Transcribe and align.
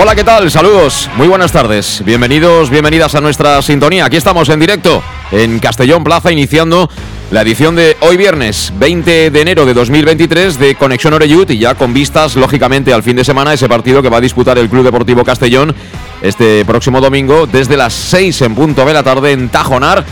Hola, 0.00 0.14
¿qué 0.14 0.22
tal? 0.22 0.48
Saludos, 0.48 1.10
muy 1.16 1.26
buenas 1.26 1.50
tardes. 1.50 2.04
Bienvenidos, 2.04 2.70
bienvenidas 2.70 3.16
a 3.16 3.20
nuestra 3.20 3.60
sintonía. 3.62 4.04
Aquí 4.04 4.16
estamos 4.16 4.48
en 4.48 4.60
directo 4.60 5.02
en 5.32 5.58
Castellón 5.58 6.04
Plaza, 6.04 6.30
iniciando 6.30 6.88
la 7.32 7.42
edición 7.42 7.74
de 7.74 7.96
hoy 8.02 8.16
viernes 8.16 8.72
20 8.78 9.32
de 9.32 9.40
enero 9.40 9.66
de 9.66 9.74
2023 9.74 10.56
de 10.56 10.76
Conexión 10.76 11.14
Oreyut 11.14 11.50
y 11.50 11.58
ya 11.58 11.74
con 11.74 11.92
vistas, 11.92 12.36
lógicamente, 12.36 12.92
al 12.92 13.02
fin 13.02 13.16
de 13.16 13.24
semana, 13.24 13.52
ese 13.52 13.68
partido 13.68 14.00
que 14.00 14.08
va 14.08 14.18
a 14.18 14.20
disputar 14.20 14.56
el 14.58 14.68
Club 14.68 14.84
Deportivo 14.84 15.24
Castellón 15.24 15.74
este 16.22 16.64
próximo 16.64 17.00
domingo 17.00 17.48
desde 17.48 17.76
las 17.76 17.92
6 17.92 18.42
en 18.42 18.54
punto 18.54 18.84
de 18.84 18.94
la 18.94 19.02
tarde 19.02 19.32
en 19.32 19.48
Tajonar 19.48 20.04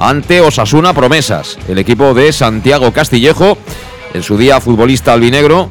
ante 0.00 0.40
Osasuna 0.40 0.94
Promesas, 0.94 1.58
el 1.68 1.76
equipo 1.76 2.14
de 2.14 2.32
Santiago 2.32 2.94
Castillejo, 2.94 3.58
en 4.14 4.22
su 4.22 4.38
día 4.38 4.58
futbolista 4.62 5.12
albinegro, 5.12 5.68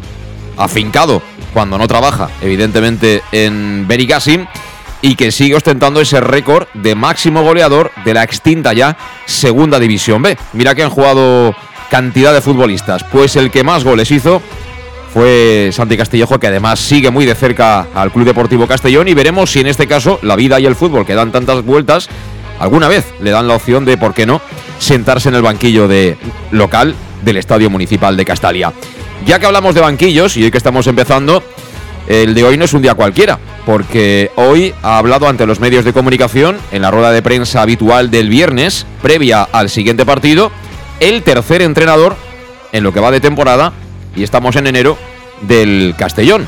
afincado 0.57 1.23
cuando 1.53 1.77
no 1.77 1.87
trabaja, 1.87 2.29
evidentemente, 2.41 3.21
en 3.31 3.87
Benicassim 3.87 4.45
y 5.01 5.15
que 5.15 5.31
sigue 5.31 5.55
ostentando 5.55 5.99
ese 6.01 6.21
récord 6.21 6.67
de 6.73 6.95
máximo 6.95 7.43
goleador 7.43 7.91
de 8.05 8.13
la 8.13 8.23
extinta 8.23 8.73
ya 8.73 8.97
Segunda 9.25 9.79
División 9.79 10.21
B. 10.21 10.37
Mira 10.53 10.75
que 10.75 10.83
han 10.83 10.89
jugado 10.89 11.55
cantidad 11.89 12.33
de 12.33 12.41
futbolistas, 12.41 13.03
pues 13.03 13.35
el 13.35 13.51
que 13.51 13.63
más 13.63 13.83
goles 13.83 14.09
hizo 14.11 14.41
fue 15.13 15.69
Santi 15.71 15.95
Castillejo, 15.95 16.39
que 16.39 16.47
además 16.47 16.79
sigue 16.79 17.11
muy 17.11 17.25
de 17.25 17.35
cerca 17.35 17.85
al 17.93 18.11
Club 18.11 18.25
Deportivo 18.25 18.65
Castellón 18.65 19.07
y 19.07 19.13
veremos 19.13 19.51
si 19.51 19.59
en 19.59 19.67
este 19.67 19.87
caso 19.87 20.19
la 20.23 20.35
vida 20.35 20.59
y 20.59 20.65
el 20.65 20.75
fútbol 20.75 21.05
que 21.05 21.13
dan 21.13 21.31
tantas 21.31 21.63
vueltas, 21.63 22.09
alguna 22.59 22.87
vez 22.87 23.05
le 23.21 23.29
dan 23.29 23.47
la 23.47 23.55
opción 23.55 23.85
de, 23.85 23.97
¿por 23.97 24.13
qué 24.13 24.25
no?, 24.25 24.41
sentarse 24.79 25.29
en 25.29 25.35
el 25.35 25.43
banquillo 25.43 25.87
de 25.87 26.17
local 26.51 26.95
del 27.23 27.37
Estadio 27.37 27.69
Municipal 27.69 28.17
de 28.17 28.25
Castalia. 28.25 28.73
Ya 29.25 29.39
que 29.39 29.45
hablamos 29.45 29.73
de 29.73 29.81
banquillos 29.81 30.35
y 30.35 30.43
hoy 30.43 30.51
que 30.51 30.57
estamos 30.57 30.85
empezando, 30.85 31.41
el 32.07 32.33
de 32.33 32.43
hoy 32.43 32.57
no 32.57 32.65
es 32.65 32.73
un 32.73 32.81
día 32.81 32.93
cualquiera, 32.93 33.39
porque 33.65 34.31
hoy 34.35 34.73
ha 34.83 34.97
hablado 34.97 35.29
ante 35.29 35.45
los 35.45 35.61
medios 35.61 35.85
de 35.85 35.93
comunicación 35.93 36.57
en 36.73 36.81
la 36.81 36.91
rueda 36.91 37.11
de 37.11 37.21
prensa 37.21 37.61
habitual 37.61 38.11
del 38.11 38.27
viernes, 38.27 38.85
previa 39.01 39.43
al 39.43 39.69
siguiente 39.69 40.05
partido, 40.05 40.51
el 40.99 41.23
tercer 41.23 41.61
entrenador 41.61 42.17
en 42.73 42.83
lo 42.83 42.91
que 42.91 42.99
va 42.99 43.11
de 43.11 43.21
temporada, 43.21 43.71
y 44.15 44.23
estamos 44.23 44.57
en 44.57 44.67
enero, 44.67 44.97
del 45.41 45.95
Castellón. 45.97 46.45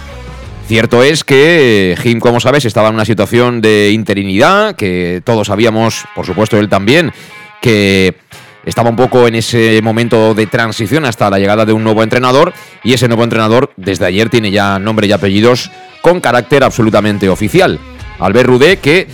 Cierto 0.67 1.01
es 1.01 1.23
que 1.23 1.95
Jim, 2.01 2.19
como 2.19 2.41
sabes, 2.41 2.66
estaba 2.66 2.89
en 2.89 2.95
una 2.95 3.05
situación 3.05 3.61
de 3.61 3.91
interinidad, 3.91 4.75
que 4.75 5.21
todos 5.23 5.47
sabíamos, 5.47 6.03
por 6.13 6.25
supuesto 6.25 6.57
él 6.57 6.67
también, 6.67 7.13
que 7.61 8.16
estaba 8.65 8.89
un 8.89 8.95
poco 8.95 9.27
en 9.27 9.35
ese 9.35 9.79
momento 9.81 10.33
de 10.33 10.47
transición 10.47 11.05
hasta 11.05 11.29
la 11.29 11.39
llegada 11.39 11.65
de 11.65 11.73
un 11.73 11.83
nuevo 11.83 12.03
entrenador 12.03 12.53
y 12.83 12.93
ese 12.93 13.07
nuevo 13.07 13.23
entrenador 13.23 13.71
desde 13.77 14.05
ayer 14.05 14.29
tiene 14.29 14.51
ya 14.51 14.79
nombre 14.79 15.07
y 15.07 15.11
apellidos 15.11 15.71
con 16.01 16.19
carácter 16.19 16.63
absolutamente 16.63 17.29
oficial. 17.29 17.79
Albert 18.19 18.47
Rudé 18.47 18.77
que 18.77 19.07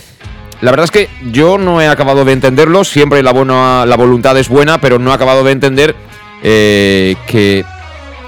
la 0.61 0.71
verdad 0.71 0.85
es 0.85 0.91
que 0.91 1.09
yo 1.31 1.57
no 1.57 1.81
he 1.81 1.87
acabado 1.87 2.23
de 2.23 2.33
entenderlo, 2.33 2.83
siempre 2.83 3.23
la, 3.23 3.33
buena, 3.33 3.85
la 3.85 3.97
voluntad 3.97 4.37
es 4.37 4.47
buena, 4.47 4.79
pero 4.79 4.99
no 4.99 5.11
he 5.11 5.13
acabado 5.13 5.43
de 5.43 5.51
entender 5.51 5.95
eh, 6.43 7.15
que 7.27 7.65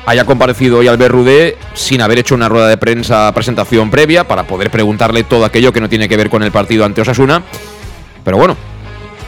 haya 0.05 0.25
comparecido 0.25 0.79
hoy 0.79 0.87
Albert 0.87 1.13
Rudé 1.13 1.57
sin 1.73 2.01
haber 2.01 2.19
hecho 2.19 2.35
una 2.35 2.49
rueda 2.49 2.67
de 2.67 2.77
prensa 2.77 3.31
presentación 3.33 3.91
previa 3.91 4.27
para 4.27 4.45
poder 4.47 4.71
preguntarle 4.71 5.23
todo 5.23 5.45
aquello 5.45 5.71
que 5.71 5.79
no 5.79 5.89
tiene 5.89 6.09
que 6.09 6.17
ver 6.17 6.29
con 6.29 6.43
el 6.43 6.51
partido 6.51 6.85
ante 6.85 7.01
Osasuna. 7.01 7.43
Pero 8.23 8.37
bueno, 8.37 8.57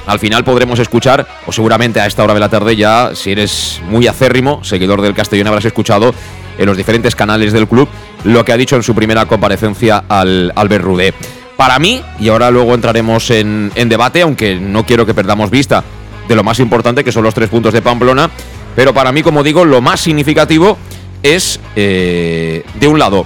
al 0.06 0.20
final 0.20 0.44
podremos 0.44 0.80
escuchar, 0.80 1.28
o 1.46 1.52
seguramente 1.52 2.00
a 2.00 2.06
esta 2.06 2.24
hora 2.24 2.34
de 2.34 2.40
la 2.40 2.50
tarde 2.50 2.76
ya, 2.76 3.12
si 3.16 3.32
eres 3.32 3.82
muy 3.90 4.08
acérrimo, 4.08 4.64
seguidor 4.64 5.02
del 5.02 5.14
Castellón, 5.14 5.48
habrás 5.48 5.66
escuchado 5.66 6.14
en 6.58 6.66
los 6.66 6.78
diferentes 6.78 7.16
canales 7.16 7.52
del 7.54 7.68
club 7.68 7.90
lo 8.24 8.46
que 8.46 8.54
ha 8.54 8.58
dicho 8.58 8.76
en 8.76 8.84
su 8.84 8.96
primera 8.96 9.26
comparecencia 9.26 10.04
al 10.08 10.52
Albert 10.56 10.84
Rudé. 10.84 11.14
Para 11.58 11.80
mí, 11.80 12.02
y 12.20 12.30
ahora 12.30 12.52
luego 12.52 12.74
entraremos 12.74 13.30
en, 13.32 13.72
debate, 13.74 14.22
aunque 14.22 14.56
no 14.56 14.86
quiero 14.86 15.06
que 15.06 15.14
perdamos 15.14 15.50
vista 15.50 15.84
de 16.28 16.36
lo 16.36 16.44
más 16.44 16.60
importante, 16.60 17.04
que 17.04 17.12
son 17.12 17.24
los 17.24 17.34
tres 17.34 17.50
puntos 17.50 17.74
de 17.74 17.82
Pamplona, 17.82 18.30
pero 18.76 18.94
para 18.94 19.12
mí, 19.12 19.24
como 19.24 19.44
digo, 19.44 19.64
lo 19.64 19.80
más 19.80 20.02
significativo 20.02 20.78
es, 21.24 21.60
eh, 21.76 22.64
de 22.76 22.88
un 22.88 23.00
lado, 23.00 23.26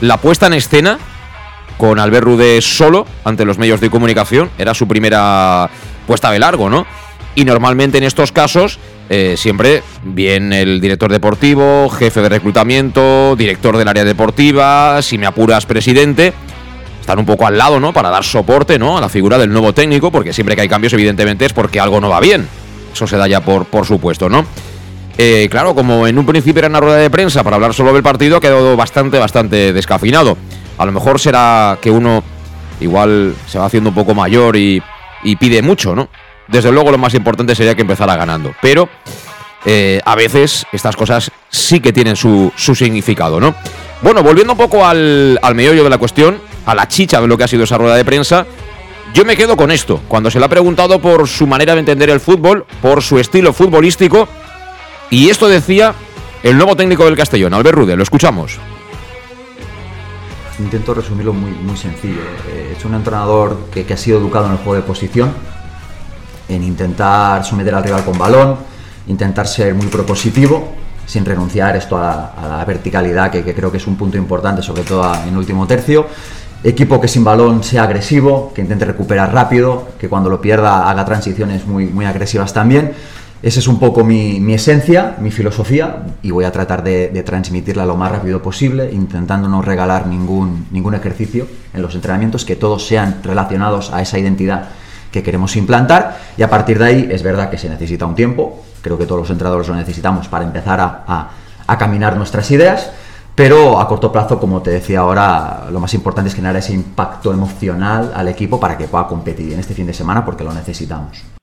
la 0.00 0.18
puesta 0.18 0.46
en 0.46 0.54
escena 0.54 0.98
con 1.78 1.98
Albert 1.98 2.24
Rudé 2.24 2.60
solo 2.60 3.06
ante 3.24 3.46
los 3.46 3.56
medios 3.56 3.80
de 3.80 3.88
comunicación, 3.88 4.50
era 4.58 4.74
su 4.74 4.86
primera 4.86 5.70
puesta 6.10 6.32
de 6.32 6.40
largo, 6.40 6.68
¿no? 6.68 6.88
Y 7.36 7.44
normalmente 7.44 7.98
en 7.98 8.02
estos 8.02 8.32
casos, 8.32 8.80
eh, 9.08 9.36
siempre 9.36 9.84
bien 10.02 10.52
el 10.52 10.80
director 10.80 11.12
deportivo, 11.12 11.88
jefe 11.88 12.20
de 12.20 12.28
reclutamiento, 12.28 13.36
director 13.36 13.76
del 13.76 13.86
área 13.86 14.04
deportiva, 14.04 15.02
si 15.02 15.18
me 15.18 15.26
apuras, 15.26 15.66
presidente, 15.66 16.32
están 17.00 17.20
un 17.20 17.26
poco 17.26 17.46
al 17.46 17.56
lado, 17.56 17.78
¿no? 17.78 17.92
Para 17.92 18.10
dar 18.10 18.24
soporte, 18.24 18.76
¿no? 18.76 18.98
A 18.98 19.00
la 19.00 19.08
figura 19.08 19.38
del 19.38 19.52
nuevo 19.52 19.72
técnico, 19.72 20.10
porque 20.10 20.32
siempre 20.32 20.56
que 20.56 20.62
hay 20.62 20.68
cambios, 20.68 20.92
evidentemente, 20.94 21.46
es 21.46 21.52
porque 21.52 21.78
algo 21.78 22.00
no 22.00 22.08
va 22.08 22.18
bien. 22.18 22.48
Eso 22.92 23.06
se 23.06 23.16
da 23.16 23.28
ya 23.28 23.40
por, 23.40 23.66
por 23.66 23.86
supuesto, 23.86 24.28
¿no? 24.28 24.44
Eh, 25.16 25.46
claro, 25.48 25.76
como 25.76 26.08
en 26.08 26.18
un 26.18 26.26
principio 26.26 26.58
era 26.58 26.68
una 26.68 26.80
rueda 26.80 26.96
de 26.96 27.08
prensa 27.08 27.44
para 27.44 27.54
hablar 27.54 27.72
solo 27.72 27.92
del 27.92 28.02
partido, 28.02 28.38
ha 28.38 28.40
quedado 28.40 28.76
bastante, 28.76 29.20
bastante 29.20 29.72
descafinado. 29.72 30.36
A 30.76 30.84
lo 30.84 30.90
mejor 30.90 31.20
será 31.20 31.78
que 31.80 31.92
uno 31.92 32.24
igual 32.80 33.36
se 33.46 33.60
va 33.60 33.66
haciendo 33.66 33.90
un 33.90 33.94
poco 33.94 34.12
mayor 34.12 34.56
y 34.56 34.82
y 35.22 35.36
pide 35.36 35.62
mucho, 35.62 35.94
¿no? 35.94 36.08
Desde 36.48 36.72
luego 36.72 36.90
lo 36.90 36.98
más 36.98 37.14
importante 37.14 37.54
sería 37.54 37.74
que 37.74 37.82
empezara 37.82 38.16
ganando, 38.16 38.52
pero 38.60 38.88
eh, 39.64 40.00
a 40.04 40.14
veces 40.14 40.66
estas 40.72 40.96
cosas 40.96 41.30
sí 41.48 41.80
que 41.80 41.92
tienen 41.92 42.16
su, 42.16 42.52
significado, 42.56 43.40
¿no? 43.40 43.54
Bueno, 44.02 44.22
volviendo 44.22 44.54
un 44.54 44.58
poco 44.58 44.84
al, 44.84 45.38
al 45.42 45.54
meollo 45.54 45.84
de 45.84 45.90
la 45.90 45.98
cuestión, 45.98 46.40
a 46.66 46.74
la 46.74 46.88
chicha 46.88 47.20
de 47.20 47.28
lo 47.28 47.36
que 47.36 47.44
ha 47.44 47.48
sido 47.48 47.64
esa 47.64 47.78
rueda 47.78 47.96
de 47.96 48.04
prensa, 48.04 48.46
yo 49.12 49.24
me 49.24 49.36
quedo 49.36 49.56
con 49.56 49.70
esto. 49.70 50.00
Cuando 50.08 50.30
se 50.30 50.38
le 50.38 50.46
ha 50.46 50.48
preguntado 50.48 51.00
por 51.00 51.28
su 51.28 51.46
manera 51.46 51.74
de 51.74 51.80
entender 51.80 52.10
el 52.10 52.20
fútbol, 52.20 52.64
por 52.80 53.02
su 53.02 53.18
estilo 53.18 53.52
futbolístico, 53.52 54.28
y 55.10 55.28
esto 55.28 55.48
decía 55.48 55.94
el 56.42 56.56
nuevo 56.56 56.76
técnico 56.76 57.04
del 57.04 57.16
Castellón, 57.16 57.52
Albert 57.54 57.76
Rude, 57.76 57.96
lo 57.96 58.02
escuchamos 58.02 58.58
intento 60.60 60.94
resumirlo 60.94 61.32
muy, 61.32 61.50
muy 61.50 61.76
sencillo. 61.76 62.20
Eh, 62.48 62.74
es 62.76 62.84
un 62.84 62.94
entrenador 62.94 63.56
que, 63.72 63.86
ha 63.92 63.96
sido 63.96 64.18
educado 64.18 64.46
en 64.46 64.52
el 64.52 64.58
juego 64.58 64.74
de 64.74 64.82
posición, 64.82 65.32
en 66.48 66.62
intentar 66.62 67.44
someter 67.44 67.74
al 67.74 67.82
rival 67.84 68.04
con 68.04 68.18
balón, 68.18 68.56
intentar 69.06 69.46
ser 69.46 69.74
muy 69.74 69.86
propositivo, 69.86 70.72
sin 71.06 71.24
renunciar 71.24 71.76
esto 71.76 71.96
a 71.96 72.32
la, 72.48 72.64
verticalidad, 72.64 73.30
que, 73.30 73.42
creo 73.54 73.70
que 73.70 73.78
es 73.78 73.86
un 73.86 73.96
punto 73.96 74.16
importante, 74.16 74.62
sobre 74.62 74.82
todo 74.82 75.12
en 75.26 75.36
último 75.36 75.66
tercio. 75.66 76.06
Equipo 76.62 77.00
que 77.00 77.08
sin 77.08 77.24
balón 77.24 77.64
sea 77.64 77.84
agresivo, 77.84 78.52
que 78.54 78.60
intente 78.60 78.84
recuperar 78.84 79.32
rápido, 79.32 79.88
que 79.98 80.08
cuando 80.08 80.28
lo 80.28 80.40
pierda 80.40 80.90
haga 80.90 81.04
transiciones 81.04 81.66
muy, 81.66 81.86
muy 81.86 82.04
agresivas 82.04 82.52
también 82.52 82.92
esa 83.42 83.58
es 83.58 83.68
un 83.68 83.78
poco 83.78 84.04
mi, 84.04 84.52
esencia, 84.52 85.16
mi 85.18 85.30
filosofía, 85.30 86.02
y 86.22 86.30
voy 86.30 86.44
a 86.44 86.52
tratar 86.52 86.82
de, 86.82 87.22
transmitirla 87.24 87.86
lo 87.86 87.96
más 87.96 88.12
rápido 88.12 88.42
posible, 88.42 88.90
intentando 88.92 89.48
no 89.48 89.62
regalar 89.62 90.06
ningún, 90.06 90.66
ningún 90.70 90.94
ejercicio 90.94 91.46
en 91.72 91.80
los 91.80 91.94
entrenamientos, 91.94 92.44
que 92.44 92.56
todos 92.56 92.86
sean 92.86 93.20
relacionados 93.22 93.92
a 93.92 94.02
esa 94.02 94.18
identidad 94.18 94.68
que 95.10 95.22
queremos 95.22 95.56
implantar, 95.56 96.18
y 96.36 96.42
a 96.42 96.50
partir 96.50 96.78
de 96.78 96.84
ahí 96.84 97.08
es 97.10 97.22
verdad 97.22 97.50
que 97.50 97.58
se 97.58 97.70
necesita 97.70 98.04
un 98.04 98.14
tiempo, 98.14 98.62
creo 98.82 98.98
que 98.98 99.06
todos 99.06 99.22
los 99.22 99.30
entrenadores 99.30 99.68
lo 99.68 99.74
necesitamos 99.74 100.28
para 100.28 100.44
empezar 100.44 100.78
a, 100.80 101.30
a 101.66 101.78
caminar 101.78 102.16
nuestras 102.16 102.50
ideas, 102.50 102.90
pero 103.34 103.80
a 103.80 103.88
corto 103.88 104.12
plazo, 104.12 104.38
como 104.38 104.60
te 104.60 104.70
decía 104.70 105.00
ahora, 105.00 105.68
lo 105.72 105.80
más 105.80 105.94
importante 105.94 106.28
es 106.28 106.34
generar 106.34 106.56
ese 106.56 106.74
impacto 106.74 107.32
emocional 107.32 108.12
al 108.14 108.28
equipo 108.28 108.60
para 108.60 108.76
que 108.76 108.86
pueda 108.86 109.06
competir 109.06 109.54
en 109.54 109.60
este 109.60 109.72
fin 109.72 109.86
de 109.86 109.94
semana 109.94 110.26
porque 110.26 110.44
lo 110.44 110.52
necesitamos. 110.52 111.39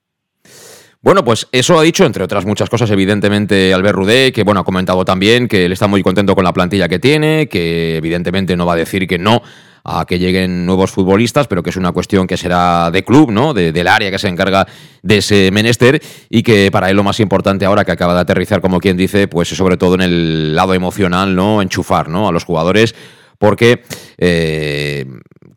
Bueno, 1.00 1.24
pues 1.24 1.46
eso 1.52 1.78
ha 1.78 1.82
dicho, 1.82 2.04
entre 2.04 2.24
otras 2.24 2.44
muchas 2.44 2.68
cosas, 2.68 2.90
evidentemente, 2.90 3.72
Albert 3.72 3.94
Rudé, 3.94 4.32
que 4.32 4.42
bueno, 4.42 4.60
ha 4.60 4.64
comentado 4.64 5.04
también 5.04 5.46
que 5.46 5.64
él 5.66 5.72
está 5.72 5.86
muy 5.86 6.02
contento 6.02 6.34
con 6.34 6.42
la 6.42 6.52
plantilla 6.52 6.88
que 6.88 6.98
tiene, 6.98 7.48
que 7.48 7.96
evidentemente 7.96 8.56
no 8.56 8.66
va 8.66 8.72
a 8.72 8.76
decir 8.76 9.06
que 9.06 9.16
no 9.16 9.40
a 9.84 10.04
que 10.06 10.18
lleguen 10.18 10.66
nuevos 10.66 10.90
futbolistas, 10.90 11.46
pero 11.46 11.62
que 11.62 11.70
es 11.70 11.76
una 11.76 11.92
cuestión 11.92 12.26
que 12.26 12.36
será 12.36 12.90
de 12.90 13.04
club, 13.04 13.30
¿no? 13.30 13.54
del 13.54 13.88
área 13.88 14.10
que 14.10 14.18
se 14.18 14.28
encarga 14.28 14.66
de 15.02 15.18
ese 15.18 15.50
menester 15.52 16.02
y 16.28 16.42
que 16.42 16.70
para 16.72 16.90
él 16.90 16.96
lo 16.96 17.04
más 17.04 17.20
importante 17.20 17.64
ahora 17.64 17.84
que 17.84 17.92
acaba 17.92 18.14
de 18.14 18.20
aterrizar, 18.20 18.60
como 18.60 18.80
quien 18.80 18.96
dice, 18.96 19.28
pues 19.28 19.48
sobre 19.48 19.76
todo 19.76 19.94
en 19.94 20.02
el 20.02 20.56
lado 20.56 20.74
emocional, 20.74 21.34
¿no? 21.34 21.62
Enchufar, 21.62 22.08
¿no? 22.08 22.28
A 22.28 22.32
los 22.32 22.44
jugadores 22.44 22.94
porque 23.38 23.82
eh, 24.18 25.06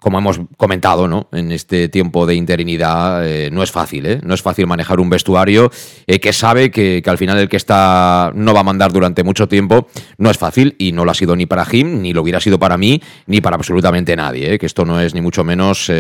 como 0.02 0.18
hemos 0.18 0.40
comentado, 0.58 1.08
¿no? 1.08 1.30
En 1.32 1.52
este 1.52 1.88
tiempo 1.88 2.26
de 2.26 2.34
interinidad 2.34 3.24
eh, 3.24 3.52
no 3.52 3.62
es 3.62 3.72
fácil, 3.72 4.08
¿eh? 4.08 4.20
No 4.24 4.34
es 4.34 4.42
fácil 4.42 4.66
manejar 4.66 5.00
un 5.00 5.12
vestuario 5.12 5.72
eh, 6.08 6.20
que 6.20 6.34
sabe 6.34 6.72
que, 6.72 7.04
al 7.06 7.20
final 7.20 7.38
el 7.38 7.48
que 7.48 7.58
está 7.58 8.32
no 8.34 8.52
va 8.52 8.62
a 8.62 8.64
mandar 8.64 8.92
durante 8.92 9.24
mucho 9.24 9.48
tiempo. 9.48 9.88
No 10.18 10.32
es 10.32 10.40
fácil 10.40 10.76
y 10.80 10.92
no 10.92 11.06
lo 11.06 11.12
ha 11.12 11.14
sido 11.14 11.36
ni 11.36 11.46
para 11.46 11.66
Jim, 11.66 12.02
ni 12.02 12.14
lo 12.14 12.24
hubiera 12.24 12.40
sido 12.40 12.58
para 12.58 12.80
mí, 12.80 13.00
ni 13.28 13.42
para 13.42 13.58
absolutamente 13.58 14.16
nadie. 14.16 14.56
¿eh? 14.56 14.58
Que 14.58 14.66
esto 14.66 14.86
no 14.86 15.00
es 15.00 15.14
ni 15.14 15.22
mucho 15.22 15.44
menos, 15.44 15.92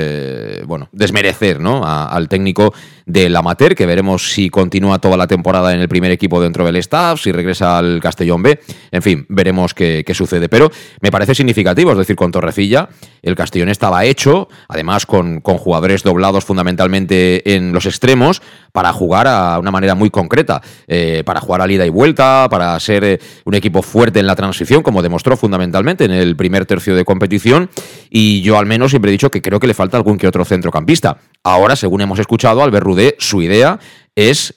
bueno, 0.66 0.90
desmerecer, 0.92 1.60
¿no? 1.60 1.86
al 1.86 2.28
técnico 2.28 2.74
del 3.06 3.36
amateur, 3.36 3.76
que 3.76 3.86
veremos 3.86 4.32
si 4.32 4.50
continúa 4.50 4.98
toda 4.98 5.16
la 5.16 5.28
temporada 5.28 5.76
en 5.76 5.80
el 5.80 5.88
primer 5.88 6.10
equipo 6.10 6.42
dentro 6.42 6.66
del 6.66 6.78
staff, 6.78 7.22
si 7.22 7.32
regresa 7.32 7.78
al 7.78 8.00
Castellón 8.02 8.42
B. 8.42 8.60
En 8.92 9.04
fin, 9.04 9.28
veremos 9.30 9.76
qué, 9.76 10.04
qué 10.04 10.16
sucede. 10.16 10.50
Pero 10.50 10.72
me 11.02 11.12
parece 11.12 11.36
significativo, 11.36 11.92
es 11.92 12.00
decir, 12.00 12.16
con 12.16 12.32
Torrecilla, 12.32 12.90
el 13.22 13.36
Castellón 13.36 13.70
está 13.70 13.91
hecho, 14.00 14.48
además 14.68 15.06
con, 15.06 15.42
con, 15.42 15.58
jugadores 15.58 16.04
doblados 16.04 16.46
fundamentalmente 16.46 17.56
en 17.56 17.74
los 17.74 17.86
extremos, 17.86 18.42
para 18.72 18.94
jugar 18.94 19.28
a 19.28 19.60
una 19.60 19.72
manera 19.72 19.96
muy 19.96 20.10
concreta, 20.10 20.62
eh, 20.88 21.24
para 21.26 21.42
jugar 21.42 21.62
a 21.62 21.72
ida 21.72 21.86
y 21.86 21.90
vuelta, 21.90 22.48
para 22.50 22.80
ser 22.80 23.04
eh, 23.04 23.20
un 23.46 23.54
equipo 23.54 23.82
fuerte 23.82 24.20
en 24.20 24.28
la 24.28 24.36
transición, 24.36 24.82
como 24.84 25.02
demostró 25.02 25.36
fundamentalmente 25.38 26.06
en 26.06 26.12
el 26.12 26.36
primer 26.36 26.66
tercio 26.66 26.96
de 26.96 27.06
competición. 27.06 27.70
Y 28.10 28.42
yo 28.42 28.58
al 28.58 28.66
menos 28.66 28.92
siempre 28.92 29.10
he 29.10 29.14
dicho 29.14 29.32
que 29.32 29.42
creo 29.42 29.60
que 29.60 29.68
le 29.68 29.74
falta 29.74 29.98
algún 29.98 30.18
que 30.18 30.28
otro 30.28 30.46
centrocampista. 30.46 31.18
Ahora, 31.44 31.76
según 31.76 32.02
hemos 32.02 32.20
escuchado, 32.20 32.64
Albert 32.64 32.86
Rudé, 32.86 33.16
su 33.20 33.42
idea 33.42 33.80
es 34.16 34.54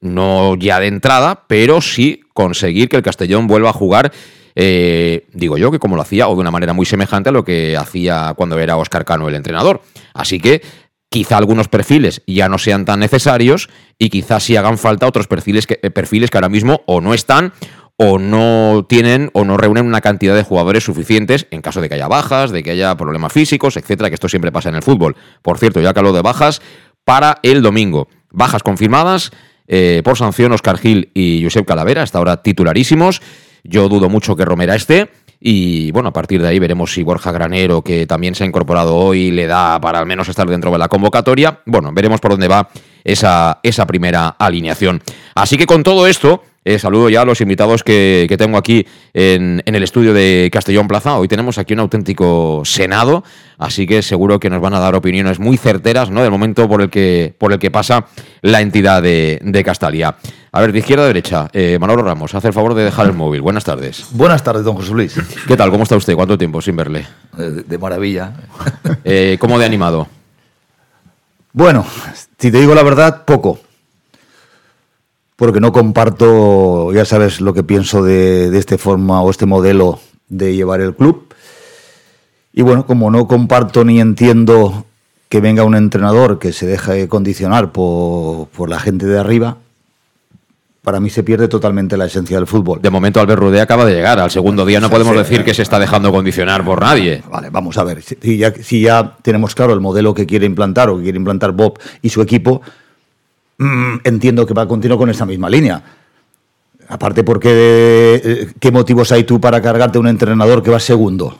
no 0.00 0.56
ya 0.56 0.80
de 0.80 0.88
entrada, 0.88 1.44
pero 1.46 1.80
sí 1.80 2.22
conseguir 2.34 2.88
que 2.88 2.96
el 2.96 3.02
Castellón 3.02 3.46
vuelva 3.46 3.70
a 3.70 3.72
jugar 3.72 4.12
eh, 4.54 5.26
digo 5.32 5.58
yo 5.58 5.70
que 5.70 5.78
como 5.78 5.96
lo 5.96 6.02
hacía 6.02 6.28
o 6.28 6.34
de 6.34 6.40
una 6.40 6.50
manera 6.50 6.72
muy 6.72 6.86
semejante 6.86 7.30
a 7.30 7.32
lo 7.32 7.44
que 7.44 7.76
hacía 7.76 8.34
cuando 8.36 8.58
era 8.58 8.76
Oscar 8.76 9.04
Cano 9.04 9.28
el 9.28 9.34
entrenador. 9.34 9.82
Así 10.14 10.40
que 10.40 10.62
quizá 11.08 11.36
algunos 11.36 11.68
perfiles 11.68 12.22
ya 12.26 12.48
no 12.48 12.58
sean 12.58 12.84
tan 12.84 13.00
necesarios 13.00 13.68
y 13.98 14.08
quizás 14.08 14.42
sí 14.42 14.56
hagan 14.56 14.78
falta 14.78 15.06
otros 15.06 15.26
perfiles 15.26 15.66
que, 15.66 15.78
eh, 15.82 15.90
perfiles 15.90 16.30
que 16.30 16.38
ahora 16.38 16.48
mismo 16.48 16.82
o 16.86 17.00
no 17.00 17.14
están 17.14 17.52
o 17.96 18.18
no 18.18 18.86
tienen 18.88 19.30
o 19.34 19.44
no 19.44 19.56
reúnen 19.56 19.86
una 19.86 20.00
cantidad 20.00 20.34
de 20.34 20.42
jugadores 20.42 20.84
suficientes 20.84 21.46
en 21.50 21.60
caso 21.60 21.80
de 21.80 21.88
que 21.88 21.94
haya 21.94 22.08
bajas, 22.08 22.50
de 22.50 22.62
que 22.62 22.70
haya 22.70 22.96
problemas 22.96 23.32
físicos, 23.32 23.76
etcétera, 23.76 24.08
que 24.08 24.14
esto 24.14 24.28
siempre 24.28 24.50
pasa 24.50 24.70
en 24.70 24.76
el 24.76 24.82
fútbol. 24.82 25.14
Por 25.42 25.58
cierto, 25.58 25.80
ya 25.80 25.92
que 25.92 26.00
hablo 26.00 26.12
de 26.12 26.22
bajas, 26.22 26.62
para 27.04 27.38
el 27.42 27.62
domingo. 27.62 28.08
Bajas 28.30 28.62
confirmadas 28.62 29.30
eh, 29.66 30.02
por 30.04 30.16
sanción 30.16 30.52
Oscar 30.52 30.78
Gil 30.78 31.10
y 31.14 31.42
Josep 31.42 31.66
Calavera, 31.66 32.02
hasta 32.02 32.18
ahora 32.18 32.42
titularísimos. 32.42 33.22
Yo 33.64 33.88
dudo 33.88 34.08
mucho 34.08 34.36
que 34.36 34.44
Romera 34.44 34.74
esté. 34.74 35.10
Y 35.44 35.90
bueno, 35.90 36.10
a 36.10 36.12
partir 36.12 36.40
de 36.40 36.48
ahí 36.48 36.58
veremos 36.60 36.92
si 36.92 37.02
Borja 37.02 37.32
Granero, 37.32 37.82
que 37.82 38.06
también 38.06 38.34
se 38.34 38.44
ha 38.44 38.46
incorporado 38.46 38.96
hoy, 38.96 39.32
le 39.32 39.48
da 39.48 39.80
para 39.80 39.98
al 39.98 40.06
menos 40.06 40.28
estar 40.28 40.48
dentro 40.48 40.70
de 40.70 40.78
la 40.78 40.88
convocatoria. 40.88 41.60
Bueno, 41.66 41.90
veremos 41.92 42.20
por 42.20 42.30
dónde 42.30 42.46
va 42.46 42.68
esa, 43.02 43.58
esa 43.64 43.86
primera 43.86 44.28
alineación. 44.28 45.02
Así 45.34 45.56
que 45.56 45.66
con 45.66 45.82
todo 45.82 46.06
esto, 46.06 46.44
eh, 46.64 46.78
saludo 46.78 47.08
ya 47.08 47.22
a 47.22 47.24
los 47.24 47.40
invitados 47.40 47.82
que, 47.82 48.32
tengo 48.38 48.56
aquí 48.56 48.86
en, 49.12 49.62
el 49.64 49.82
estudio 49.82 50.14
de 50.14 50.48
Castellón 50.52 50.88
Plaza. 50.88 51.18
Hoy 51.18 51.28
tenemos 51.28 51.58
aquí 51.58 51.74
un 51.74 51.80
auténtico 51.80 52.62
senado, 52.64 53.24
así 53.58 53.86
que 53.86 54.02
seguro 54.02 54.40
que 54.40 54.50
nos 54.50 54.60
van 54.60 54.74
a 54.74 54.78
dar 54.78 54.94
opiniones 54.94 55.38
muy 55.38 55.56
certeras 55.56 56.10
¿no? 56.10 56.22
del 56.22 56.30
momento 56.30 56.68
por 56.68 56.82
el 56.82 56.90
que, 56.90 57.34
por 57.38 57.52
el 57.52 57.58
que 57.58 57.70
pasa 57.70 58.06
la 58.40 58.60
entidad 58.60 59.02
de, 59.02 59.40
de 59.42 59.64
Castalia. 59.64 60.16
A 60.54 60.60
ver, 60.60 60.70
de 60.70 60.80
izquierda 60.80 61.04
a 61.04 61.06
derecha, 61.06 61.48
eh, 61.54 61.78
Manolo 61.80 62.02
Ramos, 62.02 62.34
hace 62.34 62.48
el 62.48 62.52
favor 62.52 62.74
de 62.74 62.84
dejar 62.84 63.06
el 63.06 63.14
móvil. 63.14 63.40
Buenas 63.40 63.64
tardes. 63.64 64.08
Buenas 64.10 64.44
tardes, 64.44 64.64
don 64.64 64.76
José 64.76 64.92
Luis. 64.92 65.18
¿Qué 65.48 65.56
tal? 65.56 65.70
¿Cómo 65.70 65.84
está 65.84 65.96
usted? 65.96 66.14
¿Cuánto 66.14 66.36
tiempo 66.36 66.60
sin 66.60 66.76
verle? 66.76 67.06
Eh, 67.38 67.64
de, 67.66 67.78
maravilla. 67.78 68.34
Eh, 69.02 69.38
¿Cómo 69.40 69.58
de 69.58 69.64
animado? 69.64 70.08
Bueno, 71.54 71.86
si 72.38 72.50
te 72.50 72.60
digo 72.60 72.74
la 72.74 72.82
verdad, 72.82 73.24
poco. 73.24 73.60
Porque 75.42 75.58
no 75.58 75.72
comparto, 75.72 76.92
ya 76.92 77.04
sabes 77.04 77.40
lo 77.40 77.52
que 77.52 77.64
pienso 77.64 78.04
de, 78.04 78.48
de 78.48 78.58
esta 78.60 78.78
forma 78.78 79.20
o 79.22 79.28
este 79.28 79.44
modelo 79.44 79.98
de 80.28 80.54
llevar 80.54 80.80
el 80.80 80.94
club. 80.94 81.34
Y 82.52 82.62
bueno, 82.62 82.86
como 82.86 83.10
no 83.10 83.26
comparto 83.26 83.84
ni 83.84 84.00
entiendo 84.00 84.84
que 85.28 85.40
venga 85.40 85.64
un 85.64 85.74
entrenador 85.74 86.38
que 86.38 86.52
se 86.52 86.68
deje 86.68 87.08
condicionar 87.08 87.72
por, 87.72 88.46
por 88.50 88.70
la 88.70 88.78
gente 88.78 89.04
de 89.06 89.18
arriba, 89.18 89.56
para 90.80 91.00
mí 91.00 91.10
se 91.10 91.24
pierde 91.24 91.48
totalmente 91.48 91.96
la 91.96 92.04
esencia 92.04 92.36
del 92.36 92.46
fútbol. 92.46 92.80
De 92.80 92.90
momento 92.90 93.18
Albert 93.18 93.40
Rudé 93.40 93.60
acaba 93.60 93.84
de 93.84 93.94
llegar. 93.94 94.20
Al 94.20 94.30
segundo 94.30 94.64
día 94.64 94.78
no 94.78 94.90
podemos 94.90 95.16
decir 95.16 95.42
que 95.42 95.54
se 95.54 95.62
está 95.62 95.80
dejando 95.80 96.12
condicionar 96.12 96.64
por 96.64 96.80
nadie. 96.82 97.20
Vale, 97.28 97.50
vamos 97.50 97.76
a 97.78 97.82
ver. 97.82 98.00
Si 98.00 98.36
ya, 98.36 98.54
si 98.54 98.82
ya 98.82 99.16
tenemos 99.22 99.56
claro 99.56 99.74
el 99.74 99.80
modelo 99.80 100.14
que 100.14 100.24
quiere 100.24 100.46
implantar 100.46 100.88
o 100.88 100.98
que 100.98 101.02
quiere 101.02 101.18
implantar 101.18 101.50
Bob 101.50 101.80
y 102.00 102.10
su 102.10 102.22
equipo, 102.22 102.62
mm, 103.62 104.00
entiendo 104.04 104.46
que 104.46 104.54
va 104.54 104.62
a 104.62 104.68
continuar 104.68 104.98
con 104.98 105.10
esa 105.10 105.26
misma 105.26 105.48
línea. 105.48 105.82
Aparte, 106.88 107.24
porque 107.24 107.50
eh, 108.22 108.52
¿qué 108.58 108.70
motivos 108.70 109.12
hay 109.12 109.24
tú 109.24 109.40
para 109.40 109.62
cargarte 109.62 109.98
un 109.98 110.08
entrenador 110.08 110.62
que 110.62 110.70
va 110.70 110.80
segundo? 110.80 111.38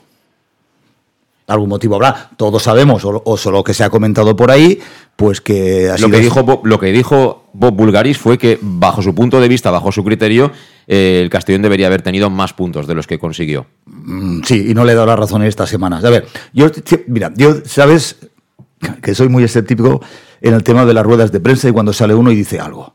algún 1.46 1.68
motivo 1.68 1.94
habrá. 1.96 2.30
Todos 2.36 2.62
sabemos, 2.62 3.02
o, 3.04 3.36
solo 3.36 3.64
que 3.64 3.74
se 3.74 3.84
ha 3.84 3.90
comentado 3.90 4.34
por 4.36 4.50
ahí, 4.50 4.80
pues 5.16 5.40
que 5.40 5.92
lo 5.98 6.10
que 6.10 6.20
dijo 6.20 6.42
Bob, 6.42 6.64
lo 6.64 6.78
que 6.78 6.92
dijo 6.92 7.44
Bob 7.52 7.74
Bulgaris 7.74 8.18
fue 8.18 8.38
que 8.38 8.58
bajo 8.60 9.02
su 9.02 9.14
punto 9.14 9.40
de 9.40 9.48
vista, 9.48 9.70
bajo 9.70 9.92
su 9.92 10.04
criterio, 10.04 10.52
eh, 10.86 11.20
el 11.22 11.30
Castellón 11.30 11.62
debería 11.62 11.86
haber 11.86 12.02
tenido 12.02 12.30
más 12.30 12.52
puntos 12.52 12.86
de 12.86 12.94
los 12.94 13.06
que 13.06 13.18
consiguió. 13.18 13.66
Mm, 13.86 14.42
sí, 14.44 14.66
y 14.70 14.74
no 14.74 14.84
le 14.84 14.92
he 14.92 14.94
dado 14.94 15.06
la 15.06 15.16
razón 15.16 15.42
en 15.42 15.48
estas 15.48 15.68
semanas. 15.68 16.04
A 16.04 16.10
ver, 16.10 16.26
yo 16.52 16.70
mira, 17.06 17.32
yo 17.36 17.56
sabes 17.64 18.16
que 19.02 19.14
soy 19.14 19.28
muy 19.28 19.44
escéptico 19.44 20.00
en 20.42 20.54
el 20.54 20.62
tema 20.62 20.84
de 20.84 20.94
las 20.94 21.04
ruedas 21.04 21.32
de 21.32 21.40
prensa 21.40 21.68
y 21.68 21.72
cuando 21.72 21.92
sale 21.92 22.14
uno 22.14 22.30
y 22.30 22.36
dice 22.36 22.60
algo. 22.60 22.94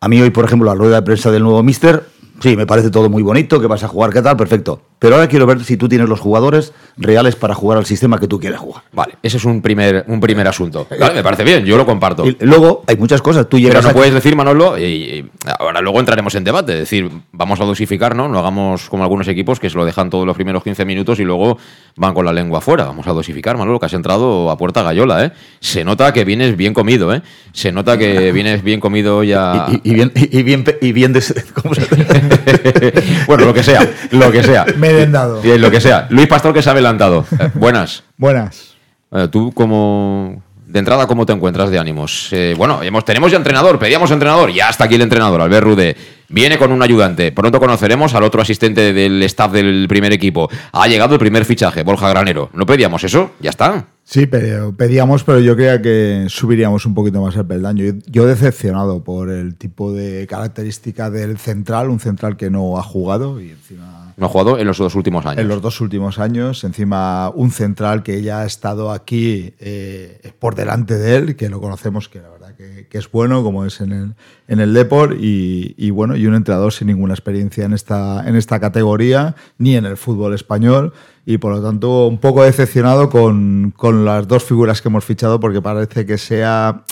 A 0.00 0.08
mí 0.08 0.20
hoy, 0.20 0.30
por 0.30 0.44
ejemplo, 0.44 0.66
la 0.66 0.74
rueda 0.74 0.96
de 0.96 1.02
prensa 1.02 1.30
del 1.30 1.42
nuevo 1.42 1.62
Mister 1.62 2.04
Sí, 2.40 2.56
me 2.56 2.66
parece 2.66 2.90
todo 2.90 3.08
muy 3.08 3.22
bonito, 3.22 3.60
que 3.60 3.66
vas 3.66 3.84
a 3.84 3.88
jugar, 3.88 4.12
qué 4.12 4.20
tal, 4.20 4.36
perfecto. 4.36 4.82
Pero 4.98 5.16
ahora 5.16 5.28
quiero 5.28 5.46
ver 5.46 5.62
si 5.64 5.76
tú 5.76 5.88
tienes 5.88 6.08
los 6.08 6.20
jugadores 6.20 6.72
reales 6.96 7.36
para 7.36 7.54
jugar 7.54 7.78
al 7.78 7.84
sistema 7.84 8.18
que 8.18 8.26
tú 8.26 8.40
quieres 8.40 8.58
jugar. 8.58 8.84
Vale, 8.92 9.16
ese 9.22 9.36
es 9.36 9.44
un 9.44 9.60
primer, 9.60 10.04
un 10.08 10.20
primer 10.20 10.46
asunto. 10.48 10.86
Vale, 10.98 11.14
me 11.14 11.22
parece 11.22 11.44
bien, 11.44 11.64
yo 11.64 11.76
lo 11.76 11.84
comparto. 11.84 12.24
Y 12.26 12.36
luego 12.40 12.84
hay 12.86 12.96
muchas 12.96 13.20
cosas. 13.20 13.48
Tú 13.48 13.58
llegas 13.58 13.76
Pero 13.76 13.88
no 13.88 13.94
puedes 13.94 14.14
decir, 14.14 14.34
Manolo, 14.36 14.78
y, 14.78 15.28
ahora 15.58 15.80
luego 15.80 16.00
entraremos 16.00 16.34
en 16.36 16.44
debate, 16.44 16.72
es 16.72 16.78
decir, 16.80 17.10
vamos 17.32 17.60
a 17.60 17.64
dosificar, 17.64 18.16
¿no? 18.16 18.28
No 18.28 18.38
hagamos 18.38 18.88
como 18.88 19.02
algunos 19.02 19.28
equipos 19.28 19.60
que 19.60 19.68
se 19.68 19.76
lo 19.76 19.84
dejan 19.84 20.10
todos 20.10 20.26
los 20.26 20.36
primeros 20.36 20.62
15 20.62 20.84
minutos 20.84 21.20
y 21.20 21.24
luego 21.24 21.58
van 21.96 22.14
con 22.14 22.24
la 22.24 22.32
lengua 22.32 22.58
afuera. 22.58 22.84
Vamos 22.84 23.06
a 23.06 23.12
dosificar, 23.12 23.56
Manolo, 23.56 23.78
que 23.80 23.86
has 23.86 23.94
entrado 23.94 24.50
a 24.50 24.56
puerta 24.56 24.82
gallola, 24.82 25.24
¿eh? 25.24 25.32
Se 25.60 25.84
nota 25.84 26.12
que 26.12 26.24
vienes 26.24 26.56
bien 26.56 26.72
comido, 26.72 27.12
¿eh? 27.12 27.22
Se 27.52 27.72
nota 27.72 27.98
que 27.98 28.32
vienes 28.32 28.62
bien 28.62 28.80
comido 28.80 29.22
ya. 29.22 29.66
Y, 29.82 29.94
bien, 29.94 30.12
y 30.14 30.42
bien, 30.42 30.64
y 30.80 30.92
bien 30.92 31.14
¿cómo 31.54 31.74
se 31.74 31.84
bueno, 33.26 33.44
lo 33.44 33.54
que 33.54 33.62
sea, 33.62 33.88
lo 34.10 34.30
que 34.30 34.42
sea. 34.42 34.66
Me 34.84 34.90
he 34.90 34.94
vendado. 34.94 35.40
Lo 35.42 35.70
que 35.70 35.80
sea. 35.80 36.06
Luis 36.10 36.26
Pastor 36.26 36.52
que 36.52 36.62
se 36.62 36.68
ha 36.68 36.72
adelantado. 36.72 37.24
Eh, 37.38 37.50
buenas. 37.54 38.04
Buenas. 38.16 38.74
Eh, 39.12 39.28
tú 39.30 39.52
como 39.52 40.42
de 40.66 40.78
entrada, 40.78 41.06
¿cómo 41.06 41.24
te 41.24 41.32
encuentras 41.32 41.70
de 41.70 41.78
ánimos? 41.78 42.28
Eh, 42.32 42.54
bueno, 42.56 42.82
hemos, 42.82 43.04
tenemos 43.04 43.30
ya 43.30 43.38
entrenador, 43.38 43.78
pedíamos 43.78 44.10
entrenador, 44.10 44.52
ya 44.52 44.68
está 44.68 44.84
aquí 44.84 44.96
el 44.96 45.02
entrenador, 45.02 45.40
Albert 45.40 45.64
Rude. 45.64 45.96
Viene 46.28 46.58
con 46.58 46.72
un 46.72 46.82
ayudante. 46.82 47.30
Pronto 47.30 47.60
conoceremos 47.60 48.14
al 48.14 48.24
otro 48.24 48.42
asistente 48.42 48.92
del 48.92 49.22
staff 49.22 49.52
del 49.52 49.86
primer 49.88 50.12
equipo. 50.12 50.50
Ha 50.72 50.88
llegado 50.88 51.14
el 51.14 51.20
primer 51.20 51.44
fichaje, 51.44 51.84
Borja 51.84 52.08
Granero. 52.08 52.50
¿No 52.54 52.66
pedíamos 52.66 53.04
eso? 53.04 53.30
Ya 53.40 53.50
está. 53.50 53.86
Sí, 54.02 54.26
pedíamos, 54.26 55.22
pero 55.22 55.38
yo 55.38 55.54
creía 55.54 55.80
que 55.80 56.26
subiríamos 56.28 56.84
un 56.86 56.94
poquito 56.94 57.22
más 57.22 57.36
el 57.36 57.46
peldaño. 57.46 57.94
Yo 58.06 58.26
decepcionado 58.26 59.04
por 59.04 59.30
el 59.30 59.54
tipo 59.54 59.92
de 59.92 60.26
característica 60.26 61.08
del 61.08 61.38
central, 61.38 61.88
un 61.88 62.00
central 62.00 62.36
que 62.36 62.50
no 62.50 62.78
ha 62.78 62.82
jugado 62.82 63.40
y 63.40 63.50
encima... 63.50 63.93
No 64.16 64.26
ha 64.26 64.28
jugado 64.28 64.58
en 64.58 64.66
los 64.66 64.78
dos 64.78 64.94
últimos 64.94 65.26
años. 65.26 65.40
En 65.40 65.48
los 65.48 65.60
dos 65.60 65.80
últimos 65.80 66.18
años, 66.18 66.64
encima 66.64 67.30
un 67.30 67.50
central 67.50 68.02
que 68.02 68.22
ya 68.22 68.40
ha 68.40 68.46
estado 68.46 68.92
aquí 68.92 69.54
eh, 69.58 70.32
por 70.38 70.54
delante 70.54 70.96
de 70.96 71.16
él, 71.16 71.36
que 71.36 71.48
lo 71.48 71.60
conocemos, 71.60 72.08
que 72.08 72.20
la 72.20 72.30
verdad 72.30 72.54
que, 72.56 72.86
es 72.90 73.10
bueno, 73.10 73.42
como 73.42 73.64
es 73.64 73.80
en 73.80 73.92
el, 73.92 74.14
en 74.48 74.60
el 74.60 74.72
Deport, 74.72 75.16
y, 75.18 75.90
bueno, 75.90 76.16
y 76.16 76.26
un 76.26 76.34
entrenador 76.34 76.72
sin 76.72 76.86
ninguna 76.86 77.14
experiencia 77.14 77.64
en 77.64 77.72
esta, 77.72 78.26
en 78.26 78.36
esta 78.36 78.60
categoría, 78.60 79.34
ni 79.58 79.76
en 79.76 79.84
el 79.84 79.96
fútbol 79.96 80.34
español 80.34 80.92
y 81.26 81.38
por 81.38 81.54
lo 81.54 81.62
tanto 81.62 82.06
un 82.06 82.18
poco 82.18 82.42
decepcionado 82.42 83.08
con, 83.08 83.74
las 84.04 84.28
dos 84.28 84.44
figuras 84.44 84.82
que 84.82 84.88
hemos 84.88 85.04
fichado 85.04 85.40
porque 85.40 85.62
parece 85.62 86.04
que 86.04 86.18
sea 86.18 86.84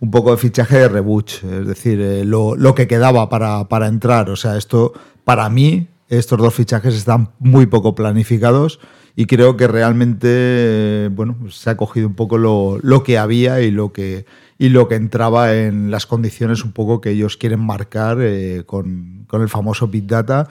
un 0.00 0.10
poco 0.10 0.30
de 0.30 0.36
fichaje 0.38 0.78
de 0.78 0.88
Rebuch, 0.88 1.44
es 1.44 1.66
decir, 1.66 2.00
eh, 2.00 2.24
lo, 2.24 2.56
lo, 2.56 2.74
que 2.74 2.86
quedaba 2.86 3.28
para, 3.28 3.68
para, 3.68 3.86
entrar. 3.86 4.28
O 4.28 4.36
sea, 4.36 4.56
esto, 4.56 4.92
para 5.24 5.48
mí, 5.48 5.88
estos 6.18 6.38
dos 6.38 6.54
fichajes 6.54 6.94
están 6.94 7.30
muy 7.38 7.66
poco 7.66 7.94
planificados 7.94 8.80
y 9.16 9.26
creo 9.26 9.56
que 9.56 9.68
realmente, 9.68 11.08
bueno, 11.12 11.36
se 11.50 11.70
ha 11.70 11.76
cogido 11.76 12.08
un 12.08 12.14
poco 12.14 12.36
lo, 12.36 12.78
lo, 12.82 13.04
que 13.04 13.16
había 13.16 13.60
y 13.60 13.70
lo 13.70 13.92
que, 13.92 14.26
y 14.58 14.70
lo 14.70 14.88
que 14.88 14.96
entraba 14.96 15.54
en 15.54 15.90
las 15.90 16.06
condiciones 16.06 16.64
un 16.64 16.72
poco 16.72 17.00
que 17.00 17.10
ellos 17.10 17.36
quieren 17.36 17.60
marcar 17.60 18.18
eh, 18.20 18.64
con, 18.66 19.24
con 19.28 19.42
el 19.42 19.48
famoso 19.48 19.86
Big 19.86 20.06
Data. 20.06 20.48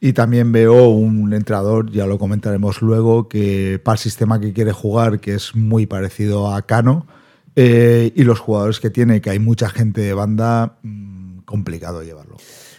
Y 0.00 0.12
también 0.12 0.52
veo 0.52 0.88
un 0.88 1.32
entrenador, 1.32 1.90
ya 1.90 2.06
lo 2.06 2.18
comentaremos 2.18 2.82
luego, 2.82 3.28
que 3.28 3.80
para 3.82 3.94
el 3.94 4.00
sistema 4.00 4.40
que 4.40 4.52
quiere 4.52 4.72
jugar, 4.72 5.20
que 5.20 5.34
es 5.34 5.54
muy 5.54 5.86
parecido 5.86 6.52
a 6.52 6.62
Cano, 6.62 7.06
eh, 7.54 8.12
y 8.14 8.24
los 8.24 8.38
jugadores 8.38 8.80
que 8.80 8.90
tiene, 8.90 9.22
que 9.22 9.30
hay 9.30 9.38
mucha 9.38 9.70
gente 9.70 10.02
de 10.02 10.12
banda, 10.12 10.76
mmm, 10.82 11.38
complicado 11.46 12.02
llevarlo. 12.02 12.36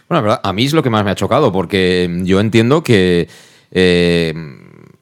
Bueno, 0.10 0.24
verdad, 0.24 0.42
a 0.44 0.54
mí 0.54 0.66
es 0.66 0.74
lo 0.74 0.84
que 0.84 0.90
más 0.90 1.04
me 1.04 1.12
ha 1.12 1.16
chocado, 1.16 1.52
porque 1.52 2.10
yo 2.24 2.40
entiendo 2.40 2.84
que 2.84 3.28
eh, 3.72 4.34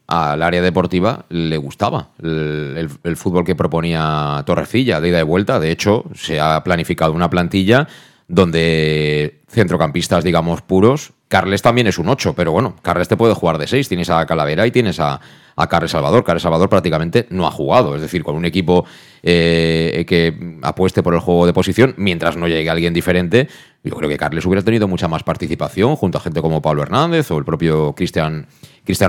al 0.07 0.41
área 0.41 0.61
deportiva 0.61 1.25
le 1.29 1.57
gustaba 1.57 2.09
el, 2.21 2.75
el, 2.77 2.89
el, 3.03 3.15
fútbol 3.15 3.43
que 3.43 3.55
proponía 3.55 4.43
Torrecilla 4.45 4.99
de 4.99 5.09
ida 5.09 5.19
y 5.19 5.23
vuelta. 5.23 5.59
De 5.59 5.71
hecho, 5.71 6.05
se 6.15 6.39
ha 6.39 6.63
planificado 6.63 7.13
una 7.13 7.29
plantilla 7.29 7.87
donde 8.27 9.41
centrocampistas, 9.49 10.23
digamos, 10.23 10.61
puros. 10.61 11.13
Carles 11.27 11.61
también 11.61 11.87
es 11.87 11.97
un 11.97 12.09
8, 12.09 12.33
pero 12.35 12.51
bueno, 12.51 12.75
Carles 12.81 13.07
te 13.07 13.17
puede 13.17 13.33
jugar 13.33 13.57
de 13.57 13.67
6. 13.67 13.87
Tienes 13.87 14.09
a 14.09 14.25
Calavera 14.25 14.65
y 14.67 14.71
tienes 14.71 14.99
a, 14.99 15.19
a 15.55 15.67
Carles 15.67 15.91
Salvador. 15.91 16.23
Carles 16.23 16.43
Salvador 16.43 16.69
prácticamente 16.69 17.27
no 17.29 17.47
ha 17.47 17.51
jugado. 17.51 17.95
Es 17.95 18.01
decir, 18.01 18.23
con 18.23 18.35
un 18.35 18.45
equipo 18.45 18.85
eh, 19.23 20.05
que 20.07 20.57
apueste 20.61 21.03
por 21.03 21.13
el 21.13 21.19
juego 21.19 21.45
de 21.45 21.53
posición, 21.53 21.93
mientras 21.97 22.37
no 22.37 22.47
llegue 22.47 22.69
alguien 22.69 22.93
diferente, 22.93 23.47
yo 23.83 23.95
creo 23.95 24.09
que 24.09 24.17
Carles 24.17 24.45
hubiera 24.45 24.63
tenido 24.63 24.87
mucha 24.87 25.07
más 25.07 25.23
participación 25.23 25.95
junto 25.95 26.17
a 26.17 26.21
gente 26.21 26.41
como 26.41 26.61
Pablo 26.61 26.83
Hernández 26.83 27.29
o 27.31 27.37
el 27.37 27.45
propio 27.45 27.93
Cristian 27.93 28.47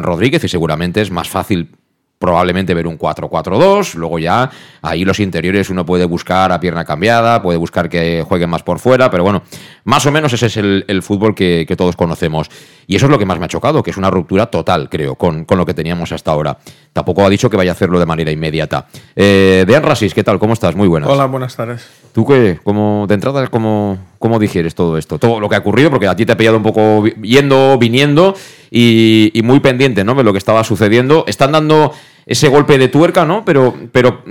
Rodríguez 0.03 0.45
y 0.45 0.49
seguramente 0.49 1.01
es 1.01 1.11
más 1.11 1.29
fácil 1.29 1.77
probablemente 2.19 2.75
ver 2.75 2.87
un 2.87 2.99
4-4-2, 2.99 3.95
luego 3.95 4.19
ya 4.19 4.51
ahí 4.83 5.05
los 5.05 5.21
interiores 5.21 5.69
uno 5.71 5.85
puede 5.85 6.07
buscar 6.07 6.51
a 6.51 6.61
pierna 6.61 6.85
cambiada, 6.85 7.43
puede 7.43 7.59
buscar 7.59 7.89
que 7.89 8.25
jueguen 8.27 8.51
más 8.51 8.63
por 8.63 8.79
fuera, 8.79 9.11
pero 9.11 9.23
bueno, 9.23 9.43
más 9.85 10.07
o 10.07 10.13
menos 10.13 10.33
ese 10.33 10.47
es 10.47 10.57
el, 10.57 10.85
el 10.89 11.03
fútbol 11.03 11.35
que, 11.35 11.65
que, 11.69 11.77
todos 11.77 11.95
conocemos. 11.95 12.49
Y 12.87 12.97
eso 12.97 13.07
es 13.07 13.11
lo 13.11 13.19
que 13.19 13.27
más 13.27 13.39
me 13.39 13.45
ha 13.45 13.49
chocado, 13.49 13.83
que 13.83 13.91
es 13.91 13.97
una 13.97 14.11
ruptura 14.11 14.47
total, 14.47 14.89
creo, 14.89 15.17
con, 15.17 15.45
con 15.45 15.59
lo 15.59 15.67
que 15.67 15.75
teníamos 15.75 16.13
hasta 16.13 16.31
ahora. 16.31 16.57
Tampoco 16.93 17.25
ha 17.25 17.29
dicho 17.29 17.51
que 17.51 17.57
vaya 17.57 17.73
a 17.73 17.75
hacerlo 17.75 17.99
de 17.99 18.07
manera 18.07 18.31
inmediata. 18.31 18.87
Eh, 19.15 19.65
Dean 19.67 19.83
Rasis, 19.83 20.15
¿qué 20.15 20.25
tal? 20.25 20.39
¿Cómo 20.39 20.55
estás? 20.55 20.75
Muy 20.75 20.89
buenas. 20.89 21.11
Hola, 21.11 21.27
buenas 21.27 21.55
tardes. 21.55 21.87
¿Tú 22.13 22.25
qué? 22.25 22.59
¿Cómo, 22.65 23.05
de 23.07 23.15
entrada, 23.15 23.47
cómo, 23.49 23.99
cómo 24.19 24.39
digieres 24.39 24.75
todo 24.75 24.99
esto? 24.99 25.19
Todo 25.19 25.41
lo 25.41 25.49
que 25.49 25.57
ha 25.57 25.59
ocurrido, 25.59 25.91
porque 25.91 26.07
a 26.07 26.17
ti 26.17 26.27
te 26.27 26.33
ha 26.33 26.37
pillado 26.37 26.57
un 26.57 26.63
poco 26.63 27.07
yendo, 27.23 27.79
viniendo 27.79 28.35
y, 28.71 29.33
muy 29.45 29.61
pendiente 29.61 30.05
¿no? 30.05 30.15
de 30.15 30.25
lo 30.25 30.33
que 30.33 30.39
estaba 30.39 30.65
sucediendo. 30.65 31.25
Están 31.27 31.53
dando 31.53 31.93
ese 32.25 32.49
golpe 32.49 32.79
de 32.79 32.89
tuerca, 32.89 33.25
¿no? 33.25 33.45
Pero, 33.45 33.75
pero 33.93 34.25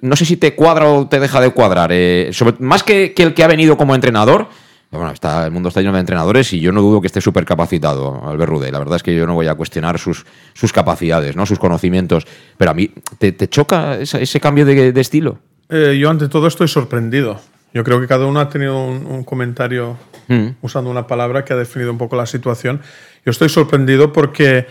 no 0.00 0.16
sé 0.16 0.24
si 0.24 0.36
te 0.36 0.54
cuadra 0.54 0.88
o 0.88 1.06
te 1.06 1.20
deja 1.20 1.40
de 1.40 1.50
cuadrar. 1.50 1.90
Eh, 1.92 2.30
más 2.60 2.82
que, 2.82 3.14
el 3.16 3.34
que 3.34 3.44
ha 3.44 3.46
venido 3.46 3.76
como 3.76 3.94
entrenador, 3.94 4.48
bueno, 4.90 5.10
está, 5.10 5.44
el 5.44 5.50
mundo 5.50 5.68
está 5.68 5.80
lleno 5.80 5.92
de 5.94 6.00
entrenadores 6.00 6.52
y 6.52 6.60
yo 6.60 6.72
no 6.72 6.80
dudo 6.80 7.00
que 7.00 7.08
esté 7.08 7.20
súper 7.20 7.44
capacitado, 7.44 8.22
Albert 8.26 8.50
Rude. 8.50 8.72
La 8.72 8.78
verdad 8.78 8.96
es 8.96 9.02
que 9.02 9.14
yo 9.14 9.26
no 9.26 9.34
voy 9.34 9.48
a 9.48 9.54
cuestionar 9.54 9.98
sus, 9.98 10.24
sus 10.54 10.72
capacidades, 10.72 11.36
¿no? 11.36 11.44
sus 11.44 11.58
conocimientos. 11.58 12.26
Pero 12.56 12.70
a 12.70 12.74
mí, 12.74 12.90
¿te, 13.18 13.48
choca 13.48 13.98
ese, 13.98 14.40
cambio 14.40 14.64
de, 14.64 14.92
de 14.92 15.00
estilo? 15.00 15.38
Eh, 15.68 15.98
yo 15.98 16.08
ante 16.08 16.28
todo 16.28 16.46
estoy 16.46 16.68
sorprendido. 16.68 17.40
Yo 17.76 17.84
creo 17.84 18.00
que 18.00 18.06
cada 18.06 18.24
uno 18.24 18.40
ha 18.40 18.48
tenido 18.48 18.82
un, 18.82 19.04
un 19.04 19.22
comentario 19.22 19.98
mm. 20.28 20.46
usando 20.62 20.88
una 20.90 21.06
palabra 21.06 21.44
que 21.44 21.52
ha 21.52 21.56
definido 21.56 21.92
un 21.92 21.98
poco 21.98 22.16
la 22.16 22.24
situación. 22.24 22.80
Yo 23.22 23.30
estoy 23.30 23.50
sorprendido 23.50 24.14
porque 24.14 24.66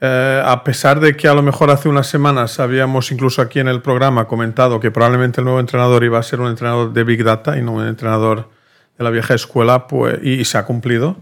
eh, 0.00 0.42
a 0.44 0.62
pesar 0.62 1.00
de 1.00 1.16
que 1.16 1.26
a 1.26 1.34
lo 1.34 1.42
mejor 1.42 1.72
hace 1.72 1.88
unas 1.88 2.06
semanas 2.06 2.60
habíamos 2.60 3.10
incluso 3.10 3.42
aquí 3.42 3.58
en 3.58 3.66
el 3.66 3.82
programa 3.82 4.28
comentado 4.28 4.78
que 4.78 4.92
probablemente 4.92 5.40
el 5.40 5.46
nuevo 5.46 5.58
entrenador 5.58 6.04
iba 6.04 6.20
a 6.20 6.22
ser 6.22 6.40
un 6.40 6.46
entrenador 6.46 6.92
de 6.92 7.02
Big 7.02 7.24
Data 7.24 7.58
y 7.58 7.62
no 7.62 7.72
un 7.72 7.88
entrenador 7.88 8.48
de 8.96 9.02
la 9.02 9.10
vieja 9.10 9.34
escuela, 9.34 9.88
pues, 9.88 10.20
y, 10.22 10.34
y 10.34 10.44
se 10.44 10.56
ha 10.56 10.64
cumplido. 10.64 11.16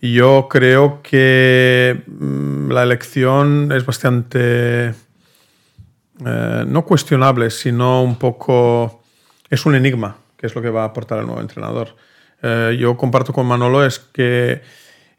Y 0.00 0.14
yo 0.14 0.48
creo 0.50 1.02
que 1.04 2.02
mmm, 2.08 2.72
la 2.72 2.82
elección 2.82 3.70
es 3.70 3.86
bastante, 3.86 4.88
eh, 6.26 6.64
no 6.66 6.84
cuestionable, 6.84 7.50
sino 7.50 8.02
un 8.02 8.16
poco, 8.16 9.04
es 9.48 9.64
un 9.66 9.76
enigma, 9.76 10.16
es 10.46 10.54
lo 10.54 10.62
que 10.62 10.70
va 10.70 10.82
a 10.82 10.86
aportar 10.86 11.18
el 11.18 11.26
nuevo 11.26 11.40
entrenador. 11.40 11.96
Eh, 12.42 12.76
yo 12.78 12.96
comparto 12.96 13.32
con 13.32 13.46
Manolo 13.46 13.84
es 13.84 13.98
que 13.98 14.62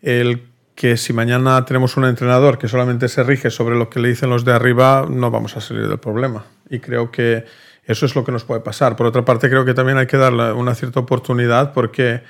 el 0.01 0.43
que 0.75 0.97
si 0.97 1.13
mañana 1.13 1.65
tenemos 1.65 1.95
un 1.97 2.05
entrenador 2.05 2.57
que 2.57 2.67
solamente 2.67 3.07
se 3.07 3.23
rige 3.23 3.49
sobre 3.49 3.75
lo 3.75 3.89
que 3.89 3.99
le 3.99 4.09
dicen 4.09 4.29
los 4.29 4.43
de 4.43 4.51
arriba, 4.51 5.07
no 5.09 5.31
vamos 5.31 5.55
a 5.55 5.61
salir 5.61 5.87
del 5.87 5.99
problema. 5.99 6.45
Y 6.69 6.79
creo 6.79 7.11
que 7.11 7.45
eso 7.85 8.05
es 8.05 8.15
lo 8.15 8.25
que 8.25 8.31
nos 8.31 8.43
puede 8.43 8.59
pasar. 8.59 8.95
Por 8.95 9.05
otra 9.05 9.23
parte, 9.23 9.49
creo 9.49 9.63
que 9.63 9.73
también 9.73 9.97
hay 9.97 10.07
que 10.07 10.17
darle 10.17 10.51
una 10.51 10.75
cierta 10.75 10.99
oportunidad 10.99 11.71
porque 11.73 12.21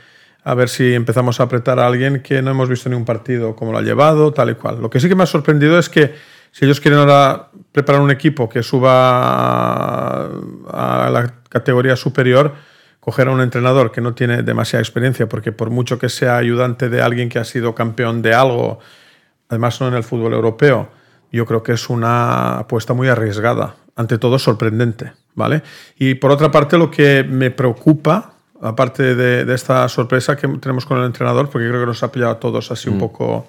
a 0.44 0.54
ver 0.54 0.70
si 0.70 0.94
empezamos 0.94 1.40
a 1.40 1.44
apretar 1.44 1.80
a 1.80 1.88
alguien 1.88 2.22
que 2.22 2.42
no 2.44 2.52
hemos 2.52 2.70
visto 2.70 2.88
ni 2.88 2.96
un 2.96 3.04
partido 3.04 3.56
como 3.56 3.72
lo 3.72 3.80
ha 3.80 3.82
llevado, 3.82 4.32
tal 4.32 4.52
y 4.52 4.56
cual. 4.56 4.80
Lo 4.80 4.92
que 4.92 5.00
sí 5.00 5.10
que 5.10 5.16
me 5.16 5.24
ha 5.24 5.28
sorprendido 5.28 5.80
es 5.80 5.90
que 5.90 6.14
si 6.52 6.66
ellos 6.66 6.80
quieren 6.80 7.00
ahora 7.00 7.50
preparar 7.72 8.00
un 8.00 8.12
equipo 8.12 8.48
que 8.48 8.62
suba 8.62 10.26
a 10.26 11.10
la 11.12 11.34
categoría 11.50 11.96
superior, 11.96 12.54
coger 13.06 13.28
a 13.28 13.32
un 13.32 13.42
entrenador 13.42 13.92
que 13.92 14.02
no 14.02 14.16
tiene 14.16 14.42
demasiada 14.42 14.82
experiencia, 14.82 15.30
porque 15.30 15.52
por 15.52 15.70
mucho 15.70 16.00
que 16.00 16.10
sea 16.10 16.38
ayudante 16.38 16.90
de 16.90 17.04
alguien 17.04 17.30
que 17.30 17.38
ha 17.38 17.44
sido 17.44 17.76
campeón 17.76 18.24
de 18.24 18.34
algo, 18.34 18.80
además 19.48 19.80
no 19.80 19.88
en 19.90 19.94
el 19.94 20.04
fútbol 20.04 20.34
europeo, 20.34 20.90
yo 21.32 21.46
creo 21.46 21.62
que 21.62 21.74
es 21.74 21.88
una 21.88 22.58
apuesta 22.58 22.96
muy 22.96 23.08
arriesgada, 23.08 23.76
ante 23.96 24.18
todo 24.18 24.40
sorprendente, 24.40 25.14
¿vale? 25.36 25.62
Y 26.00 26.16
por 26.16 26.32
otra 26.32 26.50
parte, 26.50 26.80
lo 26.80 26.90
que 26.90 27.24
me 27.24 27.52
preocupa, 27.52 28.34
aparte 28.60 29.14
de, 29.14 29.46
de 29.46 29.54
esta 29.54 29.88
sorpresa 29.88 30.36
que 30.36 30.48
tenemos 30.48 30.88
con 30.88 30.98
el 30.98 31.06
entrenador, 31.06 31.52
porque 31.52 31.68
creo 31.68 31.82
que 31.82 31.86
nos 31.86 32.02
ha 32.02 32.12
pillado 32.12 32.32
a 32.32 32.40
todos 32.40 32.72
así 32.72 32.90
mm. 32.90 32.94
un 32.94 33.00
poco 33.00 33.48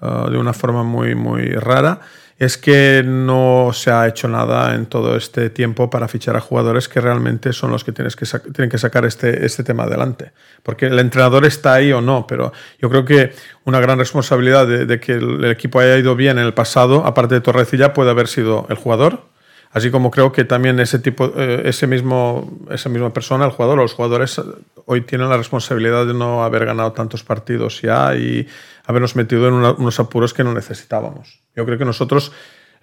uh, 0.00 0.30
de 0.30 0.38
una 0.38 0.54
forma 0.54 0.82
muy, 0.82 1.14
muy 1.14 1.50
rara, 1.50 2.00
es 2.38 2.58
que 2.58 3.02
no 3.04 3.70
se 3.72 3.90
ha 3.90 4.08
hecho 4.08 4.26
nada 4.28 4.74
en 4.74 4.86
todo 4.86 5.16
este 5.16 5.50
tiempo 5.50 5.88
para 5.88 6.08
fichar 6.08 6.36
a 6.36 6.40
jugadores 6.40 6.88
que 6.88 7.00
realmente 7.00 7.52
son 7.52 7.70
los 7.70 7.84
que, 7.84 7.92
que 7.92 8.04
tienen 8.52 8.70
que 8.70 8.78
sacar 8.78 9.04
este, 9.04 9.46
este 9.46 9.62
tema 9.62 9.84
adelante. 9.84 10.32
Porque 10.62 10.86
el 10.86 10.98
entrenador 10.98 11.44
está 11.44 11.74
ahí 11.74 11.92
o 11.92 12.00
no, 12.00 12.26
pero 12.26 12.52
yo 12.80 12.90
creo 12.90 13.04
que 13.04 13.32
una 13.64 13.80
gran 13.80 13.98
responsabilidad 13.98 14.66
de, 14.66 15.00
que 15.00 15.12
el, 15.12 15.44
equipo 15.44 15.78
haya 15.78 15.96
ido 15.96 16.16
bien 16.16 16.38
en 16.38 16.46
el 16.46 16.54
pasado, 16.54 17.06
aparte 17.06 17.36
de 17.36 17.40
Torrecilla, 17.40 17.92
puede 17.92 18.10
haber 18.10 18.28
sido 18.28 18.66
el 18.68 18.76
jugador. 18.76 19.33
Así 19.74 19.90
como 19.90 20.12
creo 20.12 20.30
que 20.30 20.44
también 20.44 20.78
ese 20.78 21.00
tipo, 21.00 21.32
eh, 21.36 21.62
ese 21.64 21.88
mismo, 21.88 22.48
esa 22.70 22.88
misma 22.88 23.12
persona, 23.12 23.44
el 23.44 23.50
jugador 23.50 23.76
los 23.76 23.92
jugadores, 23.92 24.40
hoy 24.86 25.00
tienen 25.00 25.28
la 25.28 25.36
responsabilidad 25.36 26.06
de 26.06 26.14
no 26.14 26.44
haber 26.44 26.64
ganado 26.64 26.92
tantos 26.92 27.24
partidos 27.24 27.82
ya 27.82 28.14
y 28.14 28.46
habernos 28.86 29.16
metido 29.16 29.48
en 29.48 29.54
unos 29.54 29.98
apuros 29.98 30.32
que 30.32 30.44
no 30.44 30.54
necesitábamos. 30.54 31.40
Yo 31.56 31.66
creo 31.66 31.76
que 31.76 31.84
nosotros, 31.84 32.30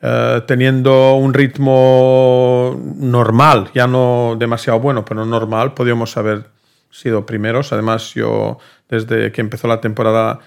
eh, 0.01 0.41
teniendo 0.45 1.13
un 1.13 1.33
ritmo 1.33 2.77
normal, 2.97 3.71
ya 3.73 3.87
no 3.87 4.35
demasiado 4.37 4.81
bueno, 4.81 5.05
pero 5.05 5.25
normal, 5.25 5.73
podíamos 5.73 6.17
haber 6.17 6.49
sido 6.89 7.25
primeros. 7.25 7.71
Además, 7.71 8.13
yo 8.15 8.57
desde 8.89 9.31
que 9.31 9.39
empezó 9.39 9.69
la 9.69 9.79
temporada 9.79 10.39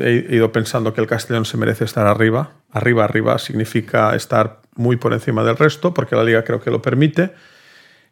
he 0.00 0.26
ido 0.30 0.52
pensando 0.52 0.94
que 0.94 1.00
el 1.00 1.06
Castellón 1.06 1.44
se 1.44 1.56
merece 1.56 1.84
estar 1.84 2.06
arriba. 2.06 2.52
Arriba, 2.72 3.04
arriba 3.04 3.38
significa 3.38 4.14
estar 4.14 4.60
muy 4.74 4.96
por 4.96 5.12
encima 5.12 5.44
del 5.44 5.56
resto, 5.56 5.94
porque 5.94 6.16
la 6.16 6.24
liga 6.24 6.44
creo 6.44 6.60
que 6.60 6.70
lo 6.70 6.82
permite. 6.82 7.32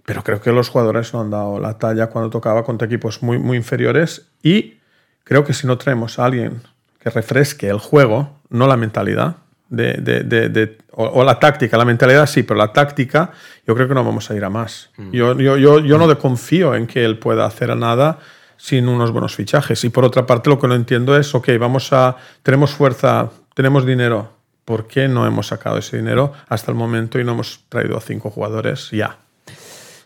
Pero 0.05 0.23
creo 0.23 0.41
que 0.41 0.53
los 0.53 0.69
jugadores 0.69 1.13
no 1.13 1.21
han 1.21 1.31
dado 1.31 1.59
la 1.59 1.79
talla 1.79 2.09
cuando 2.09 2.31
tocaba 2.31 2.65
contra 2.65 2.87
equipos 2.87 3.23
muy, 3.23 3.39
muy 3.39 3.57
inferiores. 3.57 4.29
Y 4.43 4.79
creo 5.25 5.45
que 5.45 5.53
si 5.53 5.67
no 5.67 5.79
traemos 5.79 6.19
a 6.19 6.27
alguien 6.27 6.63
que 7.01 7.11
refresque 7.11 7.69
el 7.69 7.79
juego, 7.79 8.41
no 8.49 8.67
la 8.67 8.77
mentalidad, 8.77 9.37
de, 9.69 9.95
de, 9.95 10.23
de, 10.23 10.49
de 10.49 10.79
o, 10.93 11.05
o, 11.05 11.25
la 11.25 11.41
táctica, 11.41 11.77
la 11.77 11.85
mentalidad 11.85 12.27
sí, 12.27 12.45
pero 12.45 12.57
la 12.57 12.73
táctica 12.73 13.33
yo 13.67 13.75
creo 13.75 13.89
que 13.89 13.95
no 13.95 14.05
vamos 14.05 14.31
a 14.31 14.37
ir 14.37 14.45
a 14.45 14.51
más. 14.51 14.91
Mm. 14.97 15.11
Yo, 15.11 15.39
yo, 15.39 15.57
yo, 15.57 15.81
yo 15.81 15.99
no 15.99 16.19
confío 16.19 16.75
en 16.75 16.87
que 16.87 17.05
él 17.05 17.19
pueda 17.19 17.45
hacer 17.45 17.77
nada 17.77 18.19
sin 18.57 18.89
unos 18.89 19.13
buenos 19.13 19.35
fichajes. 19.35 19.85
Y 19.85 19.91
por 19.91 20.05
otra 20.05 20.27
parte 20.27 20.51
lo 20.51 20.59
que 20.59 20.69
no 20.69 20.75
entiendo 20.75 21.17
es, 21.17 21.35
ok, 21.35 21.51
vamos 21.59 21.93
a, 21.93 22.17
tenemos 22.43 22.73
fuerza, 22.73 23.31
tenemos 23.55 23.87
dinero, 23.87 24.31
¿por 24.65 24.87
qué 24.87 25.09
no 25.09 25.27
hemos 25.27 25.49
sacado 25.49 25.79
ese 25.79 25.97
dinero 25.97 26.33
hasta 26.49 26.71
el 26.71 26.77
momento 26.77 27.19
y 27.19 27.25
no 27.25 27.33
hemos 27.33 27.61
traído 27.69 27.97
a 27.97 28.01
cinco 28.01 28.31
jugadores 28.31 28.91
ya? 28.91 29.19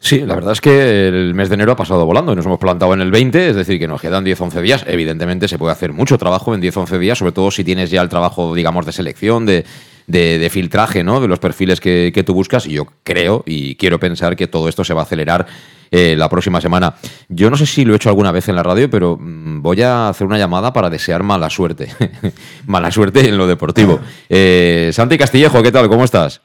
Sí, 0.03 0.21
la 0.21 0.35
verdad 0.35 0.53
es 0.53 0.63
que 0.63 1.09
el 1.09 1.35
mes 1.35 1.51
de 1.51 1.57
enero 1.57 1.73
ha 1.73 1.77
pasado 1.77 2.07
volando 2.07 2.33
y 2.33 2.37
nos 2.37 2.47
hemos 2.47 2.59
plantado 2.59 2.95
en 2.95 3.03
el 3.03 3.11
20, 3.11 3.51
es 3.51 3.57
decir, 3.57 3.79
que 3.79 3.87
nos 3.87 4.01
quedan 4.01 4.25
10-11 4.25 4.63
días. 4.63 4.85
Evidentemente 4.87 5.47
se 5.47 5.59
puede 5.59 5.73
hacer 5.73 5.93
mucho 5.93 6.17
trabajo 6.17 6.55
en 6.55 6.63
10-11 6.63 6.99
días, 6.99 7.19
sobre 7.19 7.33
todo 7.33 7.51
si 7.51 7.65
tienes 7.65 7.91
ya 7.91 8.01
el 8.01 8.09
trabajo, 8.09 8.55
digamos, 8.55 8.87
de 8.87 8.93
selección, 8.93 9.45
de, 9.45 9.67
de, 10.11 10.49
filtraje, 10.51 11.05
¿no? 11.05 11.21
De 11.21 11.29
los 11.29 11.39
perfiles 11.39 11.81
que, 11.81 12.11
que, 12.15 12.23
tú 12.23 12.35
buscas. 12.35 12.67
Y 12.67 12.73
yo 12.73 12.87
creo 13.03 13.43
y 13.47 13.77
quiero 13.77 13.99
pensar 13.99 14.37
que 14.37 14.47
todo 14.47 14.69
esto 14.69 14.85
se 14.85 14.95
va 14.95 15.01
a 15.01 15.05
acelerar 15.05 15.47
eh, 15.93 16.15
la 16.17 16.29
próxima 16.29 16.61
semana. 16.61 16.95
Yo 17.29 17.51
no 17.51 17.57
sé 17.57 17.67
si 17.67 17.85
lo 17.85 17.93
he 17.93 17.97
hecho 17.97 18.11
alguna 18.11 18.31
vez 18.31 18.49
en 18.49 18.55
la 18.55 18.63
radio, 18.63 18.89
pero 18.89 19.17
mm, 19.19 19.61
voy 19.61 19.83
a 19.83 20.09
hacer 20.09 20.25
una 20.25 20.39
llamada 20.39 20.73
para 20.73 20.89
desear 20.89 21.25
mala 21.25 21.51
suerte. 21.51 21.89
mala 22.67 22.93
suerte 22.93 23.29
en 23.29 23.37
lo 23.37 23.47
deportivo. 23.47 23.99
Eh, 24.33 24.91
Santi 24.93 25.19
Castillejo, 25.19 25.63
¿qué 25.63 25.73
tal? 25.73 25.89
¿Cómo 25.89 26.05
estás? 26.05 26.41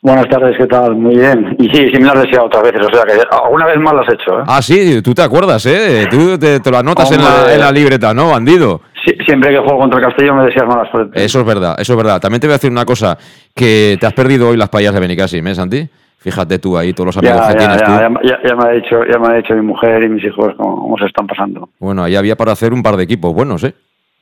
Buenas 0.00 0.28
tardes, 0.28 0.56
¿qué 0.58 0.66
tal? 0.66 0.96
Muy 0.96 1.16
bien. 1.16 1.54
Y 1.60 1.68
sí, 1.68 1.86
sí 1.92 1.98
me 2.00 2.06
lo 2.06 2.12
has 2.12 2.22
deseado 2.22 2.46
otras 2.46 2.64
veces, 2.64 2.82
o 2.84 2.92
sea 2.92 3.04
que 3.04 3.22
alguna 3.30 3.66
vez 3.66 3.78
más 3.78 3.94
lo 3.94 4.00
has 4.00 4.12
hecho, 4.12 4.40
¿eh? 4.40 4.44
Ah, 4.48 4.60
sí, 4.60 5.00
tú 5.02 5.14
te 5.14 5.22
acuerdas, 5.22 5.64
¿eh? 5.66 6.08
Tú 6.10 6.36
te, 6.36 6.58
lo 6.68 6.78
anotas 6.78 7.12
en 7.12 7.20
la, 7.22 7.70
libreta, 7.70 8.12
¿no, 8.12 8.30
bandido? 8.30 8.80
Sí, 9.04 9.14
siempre 9.26 9.50
que 9.50 9.58
juego 9.58 9.78
contra 9.78 9.98
el 9.98 10.06
Castillo 10.06 10.34
me 10.34 10.44
deseas 10.44 10.66
mala 10.66 10.88
suerte. 10.90 11.24
Eso 11.24 11.40
es 11.40 11.46
verdad, 11.46 11.74
eso 11.78 11.92
es 11.92 11.96
verdad. 11.96 12.20
También 12.20 12.40
te 12.40 12.46
voy 12.46 12.52
a 12.52 12.56
decir 12.56 12.70
una 12.70 12.84
cosa, 12.84 13.18
que 13.54 13.96
te 13.98 14.06
has 14.06 14.12
perdido 14.12 14.50
hoy 14.50 14.56
las 14.56 14.68
payas 14.68 14.94
de 14.94 15.00
Benicassim, 15.00 15.46
¿eh, 15.46 15.54
Santi? 15.54 15.88
Fíjate 16.18 16.60
tú 16.60 16.78
ahí, 16.78 16.92
todos 16.92 17.06
los 17.06 17.16
amigos 17.16 17.48
que 17.48 17.54
tienes 17.54 17.80
ya, 17.80 17.84
tú. 17.84 18.20
Ya, 18.22 18.54
me 18.54 18.64
ha 18.64 18.68
dicho, 18.70 19.00
ya 19.10 19.18
me 19.18 19.26
ha 19.26 19.36
dicho 19.38 19.54
mi 19.54 19.62
mujer 19.62 20.04
y 20.04 20.08
mis 20.08 20.24
hijos 20.24 20.54
cómo, 20.56 20.96
se 20.98 21.06
están 21.06 21.26
pasando. 21.26 21.68
Bueno, 21.80 22.04
ahí 22.04 22.14
había 22.14 22.36
para 22.36 22.52
hacer 22.52 22.72
un 22.72 22.80
par 22.80 22.96
de 22.96 23.02
equipos 23.02 23.34
buenos, 23.34 23.64
¿eh? 23.64 23.74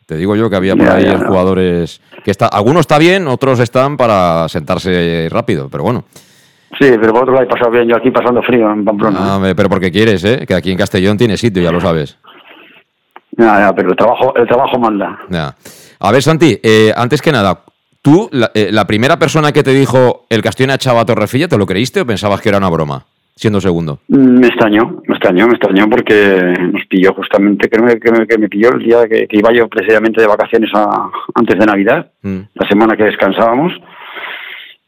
Te 0.07 0.17
digo 0.17 0.35
yo 0.35 0.49
que 0.49 0.57
había 0.57 0.75
por 0.75 0.89
ahí 0.89 1.07
jugadores 1.27 2.01
que 2.25 2.31
está, 2.31 2.47
algunos 2.47 2.81
está 2.81 2.99
bien, 2.99 3.29
otros 3.29 3.61
están 3.61 3.99
para 3.99 4.49
sentarse 4.49 5.29
rápido, 5.31 5.69
pero 5.71 5.85
bueno. 5.85 6.05
Sí, 6.79 6.87
pero 6.99 7.13
por 7.13 7.23
otro 7.25 7.35
lado 7.35 7.45
he 7.45 7.49
pasado 7.49 7.71
bien, 7.71 7.87
yo 7.87 7.97
aquí 7.97 8.11
pasando 8.11 8.43
frío 8.43 8.73
en 8.73 8.85
Pamplona. 8.85 9.19
Ah, 9.21 9.53
pero 9.55 9.69
porque 9.69 9.91
quieres, 9.91 10.25
¿eh? 10.25 10.45
Que 10.49 10.55
aquí 10.55 10.73
en 10.73 10.79
Castellón 10.79 11.19
tiene 11.19 11.37
sitio, 11.37 11.63
ya 11.63 11.71
lo 11.71 11.81
sabes. 11.81 12.17
Ya, 13.41 13.59
ya, 13.59 13.73
pero 13.75 13.91
el 13.91 13.97
trabajo, 13.97 14.35
el 14.37 14.47
trabajo 14.47 14.79
manda. 14.79 15.19
Ya. 15.31 15.55
A 15.99 16.13
ver, 16.13 16.23
Santi, 16.23 16.59
eh, 16.63 16.93
antes 16.97 17.23
que 17.23 17.33
nada, 17.33 17.61
¿Tú, 18.03 18.31
eh, 18.55 18.71
la, 18.73 18.87
primera 18.87 19.19
persona 19.19 19.53
que 19.53 19.63
te 19.63 19.73
dijo 19.73 20.25
el 20.31 20.41
Castellón 20.41 20.75
echaba 20.75 21.03
a 21.03 21.05
Torrefilla, 21.05 21.49
¿te 21.49 21.59
lo 21.59 21.67
creíste 21.67 22.01
o 22.01 22.07
pensabas 22.07 22.41
que 22.41 22.49
era 22.49 22.57
una 22.57 22.71
broma, 22.71 23.05
siendo 23.37 23.61
segundo? 23.61 23.99
Mm, 24.09 24.39
me 24.41 24.47
extrañó, 24.47 25.03
me 25.07 25.17
extrañó, 25.17 25.47
me 25.47 25.53
extrañó 25.53 25.91
porque 25.91 26.55
nos 26.73 26.87
pilló 26.87 27.13
justamente, 27.13 27.69
creo 27.69 27.87
que 27.99 28.39
me, 28.39 28.49
pilló 28.49 28.71
el 28.73 28.79
día 28.79 29.07
que, 29.07 29.29
iba 29.31 29.53
yo 29.53 29.69
precisamente 29.69 30.23
de 30.23 30.27
vacaciones 30.27 30.71
antes 31.35 31.59
de 31.59 31.67
Navidad, 31.67 32.11
mm. 32.23 32.39
la 32.55 32.69
semana 32.69 32.97
que 32.97 33.05
descansábamos. 33.05 33.75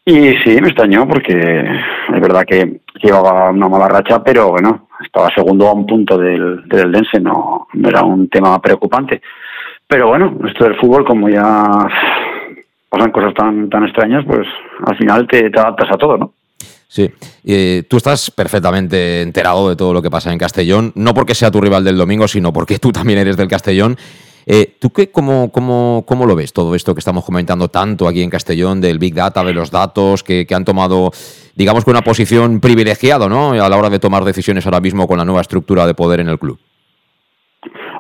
Y 0.05 0.35
sí, 0.39 0.61
me 0.61 0.69
extrañó 0.69 1.07
porque 1.07 1.33
es 1.33 2.21
verdad 2.21 2.45
que 2.45 2.81
llevaba 3.01 3.51
una 3.51 3.69
mala 3.69 3.89
racha, 3.89 4.23
pero 4.23 4.51
bueno, 4.51 4.89
estaba 5.05 5.29
segundo 5.35 5.69
a 5.69 5.73
un 5.73 5.87
punto 5.87 6.19
del, 6.19 6.69
del 6.69 6.91
Dense, 6.91 7.21
no, 7.21 7.69
no 7.73 7.89
era 7.89 8.03
un 8.03 8.29
tema 8.29 8.61
preocupante. 8.61 9.23
Pero 9.87 10.09
bueno, 10.09 10.39
esto 10.49 10.65
del 10.65 10.77
fútbol, 10.77 11.05
como 11.05 11.29
ya 11.29 11.69
pasan 12.89 13.13
cosas 13.13 13.35
tan, 13.35 13.71
tan 13.71 13.85
extrañas, 13.85 14.25
pues 14.27 14.47
al 14.87 14.97
final 14.97 15.27
te, 15.29 15.47
adaptas 15.47 15.91
a 15.93 15.97
todo, 15.97 16.17
¿no? 16.19 16.33
Sí, 16.89 17.11
eh, 17.45 17.85
tú 17.89 17.97
estás 17.97 18.31
perfectamente 18.31 19.23
enterado 19.23 19.69
de 19.69 19.77
todo 19.77 19.95
lo 19.95 20.03
que 20.03 20.11
pasa 20.11 20.33
en 20.33 20.39
Castellón, 20.39 20.93
no 20.95 21.15
porque 21.15 21.35
sea 21.35 21.51
tu 21.51 21.61
rival 21.61 21.85
del 21.85 21.97
domingo, 21.97 22.29
sino 22.29 22.53
porque 22.53 22.79
tú 22.79 22.93
también 22.93 23.19
eres 23.19 23.37
del 23.37 23.49
Castellón. 23.49 23.97
Eh, 24.47 24.77
¿Tú 24.81 24.91
qué, 24.91 25.11
cómo, 25.11 25.51
cómo, 25.53 26.05
cómo, 26.07 26.27
lo 26.27 26.35
ves 26.35 26.53
todo 26.53 26.75
esto 26.75 26.95
que 26.95 26.99
estamos 26.99 27.25
comentando 27.25 27.69
tanto 27.69 28.09
aquí 28.09 28.23
en 28.23 28.31
Castellón, 28.31 28.81
del 28.81 28.99
Big 28.99 29.15
Data, 29.15 29.45
de 29.45 29.55
los 29.55 29.71
datos, 29.71 30.23
que, 30.23 30.47
que 30.47 30.55
han 30.55 30.65
tomado, 30.65 31.11
digamos 31.55 31.85
que 31.85 31.91
una 31.91 32.03
posición 32.03 32.61
privilegiada 32.61 33.29
¿no? 33.29 33.53
a 33.53 33.69
la 33.69 33.77
hora 33.77 33.91
de 33.91 33.99
tomar 33.99 34.25
decisiones 34.25 34.67
ahora 34.67 34.81
mismo 34.81 35.07
con 35.07 35.19
la 35.19 35.25
nueva 35.25 35.41
estructura 35.41 35.87
de 35.87 35.95
poder 35.95 36.21
en 36.21 36.29
el 36.29 36.39
club? 36.39 36.59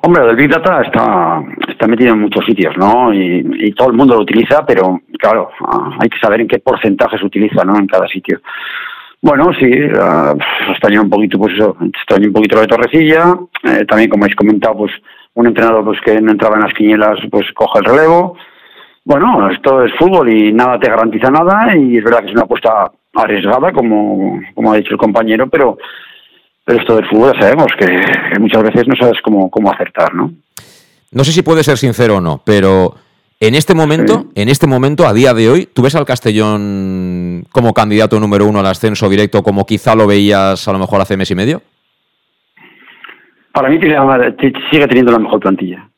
Hombre, 0.04 0.28
el 0.28 0.34
Big 0.34 0.50
Data 0.50 0.82
está, 0.82 1.40
está 1.68 1.86
metido 1.86 2.12
en 2.14 2.22
muchos 2.22 2.44
sitios, 2.44 2.76
¿no? 2.76 3.14
Y, 3.14 3.72
todo 3.76 3.88
el 3.88 3.96
mundo 3.96 4.16
lo 4.16 4.22
utiliza, 4.22 4.66
pero 4.66 5.00
claro, 5.16 5.50
ah, 5.60 5.96
hay 6.00 6.08
que 6.08 6.18
saber 6.18 6.40
en 6.40 6.48
qué 6.48 6.58
porcentaje 6.58 7.18
se 7.18 7.24
utiliza, 7.24 7.64
¿no? 7.64 7.76
En 7.78 7.86
cada 7.86 8.08
sitio. 8.08 8.40
Bueno, 9.20 9.52
sí, 9.56 9.66
uh, 9.66 10.36
extraño 10.72 11.02
un 11.02 11.08
poquito, 11.08 11.38
pues 11.38 11.54
eso, 11.54 11.76
un 11.78 12.32
poquito 12.32 12.56
lo 12.56 12.62
de 12.62 12.66
Torrecilla. 12.66 13.36
Eh, 13.62 13.84
también, 13.86 14.10
como 14.10 14.24
habéis 14.24 14.34
comentado, 14.34 14.78
pues 14.78 14.90
un 15.34 15.46
entrenador 15.46 15.84
pues 15.84 16.00
que 16.04 16.20
no 16.20 16.32
entraba 16.32 16.56
en 16.56 16.62
las 16.62 16.74
quinielas, 16.74 17.18
pues 17.30 17.46
coge 17.54 17.78
el 17.78 17.84
relevo. 17.84 18.36
Bueno, 19.04 19.50
esto 19.50 19.84
es 19.84 19.92
fútbol 19.98 20.28
y 20.32 20.52
nada 20.52 20.78
te 20.78 20.88
garantiza 20.88 21.30
nada 21.30 21.76
y 21.76 21.96
es 21.96 22.04
verdad 22.04 22.20
que 22.20 22.26
es 22.26 22.32
una 22.32 22.42
apuesta 22.42 22.90
arriesgada, 23.14 23.72
como, 23.72 24.40
como 24.54 24.72
ha 24.72 24.76
dicho 24.76 24.92
el 24.92 24.98
compañero, 24.98 25.48
pero 25.48 25.76
pero 26.64 26.78
esto 26.78 26.96
del 26.96 27.08
fútbol 27.08 27.32
ya 27.34 27.40
sabemos 27.40 27.66
que, 27.78 28.38
muchas 28.38 28.62
veces 28.62 28.86
no 28.86 28.94
sabes 28.96 29.20
cómo, 29.22 29.50
cómo 29.50 29.72
acertar, 29.72 30.14
¿no? 30.14 30.32
No 31.10 31.24
sé 31.24 31.32
si 31.32 31.42
puede 31.42 31.64
ser 31.64 31.76
sincero 31.76 32.16
o 32.16 32.20
no, 32.20 32.40
pero 32.44 32.94
en 33.40 33.54
este 33.54 33.74
momento, 33.74 34.26
en 34.34 34.48
este 34.48 34.66
momento, 34.66 35.06
a 35.06 35.12
día 35.12 35.34
de 35.34 35.50
hoy, 35.50 35.66
¿tú 35.66 35.82
ves 35.82 35.96
al 35.96 36.06
Castellón 36.06 37.44
como 37.50 37.74
candidato 37.74 38.18
número 38.20 38.46
uno 38.46 38.60
al 38.60 38.66
ascenso 38.66 39.08
directo, 39.08 39.42
como 39.42 39.66
quizá 39.66 39.94
lo 39.94 40.06
veías 40.06 40.66
a 40.66 40.72
lo 40.72 40.78
mejor 40.78 41.00
hace 41.00 41.16
mes 41.16 41.30
y 41.30 41.34
medio? 41.34 41.62
Para 43.52 43.68
mí 43.68 43.78
sigue 43.78 44.88
teniendo 44.88 45.12
la 45.12 45.18
mejor 45.18 45.40
plantilla. 45.40 45.88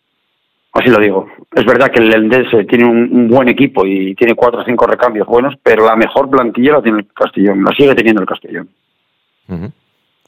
Así 0.75 0.89
lo 0.89 0.99
digo. 0.99 1.29
Es 1.55 1.65
verdad 1.65 1.91
que 1.91 2.01
el 2.01 2.13
Endense 2.13 2.65
tiene 2.65 2.85
un, 2.85 3.29
buen 3.29 3.49
equipo 3.49 3.87
y 3.87 4.15
tiene 4.17 4.35
cuatro 4.35 4.61
o 4.61 4.65
cinco 4.65 4.87
recambios 4.87 5.27
buenos, 5.27 5.55
pero 5.63 5.87
la 5.87 5.95
mejor 5.95 6.29
plantilla 6.29 6.73
la 6.73 6.83
tiene 6.83 6.99
el 6.99 7.07
Castellón, 7.15 7.63
la 7.63 7.71
sigue 7.77 7.95
teniendo 7.95 8.23
el 8.23 8.29
Castellón. 8.29 8.69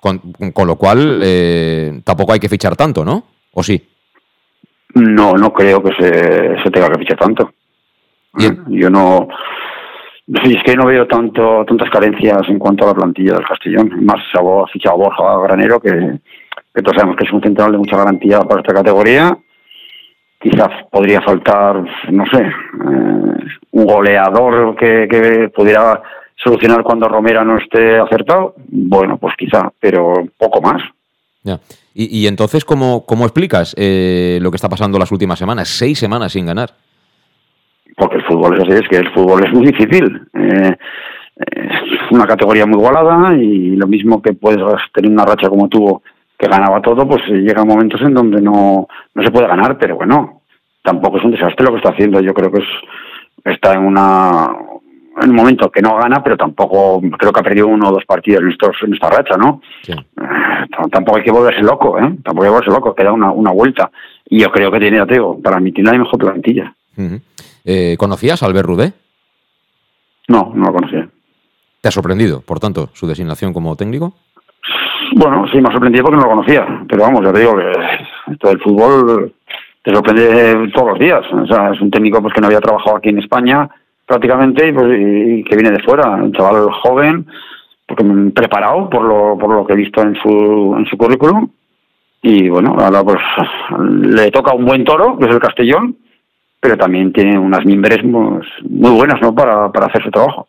Con, 0.00 0.66
lo 0.68 0.76
cual, 0.76 1.20
eh, 1.24 2.00
tampoco 2.04 2.32
hay 2.32 2.38
que 2.38 2.48
fichar 2.48 2.76
tanto, 2.76 3.04
¿no? 3.04 3.24
¿O 3.54 3.62
sí? 3.62 3.82
No, 4.94 5.32
no 5.32 5.52
creo 5.52 5.82
que 5.82 5.90
se, 5.94 6.70
tenga 6.70 6.90
que 6.90 6.98
fichar 7.00 7.18
tanto. 7.18 7.52
Yo 8.68 8.88
no. 8.88 9.28
es 10.28 10.62
que 10.62 10.76
no 10.76 10.86
veo 10.86 11.08
tanto 11.08 11.64
tantas 11.66 11.90
carencias 11.90 12.48
en 12.48 12.58
cuanto 12.58 12.84
a 12.84 12.88
la 12.88 12.94
plantilla 12.94 13.34
del 13.34 13.46
Castellón. 13.46 14.04
Más 14.04 14.22
se 14.30 14.38
ha 14.38 14.66
fichado 14.72 14.98
Borja 14.98 15.38
Granero, 15.42 15.80
que, 15.80 16.20
todos 16.82 16.96
sabemos 16.96 17.16
que 17.16 17.24
es 17.24 17.32
un 17.32 17.42
central 17.42 17.72
de 17.72 17.78
mucha 17.78 17.96
garantía 17.96 18.40
para 18.40 18.60
esta 18.60 18.74
categoría. 18.74 19.36
Quizás 20.40 20.68
podría 20.90 21.20
faltar, 21.22 21.82
no 22.10 22.24
sé, 22.26 22.42
eh, 22.42 23.44
un 23.72 23.86
goleador 23.86 24.76
que, 24.76 25.08
que 25.10 25.48
pudiera 25.54 26.02
solucionar 26.36 26.82
cuando 26.82 27.08
Romera 27.08 27.44
no 27.44 27.56
esté 27.56 27.98
acertado, 27.98 28.54
bueno, 28.68 29.16
pues 29.18 29.34
quizá, 29.36 29.70
pero 29.80 30.12
poco 30.38 30.60
más. 30.60 30.82
Ya. 31.42 31.60
Y, 31.94 32.26
entonces, 32.26 32.64
¿cómo, 32.64 33.06
cómo 33.06 33.24
explicas 33.24 33.74
eh, 33.78 34.38
lo 34.42 34.50
que 34.50 34.56
está 34.56 34.68
pasando 34.68 34.98
las 34.98 35.10
últimas 35.12 35.38
semanas? 35.38 35.68
Seis 35.68 35.98
semanas 35.98 36.32
sin 36.32 36.44
ganar. 36.44 36.74
Porque 37.96 38.16
el 38.16 38.24
fútbol 38.24 38.54
es 38.58 38.64
así, 38.64 38.72
es 38.72 38.88
que 38.90 38.96
el 38.96 39.10
fútbol 39.14 39.46
es 39.46 39.52
muy 39.54 39.66
difícil. 39.68 40.20
Eh, 40.34 40.76
es 41.36 42.10
una 42.10 42.26
categoría 42.26 42.66
muy 42.66 42.78
igualada 42.78 43.34
y 43.34 43.76
lo 43.76 43.86
mismo 43.86 44.20
que 44.20 44.34
puedes 44.34 44.60
tener 44.92 45.10
una 45.10 45.24
racha 45.24 45.48
como 45.48 45.68
tuvo 45.68 46.02
que 46.38 46.48
ganaba 46.48 46.80
todo, 46.82 47.06
pues 47.08 47.22
llega 47.28 47.64
momentos 47.64 48.00
en 48.02 48.14
donde 48.14 48.40
no, 48.40 48.86
no 49.14 49.22
se 49.22 49.30
puede 49.30 49.46
ganar, 49.46 49.78
pero 49.78 49.96
bueno, 49.96 50.42
tampoco 50.82 51.18
es 51.18 51.24
un 51.24 51.32
desastre 51.32 51.64
lo 51.64 51.72
que 51.72 51.78
está 51.78 51.90
haciendo. 51.90 52.20
Yo 52.20 52.34
creo 52.34 52.50
que 52.50 52.58
es 52.58 52.68
está 53.44 53.74
en 53.74 53.84
una 53.84 54.48
en 55.22 55.30
un 55.30 55.36
momento 55.36 55.70
que 55.70 55.80
no 55.80 55.96
gana, 55.96 56.22
pero 56.22 56.36
tampoco 56.36 57.00
creo 57.18 57.32
que 57.32 57.40
ha 57.40 57.42
perdido 57.42 57.68
uno 57.68 57.88
o 57.88 57.92
dos 57.92 58.04
partidos 58.04 58.42
en, 58.42 58.50
estos, 58.50 58.76
en 58.82 58.92
esta 58.92 59.08
racha, 59.08 59.36
¿no? 59.38 59.62
Eh, 59.88 59.94
tampoco 60.90 61.16
hay 61.16 61.24
que 61.24 61.30
volverse 61.30 61.62
loco, 61.62 61.98
¿eh? 61.98 62.16
Tampoco 62.22 62.42
hay 62.42 62.48
que 62.48 62.50
volverse 62.50 62.70
loco, 62.70 62.94
queda 62.94 63.12
una, 63.12 63.30
una 63.30 63.50
vuelta. 63.50 63.90
Y 64.28 64.40
yo 64.40 64.50
creo 64.52 64.70
que 64.70 64.78
tiene, 64.78 64.98
ya 64.98 65.06
para 65.42 65.58
mí 65.58 65.72
tiene 65.72 65.90
la 65.92 65.98
mejor 65.98 66.18
plantilla. 66.18 66.74
eh, 67.64 67.96
¿Conocías 67.98 68.42
a 68.42 68.46
Albert 68.46 68.66
Rudé? 68.68 68.92
No, 70.28 70.52
no 70.54 70.66
lo 70.66 70.72
conocía. 70.74 71.08
¿Te 71.80 71.88
ha 71.88 71.92
sorprendido, 71.92 72.42
por 72.42 72.60
tanto, 72.60 72.90
su 72.92 73.06
designación 73.06 73.54
como 73.54 73.74
técnico? 73.76 74.14
Bueno, 75.18 75.46
sí, 75.50 75.62
me 75.62 75.68
ha 75.70 75.72
sorprendido 75.72 76.04
porque 76.04 76.18
no 76.18 76.24
lo 76.24 76.28
conocía. 76.28 76.84
Pero 76.86 77.02
vamos, 77.04 77.24
ya 77.24 77.32
te 77.32 77.40
digo 77.40 77.56
que 77.56 77.72
esto 78.32 78.48
del 78.48 78.60
fútbol 78.60 79.32
te 79.82 79.94
sorprende 79.94 80.70
todos 80.74 80.90
los 80.90 80.98
días. 80.98 81.22
O 81.32 81.46
sea, 81.46 81.70
es 81.72 81.80
un 81.80 81.90
técnico 81.90 82.20
pues, 82.20 82.34
que 82.34 82.40
no 82.42 82.48
había 82.48 82.60
trabajado 82.60 82.96
aquí 82.96 83.08
en 83.08 83.20
España 83.20 83.66
prácticamente 84.04 84.72
pues, 84.74 84.86
y 84.86 85.42
que 85.42 85.56
viene 85.56 85.70
de 85.70 85.82
fuera, 85.82 86.10
un 86.10 86.32
chaval 86.32 86.70
joven, 86.82 87.26
porque 87.88 88.04
preparado 88.34 88.90
por 88.90 89.02
lo, 89.04 89.38
por 89.38 89.54
lo 89.54 89.66
que 89.66 89.72
he 89.72 89.76
visto 89.76 90.02
en 90.02 90.16
su, 90.16 90.76
en 90.78 90.84
su 90.84 90.98
currículum. 90.98 91.48
Y 92.20 92.50
bueno, 92.50 92.76
ahora 92.78 93.02
pues 93.02 93.18
le 93.80 94.30
toca 94.30 94.52
un 94.52 94.66
buen 94.66 94.84
toro, 94.84 95.16
que 95.16 95.24
es 95.24 95.30
el 95.30 95.40
Castellón, 95.40 95.96
pero 96.60 96.76
también 96.76 97.10
tiene 97.14 97.38
unas 97.38 97.64
mimbres 97.64 98.04
muy, 98.04 98.42
buenas 98.62 99.18
¿no? 99.22 99.34
para, 99.34 99.72
para 99.72 99.86
hacer 99.86 100.02
su 100.02 100.10
trabajo. 100.10 100.46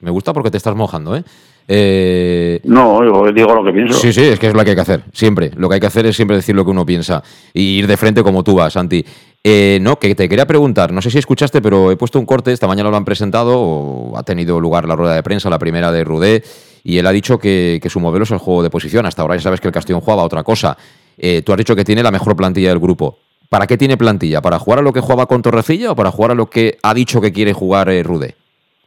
Me 0.00 0.10
gusta 0.10 0.32
porque 0.32 0.50
te 0.50 0.56
estás 0.56 0.74
mojando, 0.74 1.14
¿eh? 1.14 1.22
Eh, 1.70 2.60
no, 2.64 3.04
yo 3.04 3.30
digo 3.30 3.54
lo 3.54 3.62
que 3.62 3.72
pienso. 3.72 3.98
Sí, 3.98 4.10
sí, 4.10 4.22
es 4.22 4.38
que 4.38 4.46
es 4.46 4.54
lo 4.54 4.64
que 4.64 4.70
hay 4.70 4.76
que 4.76 4.82
hacer, 4.82 5.04
siempre. 5.12 5.50
Lo 5.54 5.68
que 5.68 5.74
hay 5.74 5.80
que 5.80 5.86
hacer 5.86 6.06
es 6.06 6.16
siempre 6.16 6.36
decir 6.36 6.54
lo 6.54 6.64
que 6.64 6.70
uno 6.70 6.86
piensa 6.86 7.22
y 7.52 7.78
ir 7.78 7.86
de 7.86 7.96
frente 7.98 8.22
como 8.22 8.42
tú 8.42 8.54
vas, 8.54 8.72
Santi. 8.72 9.04
Eh, 9.44 9.78
no, 9.82 9.98
que 9.98 10.14
te 10.14 10.28
quería 10.28 10.46
preguntar, 10.46 10.92
no 10.92 11.02
sé 11.02 11.10
si 11.10 11.18
escuchaste, 11.18 11.60
pero 11.60 11.92
he 11.92 11.96
puesto 11.96 12.18
un 12.18 12.26
corte, 12.26 12.52
esta 12.52 12.66
mañana 12.66 12.90
lo 12.90 12.96
han 12.96 13.04
presentado, 13.04 13.60
o 13.60 14.18
ha 14.18 14.22
tenido 14.22 14.58
lugar 14.60 14.88
la 14.88 14.96
rueda 14.96 15.14
de 15.14 15.22
prensa, 15.22 15.48
la 15.50 15.58
primera 15.58 15.92
de 15.92 16.04
Rudé, 16.04 16.42
y 16.82 16.98
él 16.98 17.06
ha 17.06 17.12
dicho 17.12 17.38
que, 17.38 17.80
su 17.88 18.00
modelo 18.00 18.24
es 18.24 18.30
el 18.30 18.38
juego 18.38 18.62
de 18.62 18.70
posición. 18.70 19.04
Hasta 19.04 19.22
ahora 19.22 19.36
ya 19.36 19.42
sabes 19.42 19.60
que 19.60 19.68
el 19.68 19.74
Castellón 19.74 20.00
jugaba 20.00 20.22
otra 20.22 20.42
cosa. 20.42 20.76
Eh, 21.18 21.42
tú 21.42 21.52
has 21.52 21.58
dicho 21.58 21.76
que 21.76 21.84
tiene 21.84 22.02
la 22.02 22.10
mejor 22.10 22.34
plantilla 22.34 22.70
del 22.70 22.78
grupo. 22.78 23.18
¿Para 23.50 23.66
qué 23.66 23.76
tiene 23.76 23.96
plantilla? 23.96 24.40
¿Para 24.40 24.58
jugar 24.58 24.78
a 24.78 24.82
lo 24.82 24.92
que 24.92 25.00
jugaba 25.00 25.26
con 25.26 25.42
Torrecilla 25.42 25.92
o 25.92 25.96
para 25.96 26.10
jugar 26.10 26.32
a 26.32 26.34
lo 26.34 26.48
que 26.48 26.78
ha 26.82 26.94
dicho 26.94 27.20
que 27.20 27.32
quiere 27.32 27.52
jugar 27.52 27.88
eh, 27.90 28.02
Rude? 28.02 28.36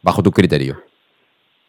Bajo 0.02 0.22
tu 0.22 0.30
criterio. 0.32 0.82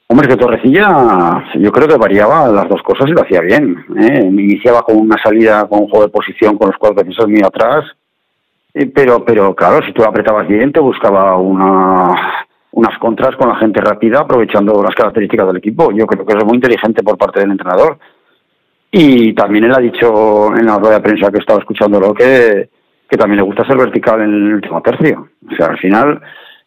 Hombre, 0.07 0.27
que 0.27 0.37
Torrecilla 0.37 1.45
yo 1.55 1.71
creo 1.71 1.87
que 1.87 1.97
variaba 1.97 2.47
las 2.47 2.69
dos 2.69 2.83
cosas 2.83 3.09
y 3.09 3.13
lo 3.13 3.21
hacía 3.21 3.41
bien. 3.41 3.83
¿eh? 3.97 4.23
Iniciaba 4.23 4.83
con 4.83 4.97
una 4.97 5.17
salida 5.21 5.67
con 5.67 5.81
un 5.81 5.89
juego 5.89 6.05
de 6.05 6.11
posición 6.11 6.57
con 6.57 6.67
los 6.67 6.77
cuatro 6.77 6.97
defensores 6.97 7.31
muy 7.31 7.41
atrás, 7.43 7.85
pero, 8.93 9.23
pero 9.23 9.55
claro, 9.55 9.85
si 9.85 9.93
tú 9.93 10.03
apretabas 10.03 10.47
bien, 10.47 10.71
te 10.71 10.79
buscaba 10.79 11.37
una, 11.37 12.45
unas 12.71 12.97
contras 12.97 13.35
con 13.35 13.49
la 13.49 13.55
gente 13.55 13.81
rápida, 13.81 14.19
aprovechando 14.19 14.83
las 14.83 14.95
características 14.95 15.47
del 15.47 15.57
equipo. 15.57 15.91
Yo 15.91 16.05
creo 16.07 16.25
que 16.25 16.33
eso 16.33 16.39
es 16.39 16.45
muy 16.45 16.55
inteligente 16.55 17.03
por 17.03 17.17
parte 17.17 17.39
del 17.39 17.51
entrenador. 17.51 17.97
Y 18.91 19.33
también 19.33 19.65
él 19.65 19.73
ha 19.75 19.81
dicho 19.81 20.55
en 20.55 20.65
la 20.65 20.77
rueda 20.77 20.95
de 20.95 21.01
prensa 21.01 21.31
que 21.31 21.39
estaba 21.39 21.59
escuchándolo 21.59 22.13
que, 22.13 22.69
que 23.09 23.17
también 23.17 23.37
le 23.37 23.43
gusta 23.43 23.65
ser 23.65 23.77
vertical 23.77 24.21
en 24.21 24.29
el 24.29 24.53
último 24.55 24.81
tercio. 24.81 25.29
O 25.51 25.55
sea, 25.55 25.67
al 25.67 25.77
final 25.77 26.21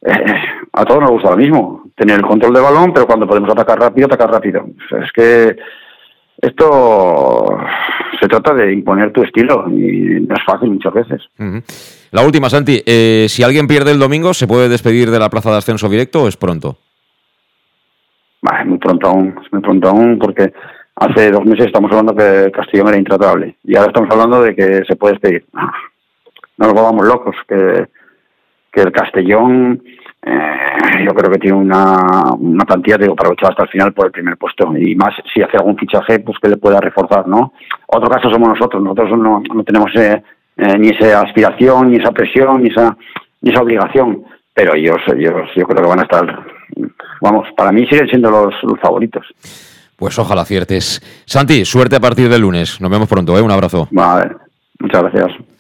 eh, 0.07 0.35
a 0.73 0.85
todos 0.85 1.01
nos 1.01 1.11
gusta 1.11 1.31
lo 1.31 1.37
mismo, 1.37 1.85
tener 1.97 2.17
el 2.17 2.23
control 2.23 2.55
de 2.55 2.61
balón, 2.61 2.93
pero 2.93 3.07
cuando 3.07 3.27
podemos 3.27 3.51
atacar 3.51 3.79
rápido, 3.79 4.07
atacar 4.07 4.31
rápido. 4.31 4.67
es 5.03 5.13
que 5.13 5.57
esto 6.41 7.59
se 8.21 8.29
trata 8.29 8.55
de 8.55 8.73
imponer 8.73 9.13
tu 9.13 9.23
estilo 9.23 9.67
y 9.69 10.21
no 10.21 10.35
es 10.35 10.45
fácil 10.45 10.71
muchas 10.71 10.93
veces. 10.93 11.23
La 12.11 12.23
última, 12.23 12.51
Santi, 12.51 12.83
eh, 12.85 13.27
si 13.29 13.43
alguien 13.43 13.67
pierde 13.67 13.91
el 13.91 13.99
domingo, 13.99 14.35
¿se 14.35 14.47
puede 14.47 14.69
despedir 14.69 15.11
de 15.11 15.19
la 15.19 15.31
plaza 15.31 15.51
de 15.51 15.59
ascenso 15.59 15.89
directo 15.89 16.25
o 16.25 16.29
es 16.29 16.37
pronto? 16.37 16.79
es 18.61 18.67
muy 18.67 18.79
pronto 18.79 19.09
aún, 19.09 19.35
es 19.45 19.53
muy 19.53 19.61
pronto 19.61 19.89
aún 19.89 20.19
porque 20.21 20.53
hace 20.95 21.31
dos 21.33 21.45
meses 21.45 21.67
estamos 21.67 21.91
hablando 21.91 22.15
que 22.15 22.53
Castellón 22.53 22.89
era 22.89 22.99
intratable 22.99 23.57
y 23.65 23.75
ahora 23.77 23.89
estamos 23.89 24.11
hablando 24.11 24.41
de 24.43 24.55
que 24.55 24.83
se 24.87 24.95
puede 24.95 25.15
despedir. 25.15 25.47
No 25.53 26.69
nos 26.69 26.75
volvamos 26.75 27.07
locos, 27.07 27.37
que 27.49 27.87
que 28.77 28.83
el 28.83 28.93
Castellón 28.93 29.83
eh, 30.23 31.05
yo 31.07 31.15
creo 31.15 31.31
que 31.31 31.39
tiene 31.39 31.57
una, 31.57 32.35
una 32.39 32.65
plantilla 32.65 32.99
digo, 32.99 33.17
para 33.17 33.31
luchar 33.31 33.51
hasta 33.51 33.63
el 33.63 33.71
final 33.71 33.95
por 33.95 34.07
el 34.07 34.13
primer 34.13 34.37
puesto. 34.37 34.77
Y 34.77 34.95
más 34.95 35.15
si 35.33 35.41
hace 35.41 35.57
algún 35.57 35.79
fichaje 35.79 36.19
pues 36.19 36.37
que 36.39 36.51
le 36.51 36.59
pueda 36.59 36.79
reforzar 36.79 37.27
no 37.27 37.55
otro 37.87 38.11
caso 38.11 38.31
somos 38.31 38.51
nosotros. 38.51 38.83
Nosotros 38.83 39.19
no, 39.19 39.43
no 39.55 39.65
tenemos 39.65 39.91
eh, 39.97 40.23
eh, 40.59 40.79
ni 40.79 40.89
esa 40.89 41.23
aspiración 41.23 41.91
ni 41.91 41.97
esa 41.97 42.13
presión 42.13 42.63
ni 42.63 42.69
esa 42.69 42.95
ni 43.41 43.51
esa 43.51 43.63
obligación. 43.63 44.25
Pero 44.53 44.75
ellos, 44.75 44.99
ellos 45.07 45.49
yo 45.57 45.67
creo 45.67 45.83
que 45.83 45.89
van 45.89 46.01
a 46.01 46.03
estar 46.03 46.45
vamos 47.23 47.49
para 47.57 47.73
mí 47.73 47.87
siguen 47.87 48.09
siendo 48.09 48.31
los, 48.31 48.55
favoritos. 48.81 49.27
Pues 49.97 50.19
ojalá 50.19 50.43
aciertes. 50.43 51.01
Santi 51.25 51.65
suerte 51.65 51.97
a 51.97 52.01
partir 52.01 52.29
del 52.29 52.43
lunes. 52.43 52.79
Nos 52.83 52.91
vemos 52.91 53.09
pronto 53.09 53.39
¿eh? 53.39 53.41
un 53.41 53.51
abrazo. 53.51 53.89
Vale. 53.91 54.37
Muchas 54.79 55.03
gracias 55.03 55.56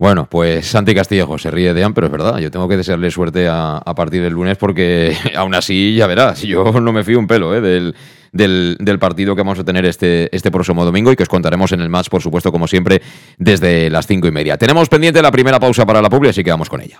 bueno, 0.00 0.26
pues 0.30 0.66
Santi 0.66 0.94
Castillejo 0.94 1.36
se 1.36 1.50
ríe 1.50 1.74
de 1.74 1.84
An, 1.84 1.92
pero 1.92 2.06
es 2.06 2.10
verdad, 2.10 2.38
yo 2.38 2.50
tengo 2.50 2.66
que 2.66 2.78
desearle 2.78 3.10
suerte 3.10 3.46
a, 3.50 3.82
partir 3.94 4.22
del 4.22 4.32
lunes 4.32 4.56
porque 4.56 5.14
aún 5.36 5.54
así 5.54 5.94
ya 5.94 6.06
verás, 6.06 6.40
yo 6.40 6.72
no 6.80 6.90
me 6.90 7.04
fío 7.04 7.18
un 7.18 7.26
pelo 7.26 7.54
¿eh? 7.54 7.60
del, 7.60 7.94
del, 8.32 8.98
partido 8.98 9.36
que 9.36 9.42
vamos 9.42 9.58
a 9.58 9.64
tener 9.64 9.84
este, 9.84 10.34
este 10.34 10.50
próximo 10.50 10.86
domingo 10.86 11.12
y 11.12 11.16
que 11.16 11.24
os 11.24 11.28
contaremos 11.28 11.72
en 11.72 11.82
el 11.82 11.90
match, 11.90 12.08
por 12.08 12.22
supuesto, 12.22 12.50
como 12.50 12.66
siempre, 12.66 13.02
desde 13.36 13.90
las 13.90 14.06
cinco 14.06 14.26
y 14.26 14.30
media. 14.30 14.56
Tenemos 14.56 14.88
pendiente 14.88 15.20
la 15.20 15.30
primera 15.30 15.60
pausa 15.60 15.84
para 15.84 16.00
la 16.00 16.08
publi, 16.08 16.30
así 16.30 16.42
que 16.42 16.50
vamos 16.50 16.70
con 16.70 16.80
ella. 16.80 16.98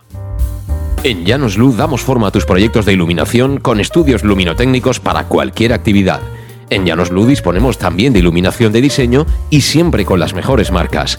En 1.03 1.25
Llanos 1.25 1.57
Luz 1.57 1.79
damos 1.79 2.03
forma 2.03 2.29
a 2.29 2.31
tus 2.31 2.45
proyectos 2.45 2.85
de 2.85 2.93
iluminación 2.93 3.61
con 3.61 3.81
estudios 3.81 4.25
luminotécnicos 4.25 5.01
para 5.01 5.25
cualquier 5.25 5.73
actividad. 5.73 6.21
En 6.69 6.85
Llanos 6.85 7.11
Luz 7.11 7.29
disponemos 7.29 7.79
también 7.79 8.13
de 8.13 8.19
iluminación 8.19 8.75
de 8.75 8.83
diseño 8.83 9.25
y 9.49 9.63
siempre 9.63 10.05
con 10.05 10.21
las 10.21 10.35
mejores 10.35 10.71
marcas. 10.71 11.19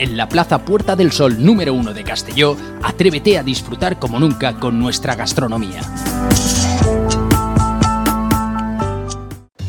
en 0.00 0.16
la 0.16 0.28
Plaza 0.28 0.64
Puerta 0.64 0.96
del 0.96 1.12
Sol 1.12 1.44
número 1.44 1.74
1 1.74 1.92
de 1.92 2.04
Castelló, 2.04 2.56
atrévete 2.82 3.36
a 3.38 3.42
disfrutar 3.42 3.98
como 3.98 4.18
nunca 4.18 4.54
con 4.54 4.78
nuestra 4.78 5.14
gastronomía. 5.14 5.82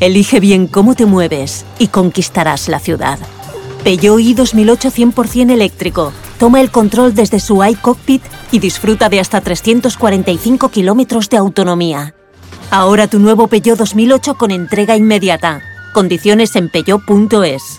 Elige 0.00 0.40
bien 0.40 0.66
cómo 0.66 0.94
te 0.94 1.06
mueves 1.06 1.64
y 1.78 1.88
conquistarás 1.88 2.68
la 2.68 2.80
ciudad. 2.80 3.18
Peugeot 3.84 4.20
i 4.20 4.34
2008 4.34 4.90
100% 4.90 5.52
eléctrico. 5.52 6.12
Toma 6.38 6.60
el 6.60 6.70
control 6.70 7.14
desde 7.14 7.38
su 7.38 7.62
iCockpit 7.62 8.22
y 8.50 8.58
disfruta 8.58 9.08
de 9.08 9.20
hasta 9.20 9.40
345 9.40 10.70
kilómetros 10.70 11.28
de 11.28 11.36
autonomía. 11.36 12.14
Ahora 12.70 13.06
tu 13.06 13.18
nuevo 13.18 13.48
Peugeot 13.48 13.78
2008 13.78 14.34
con 14.34 14.50
entrega 14.50 14.96
inmediata. 14.96 15.60
Condiciones 15.92 16.56
en 16.56 16.70
peugeot.es. 16.70 17.78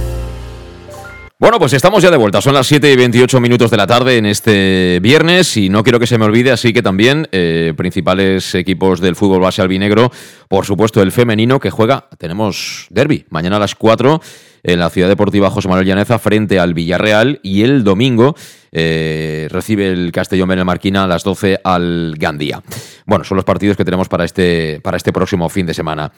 Bueno, 1.41 1.57
pues 1.57 1.73
estamos 1.73 2.03
ya 2.03 2.11
de 2.11 2.17
vuelta. 2.17 2.39
Son 2.39 2.53
las 2.53 2.67
7 2.67 2.91
y 2.91 2.95
28 2.95 3.41
minutos 3.41 3.71
de 3.71 3.77
la 3.77 3.87
tarde 3.87 4.15
en 4.15 4.27
este 4.27 4.99
viernes 5.01 5.57
y 5.57 5.69
no 5.69 5.81
quiero 5.81 5.99
que 5.99 6.05
se 6.05 6.19
me 6.19 6.25
olvide, 6.25 6.51
así 6.51 6.71
que 6.71 6.83
también 6.83 7.27
eh, 7.31 7.73
principales 7.75 8.53
equipos 8.53 9.01
del 9.01 9.15
fútbol 9.15 9.41
base 9.41 9.59
albinegro, 9.63 10.11
por 10.47 10.67
supuesto 10.67 11.01
el 11.01 11.11
femenino 11.11 11.59
que 11.59 11.71
juega, 11.71 12.09
tenemos 12.19 12.85
derby, 12.91 13.25
mañana 13.31 13.55
a 13.55 13.59
las 13.59 13.73
4 13.73 14.21
en 14.61 14.79
la 14.79 14.91
Ciudad 14.91 15.07
Deportiva 15.09 15.49
José 15.49 15.67
Manuel 15.67 15.87
Llaneza 15.87 16.19
frente 16.19 16.59
al 16.59 16.75
Villarreal 16.75 17.39
y 17.41 17.63
el 17.63 17.83
domingo 17.83 18.35
eh, 18.71 19.47
recibe 19.49 19.91
el 19.91 20.11
Castellón 20.11 20.47
Benelmarquina 20.47 21.05
a 21.05 21.07
las 21.07 21.23
12 21.23 21.61
al 21.63 22.13
Gandía. 22.19 22.61
Bueno, 23.07 23.23
son 23.23 23.37
los 23.37 23.45
partidos 23.45 23.77
que 23.77 23.83
tenemos 23.83 24.07
para 24.09 24.25
este, 24.25 24.79
para 24.83 24.95
este 24.95 25.11
próximo 25.11 25.49
fin 25.49 25.65
de 25.65 25.73
semana. 25.73 26.11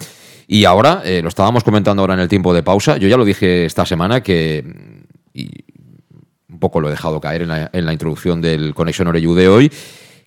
Y 0.47 0.65
ahora, 0.65 1.01
eh, 1.05 1.21
lo 1.21 1.29
estábamos 1.29 1.63
comentando 1.63 2.01
ahora 2.01 2.15
en 2.15 2.19
el 2.19 2.27
tiempo 2.27 2.53
de 2.53 2.62
pausa, 2.62 2.97
yo 2.97 3.07
ya 3.07 3.15
lo 3.15 3.23
dije 3.23 3.63
esta 3.63 3.86
semana 3.86 4.21
que 4.21 4.65
y 5.33 5.49
un 6.49 6.59
poco 6.59 6.79
lo 6.79 6.87
he 6.87 6.91
dejado 6.91 7.19
caer 7.19 7.43
en 7.43 7.47
la, 7.49 7.69
en 7.73 7.85
la 7.85 7.93
introducción 7.93 8.41
del 8.41 8.73
Connection 8.73 9.07
Oreyu 9.07 9.33
de 9.33 9.47
hoy, 9.47 9.71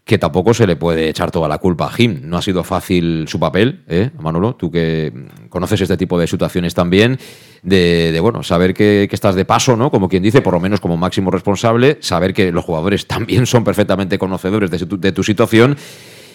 que 0.07 0.19
tampoco 0.19 0.55
se 0.55 0.69
le 0.69 0.77
puede 0.77 1.09
echar 1.09 1.33
toda 1.33 1.49
la 1.49 1.59
culpa 1.59 1.87
a 1.87 1.91
Jim. 1.91 2.21
No 2.23 2.39
ha 2.39 2.43
sido 2.43 2.63
fácil 2.63 3.27
su 3.27 3.41
papel, 3.41 3.83
¿eh, 3.89 4.11
Manolo? 4.21 4.55
Tú 4.55 4.71
que 4.71 5.13
conoces 5.49 5.81
este 5.81 5.97
tipo 5.97 6.17
de 6.17 6.29
situaciones 6.29 6.75
también, 6.75 7.19
de, 7.65 8.17
bueno, 8.21 8.45
saber 8.45 8.73
que, 8.73 9.09
estás 9.11 9.35
de 9.35 9.45
paso, 9.45 9.77
¿no? 9.77 9.91
Como 9.91 10.09
quien 10.09 10.23
dice, 10.23 10.43
por 10.43 10.55
lo 10.55 10.61
menos 10.61 10.81
como 10.81 10.97
máximo 10.97 11.33
responsable, 11.33 11.99
saber 12.01 12.33
que 12.35 12.53
los 12.53 12.65
jugadores 12.65 13.07
también 13.09 13.47
son 13.47 13.65
perfectamente 13.65 14.17
conocedores 14.17 14.71
de, 14.71 15.13
tu, 15.13 15.25
situación 15.25 15.77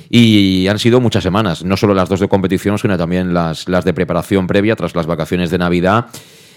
Y 0.09 0.67
han 0.67 0.77
sido 0.77 0.99
muchas 0.99 1.23
semanas, 1.23 1.63
no 1.63 1.77
solo 1.77 1.93
las 1.93 2.09
dos 2.09 2.19
de 2.19 2.27
competición, 2.27 2.77
sino 2.77 2.97
también 2.97 3.33
las 3.33 3.65
de 3.65 3.93
preparación 3.93 4.47
previa 4.47 4.75
tras 4.75 4.93
las 4.95 5.05
vacaciones 5.05 5.49
de 5.49 5.57
Navidad. 5.57 6.07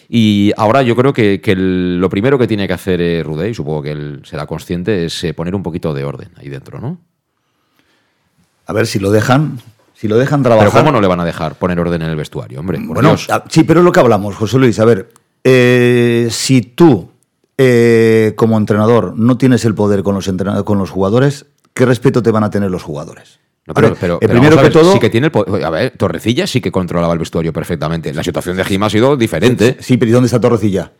Y 0.08 0.52
ahora 0.56 0.82
yo 0.82 0.94
creo 0.96 1.12
que, 1.12 1.40
que 1.40 1.52
el- 1.52 1.98
lo 2.00 2.08
primero 2.10 2.38
que 2.38 2.46
tiene 2.46 2.66
que 2.66 2.74
hacer 2.74 3.00
eh, 3.00 3.22
Rudé, 3.22 3.50
y 3.50 3.54
supongo 3.54 3.82
que 3.82 3.92
él 3.92 4.22
será 4.24 4.46
consciente, 4.46 5.04
es 5.06 5.24
eh, 5.24 5.34
poner 5.34 5.54
un 5.54 5.62
poquito 5.62 5.94
de 5.94 6.04
orden 6.04 6.30
ahí 6.36 6.48
dentro, 6.48 6.80
¿no? 6.80 6.98
A 8.66 8.72
ver 8.72 8.86
si 8.86 8.98
lo 8.98 9.10
dejan, 9.10 9.60
si 9.94 10.08
lo 10.08 10.16
dejan 10.16 10.42
trabajar. 10.42 10.70
Pero 10.70 10.80
¿cómo 10.82 10.92
no 10.92 11.00
le 11.00 11.06
van 11.08 11.20
a 11.20 11.24
dejar 11.24 11.54
poner 11.56 11.78
orden 11.78 12.02
en 12.02 12.10
el 12.10 12.16
vestuario, 12.16 12.60
hombre? 12.60 12.78
Por 12.78 12.94
Bueno, 12.94 13.10
Dios. 13.10 13.26
ah, 13.30 13.44
sí, 13.48 13.64
pero 13.64 13.80
es 13.80 13.84
lo 13.84 13.92
que 13.92 14.00
hablamos, 14.00 14.34
José 14.36 14.58
Luis. 14.58 14.78
A 14.80 14.84
ver, 14.84 15.10
eh, 15.44 16.28
si 16.30 16.62
tú, 16.62 17.10
eh, 17.58 18.32
como 18.36 18.56
entrenador, 18.56 19.14
no 19.18 19.36
tienes 19.38 19.64
el 19.64 19.74
poder 19.74 20.02
con 20.02 20.14
los, 20.14 20.30
con 20.64 20.78
los 20.78 20.90
jugadores, 20.90 21.46
¿qué 21.74 21.84
respeto 21.84 22.22
te 22.22 22.30
van 22.30 22.44
a 22.44 22.50
tener 22.50 22.70
los 22.70 22.82
jugadores? 22.82 23.38
No, 23.66 23.72
A 23.72 23.74
pero, 23.74 23.88
ver, 23.90 23.96
pero- 23.98 24.14
el 24.14 24.18
pero 24.28 24.32
primero 24.40 24.60
que 24.62 24.70
todo. 24.70 24.92
sí 24.92 24.98
que 25.00 25.08
tiene 25.10 25.30
el 25.34 25.64
A 25.64 25.70
ver, 25.70 25.94
Torrecilla 25.96 26.46
sí 26.46 26.60
que 26.60 26.70
controlaba 26.70 27.12
el 27.14 27.18
vestuario 27.18 27.52
perfectamente. 27.52 28.12
La 28.12 28.22
situación 28.22 28.56
de 28.56 28.64
Jim 28.64 28.82
ha 28.82 28.90
sido 28.90 29.16
diferente. 29.16 29.78
Sí, 29.80 29.96
pero 29.96 30.10
¿y 30.10 30.12
dónde 30.12 30.26
está 30.26 30.38
Torrecilla? 30.38 30.92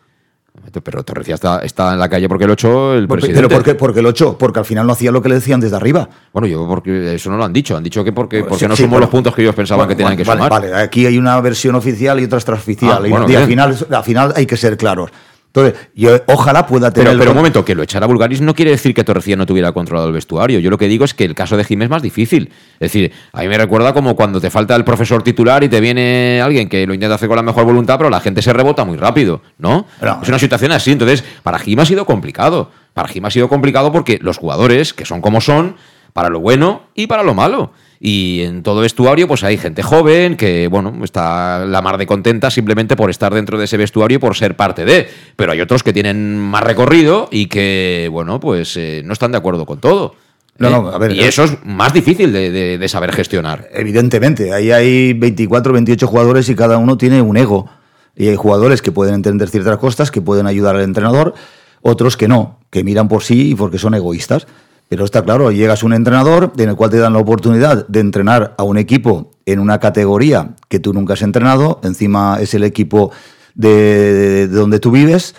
Pero 0.83 1.03
Torrecilla 1.03 1.35
está, 1.35 1.59
está 1.61 1.92
en 1.92 1.98
la 1.98 2.09
calle 2.09 2.29
porque 2.29 2.46
lo 2.46 2.55
echó 2.55 2.94
el 2.94 3.07
presidente. 3.09 3.42
¿Pero 3.42 3.48
por 3.55 3.64
qué, 3.64 3.74
por 3.74 3.92
qué 3.92 4.00
lo 4.00 4.11
echó? 4.11 4.38
Porque 4.38 4.61
al 4.61 4.64
final 4.64 4.87
no 4.87 4.92
hacía 4.92 5.11
lo 5.11 5.20
que 5.20 5.29
le 5.29 5.35
decían 5.35 5.61
desde 5.61 5.77
arriba. 5.77 6.09
Bueno, 6.33 6.46
yo 6.48 6.66
porque 6.66 7.16
eso 7.16 7.29
no 7.31 7.37
lo 7.37 7.44
han 7.44 7.53
dicho. 7.53 7.77
Han 7.77 7.83
dicho 7.83 8.03
que 8.05 8.12
porque, 8.12 8.44
porque 8.44 8.61
Sí, 8.64 8.68
no 8.68 8.77
sí, 8.77 8.85
bueno. 8.85 9.00
los 9.00 9.11
puntos 9.11 9.35
que 9.35 9.42
ellos 9.42 9.55
pensaban 9.55 9.81
Bueno, 9.87 9.88
que 9.90 9.96
tenían 10.03 10.16
que 10.16 10.24
vale, 10.24 10.38
sumar. 10.42 10.62
Vale, 10.62 10.74
aquí 10.74 11.07
hay 11.07 11.18
una 11.18 11.38
versión 11.40 11.74
oficial 11.74 12.18
y 12.20 12.24
otra 12.24 12.38
extraoficial. 12.38 13.05
Ah, 13.05 13.27
y 13.29 13.35
al, 13.35 13.46
final, 13.46 13.77
al 13.90 14.05
final 14.05 14.33
hay 14.37 14.46
que 14.46 14.57
ser 14.57 14.77
claros. 14.77 15.11
Entonces, 15.55 15.88
yo 15.95 16.21
ojalá 16.27 16.67
pueda 16.67 16.90
tener. 16.90 17.05
Pero, 17.05 17.12
el 17.12 17.19
pero 17.19 17.31
un 17.31 17.37
momento, 17.37 17.64
que 17.64 17.77
lo 17.77 17.85
echara 17.85 18.09
Bulgaris 18.09 18.40
no 18.40 18.57
quiere 18.57 18.73
decir 18.73 18.93
que 18.93 19.05
Torrecilla 19.05 19.37
no 19.37 19.47
tuviera 19.47 19.71
controlado 19.71 20.09
el 20.09 20.12
vestuario. 20.12 20.59
Yo 20.59 20.69
lo 20.69 20.79
que 20.79 20.88
digo 20.88 21.05
es 21.05 21.14
que 21.14 21.25
el 21.25 21.37
caso 21.37 21.57
de 21.57 21.62
Jim 21.62 21.81
es 21.83 21.88
más 21.88 22.03
difícil. 22.03 22.51
Es 22.75 22.93
decir, 22.93 23.12
a 23.33 23.43
mí 23.43 23.47
me 23.47 23.57
recuerda 23.57 23.93
como 23.93 24.17
cuando 24.17 24.40
te 24.40 24.51
falta 24.51 24.75
el 24.75 24.85
profesor 24.85 25.23
titular 25.23 25.62
y 25.62 25.69
te 25.69 25.81
viene 25.81 26.40
alguien 26.43 26.69
que 26.69 26.85
lo 26.88 26.93
intenta 26.93 27.14
hacer 27.14 27.29
con 27.29 27.37
la 27.37 27.43
mejor 27.45 27.64
voluntad, 27.64 27.99
pero 27.99 28.11
la 28.11 28.19
gente 28.19 28.43
se 28.43 28.53
rebota 28.53 28.85
muy 28.85 28.97
rápido, 28.97 29.43
¿no? 29.59 29.87
es 30.23 30.29
una 30.29 30.40
situación 30.40 30.73
así. 30.73 30.90
Entonces, 30.90 31.23
para 31.45 31.61
Jim 31.61 31.79
ha 31.79 31.87
sido 31.87 32.05
complicado. 32.05 32.73
Para 32.93 33.07
Jim 33.07 33.25
ha 33.25 33.31
sido 33.31 33.49
complicado 33.49 33.93
porque 33.93 34.19
los 34.21 34.38
jugadores, 34.38 34.93
que 34.93 35.05
son 35.05 35.21
como 35.21 35.40
son, 35.40 35.77
para 36.12 36.31
lo 36.31 36.40
bueno 36.40 36.83
y 36.97 37.07
para 37.07 37.23
lo 37.23 37.35
malo. 37.35 37.71
Y 38.07 38.43
en 38.43 38.62
todo 38.62 38.83
vestuario, 38.83 39.27
pues 39.27 39.45
hay 39.45 39.57
gente 39.57 39.83
joven 39.83 40.37
que, 40.37 40.69
bueno, 40.69 40.93
está 41.03 41.64
la 41.64 41.81
mar 41.81 41.97
de 41.97 42.05
contenta 42.07 42.51
simplemente 42.51 42.97
por 42.97 43.09
estar 43.09 43.33
dentro 43.33 43.57
de 43.57 43.64
ese 43.64 43.79
vestuario 43.79 44.17
y 44.17 44.19
por 44.19 44.37
ser 44.37 44.57
parte 44.57 44.85
de. 44.85 45.09
Pero 45.37 45.53
hay 45.53 45.62
otros 45.62 45.83
que 45.83 45.95
tienen 45.95 46.38
más 46.38 46.62
recorrido 46.64 47.29
y 47.33 47.47
que, 47.47 48.11
bueno, 48.12 48.40
pues 48.40 48.77
eh, 48.77 49.01
no 49.07 49.14
están 49.14 49.33
de 49.33 49.38
acuerdo 49.38 49.64
con 49.64 49.81
todo. 49.81 50.17
No, 50.59 50.69
¿eh? 50.69 50.71
no, 50.71 50.88
a 50.90 50.99
ver, 50.99 51.12
y 51.12 51.21
eso 51.21 51.45
es 51.45 51.57
más 51.64 51.95
difícil 51.95 52.31
de, 52.31 52.51
de- 52.51 52.77
de 52.77 52.88
saber 52.88 53.11
gestionar. 53.11 53.71
Evidentemente, 53.73 54.53
ahí 54.53 54.71
hay 54.71 55.14
24, 55.14 55.73
28 55.73 56.07
jugadores 56.07 56.47
y 56.51 56.55
cada 56.55 56.77
uno 56.77 56.99
tiene 56.99 57.23
un 57.23 57.38
ego. 57.38 57.71
Y 58.14 58.29
hay 58.29 58.37
jugadores 58.37 58.83
que 58.83 58.93
pueden 58.93 59.14
entender 59.14 59.49
ciertas 59.49 59.79
cosas, 59.79 60.11
que 60.11 60.21
pueden 60.21 60.47
ayudar 60.47 60.77
al 60.77 60.83
entrenador, 60.83 61.33
otros 61.81 62.19
que 62.19 62.29
no, 62.29 62.61
que 62.69 62.85
miran 62.85 63.09
por 63.09 63.23
sí 63.23 63.53
y 63.53 63.55
porque 63.55 63.79
son 63.79 63.95
egoístas. 63.95 64.47
Pero 64.88 65.05
está 65.05 65.23
claro, 65.23 65.51
llegas 65.51 65.83
a 65.83 65.87
un 65.87 65.94
entrenador 65.94 66.53
en 66.57 66.68
el 66.68 66.77
cual 66.77 66.90
te 66.90 66.99
dan 66.99 67.14
la 67.14 67.18
oportunidad 67.18 67.87
de 67.88 68.01
entrenar 68.01 68.55
a 68.59 68.62
un 68.64 68.77
equipo 68.79 69.31
en 69.47 69.59
una 69.59 69.81
categoría 69.81 70.55
que 70.68 70.79
tú 70.79 70.92
nunca 70.92 71.14
has 71.14 71.23
entrenado, 71.23 71.81
encima 71.85 72.38
es 72.40 72.55
el 72.55 72.64
equipo 72.64 73.11
de, 73.55 74.47
de 74.47 74.49
donde 74.49 74.79
tú 74.81 74.90
vives, 74.90 75.35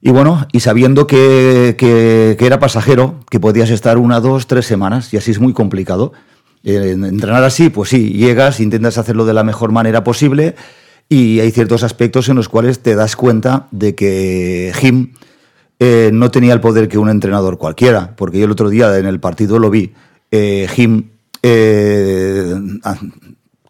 y 0.00 0.10
bueno, 0.10 0.46
y 0.52 0.60
sabiendo 0.60 1.06
que, 1.06 1.74
que- 1.78 2.36
que 2.38 2.46
era 2.46 2.60
pasajero, 2.60 3.20
que 3.30 3.40
podías 3.40 3.70
estar 3.70 3.98
una, 3.98 4.20
dos, 4.20 4.46
tres 4.46 4.66
semanas, 4.66 5.12
y 5.12 5.16
así 5.16 5.30
es 5.32 5.40
muy 5.40 5.52
complicado. 5.52 6.12
Eh, 6.64 6.92
entrenar 6.92 7.44
así, 7.44 7.68
pues 7.70 7.90
sí, 7.90 8.10
llegas, 8.12 8.60
intentas 8.60 8.98
hacerlo 8.98 9.24
de 9.24 9.34
la 9.34 9.44
mejor 9.44 9.72
manera 9.72 10.04
posible, 10.04 10.54
y 11.08 11.40
hay 11.40 11.50
ciertos 11.52 11.82
aspectos 11.82 12.28
en 12.28 12.36
los 12.36 12.48
cuales 12.48 12.80
te 12.80 12.94
das 12.94 13.16
cuenta 13.16 13.66
de 13.70 13.94
que 13.94 14.72
Jim 14.76 15.12
eh, 15.80 16.10
no 16.12 16.30
tenía 16.30 16.52
el 16.54 16.60
poder 16.60 16.88
que 16.88 16.98
un 16.98 17.08
entrenador 17.10 17.58
cualquiera, 17.58 18.14
porque 18.16 18.38
yo 18.38 18.44
el 18.46 18.50
otro 18.50 18.68
día 18.68 18.96
en 18.98 19.06
el 19.06 19.20
partido 19.20 19.58
lo 19.58 19.70
vi. 19.70 19.92
Eh, 20.30 20.66
Jim 20.74 21.04
eh, 21.42 22.54
ah, 22.84 22.96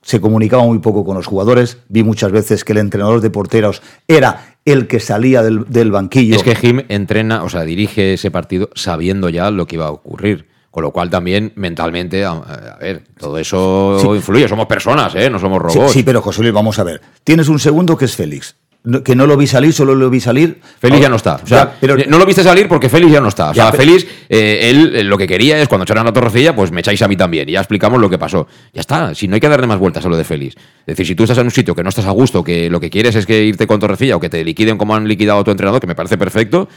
se 0.03 0.21
comunicaba 0.21 0.65
muy 0.65 0.79
poco 0.79 1.05
con 1.05 1.17
los 1.17 1.27
jugadores. 1.27 1.79
Vi 1.89 2.03
muchas 2.03 2.33
veces 2.33 2.65
que 2.65 2.73
el 2.73 2.79
entrenador 2.79 3.21
de 3.21 3.31
porteros 3.31 3.83
era 4.07 4.57
el 4.65 4.87
que 4.87 5.01
salía 5.01 5.43
del, 5.43 5.65
del 5.69 5.91
banquillo. 5.91 6.37
Es 6.37 6.43
que 6.43 6.55
Jim 6.55 6.83
entrena, 6.89 7.43
o 7.45 7.49
sea, 7.49 7.63
dirige 7.63 8.15
ese 8.15 8.31
partido 8.31 8.71
sabiendo 8.75 9.29
ya 9.29 9.51
lo 9.51 9.67
que 9.67 9.77
iba 9.77 9.87
a 9.87 9.91
ocurrir. 9.91 10.47
Con 10.71 10.83
lo 10.83 10.93
cual 10.93 11.09
también 11.11 11.53
mentalmente, 11.57 12.25
a, 12.27 12.33
a 12.33 12.77
ver, 12.79 13.03
todo 13.19 13.39
eso 13.39 13.99
Sí. 14.01 14.07
influye. 14.09 14.47
Somos 14.47 14.67
personas, 14.67 15.15
¿eh? 15.15 15.29
No 15.31 15.39
somos 15.39 15.61
Sí, 15.73 15.79
robots. 15.79 15.93
sí, 15.93 16.03
pero 16.03 16.21
José 16.21 16.43
Luis, 16.43 16.53
vamos 16.53 16.79
a 16.79 16.85
ver. 16.85 17.01
Tienes 17.25 17.49
un 17.49 17.59
segundo 17.59 17.97
que 17.97 18.05
es 18.05 18.15
Félix. 18.15 18.55
No- 18.85 19.03
Que 19.03 19.15
no 19.17 19.27
lo 19.27 19.37
vi 19.37 19.47
salir, 19.47 19.73
solo 19.73 19.95
lo 19.95 20.09
vi 20.09 20.21
salir. 20.21 20.61
Félix 20.81 21.03
ya 21.03 21.09
no 21.09 21.17
está. 21.17 21.41
O 21.43 21.47
sea, 21.47 21.59
Ya, 21.65 21.77
pero- 21.81 21.97
no 22.09 22.19
lo 22.19 22.25
viste 22.25 22.43
salir 22.43 22.69
porque 22.69 22.89
Félix 22.89 23.13
ya 23.13 23.21
no 23.21 23.29
está. 23.29 23.51
O 23.51 23.53
Ya, 23.53 23.65
sea, 23.65 23.71
pero- 23.73 23.83
Félix, 23.83 24.07
eh, 24.29 24.71
él 24.71 24.93
eh, 24.97 25.05
lo 25.05 25.19
que 25.19 25.27
quería 25.27 25.61
es 25.61 25.69
cuando 25.69 25.83
echaran 25.83 26.07
a 26.07 26.13
Torrecilla, 26.13 26.55
pues 26.55 26.71
me 26.71 26.81
echáis 26.81 27.03
a 27.03 27.09
mí 27.09 27.17
también. 27.17 27.49
Y 27.49 27.53
ya 27.53 27.59
explicamos 27.61 28.01
lo 28.01 28.09
que 28.09 28.19
pasó. 28.19 28.47
Ya 28.73 28.81
está. 28.81 29.15
Si 29.15 29.27
no 29.29 29.35
hay 29.35 29.41
que 29.41 29.49
darle 29.49 29.67
más 29.67 29.79
vueltas 29.79 30.07
a 30.07 30.09
lo 30.09 30.17
de 30.17 30.25
Félix. 30.25 30.55
Es 30.57 30.87
decir, 30.87 31.07
si 31.07 31.15
tú 31.15 31.25
estás 31.25 31.37
en 31.39 31.45
un 31.47 31.51
sitio 31.51 31.75
que 31.75 31.83
no 31.83 31.89
estás 31.89 32.07
a 32.07 32.11
gusto, 32.13 32.43
que 32.45 32.71
lo 32.71 32.79
que 32.81 32.89
quieres 32.89 33.15
es 33.17 33.27
que 33.27 33.43
irte 33.45 33.67
con 33.67 33.81
Torrecilla 33.81 34.17
o 34.17 34.21
que 34.21 34.31
te 34.31 34.43
liquiden 34.45 34.79
como 34.79 34.95
han 34.95 35.07
liquidado 35.09 35.41
a 35.41 35.45
tu 35.45 35.51
entrenador, 35.51 35.81
que 35.81 35.87
me 35.87 35.95
parece 35.97 36.17
perfecto. 36.17 36.69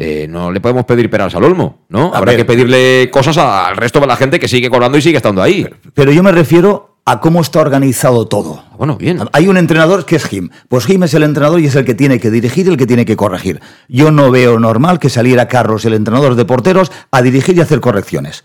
eh, 0.00 0.28
no 0.30 0.52
le 0.52 0.60
podemos 0.60 0.84
pedir 0.84 1.10
peras 1.10 1.34
al 1.34 1.42
olmo, 1.42 1.84
¿no? 1.88 2.14
A 2.14 2.18
Habrá 2.18 2.30
ver. 2.30 2.36
que 2.36 2.44
pedirle 2.44 3.10
cosas 3.10 3.36
al 3.36 3.76
resto 3.76 3.98
de 3.98 4.06
la 4.06 4.14
gente 4.14 4.38
que 4.38 4.46
sigue 4.46 4.70
cobrando 4.70 4.96
y 4.96 5.02
sigue 5.02 5.16
estando 5.16 5.42
ahí. 5.42 5.66
Pero 5.92 6.12
yo 6.12 6.22
me 6.22 6.30
refiero 6.30 6.97
a 7.10 7.20
cómo 7.20 7.40
está 7.40 7.60
organizado 7.60 8.26
todo. 8.26 8.62
Bueno, 8.76 8.98
bien. 8.98 9.20
Hay 9.32 9.48
un 9.48 9.56
entrenador 9.56 10.04
que 10.04 10.16
es 10.16 10.26
Jim. 10.26 10.50
Pues 10.68 10.84
Jim 10.84 11.02
es 11.04 11.14
el 11.14 11.22
entrenador 11.22 11.58
y 11.58 11.64
es 11.64 11.74
el 11.74 11.86
que 11.86 11.94
tiene 11.94 12.20
que 12.20 12.30
dirigir 12.30 12.66
y 12.66 12.68
el 12.68 12.76
que 12.76 12.86
tiene 12.86 13.06
que 13.06 13.16
corregir. 13.16 13.62
Yo 13.88 14.10
no 14.10 14.30
veo 14.30 14.58
normal 14.60 14.98
que 14.98 15.08
saliera 15.08 15.48
Carlos, 15.48 15.86
el 15.86 15.94
entrenador 15.94 16.34
de 16.34 16.44
porteros, 16.44 16.92
a 17.10 17.22
dirigir 17.22 17.56
y 17.56 17.62
hacer 17.62 17.80
correcciones. 17.80 18.44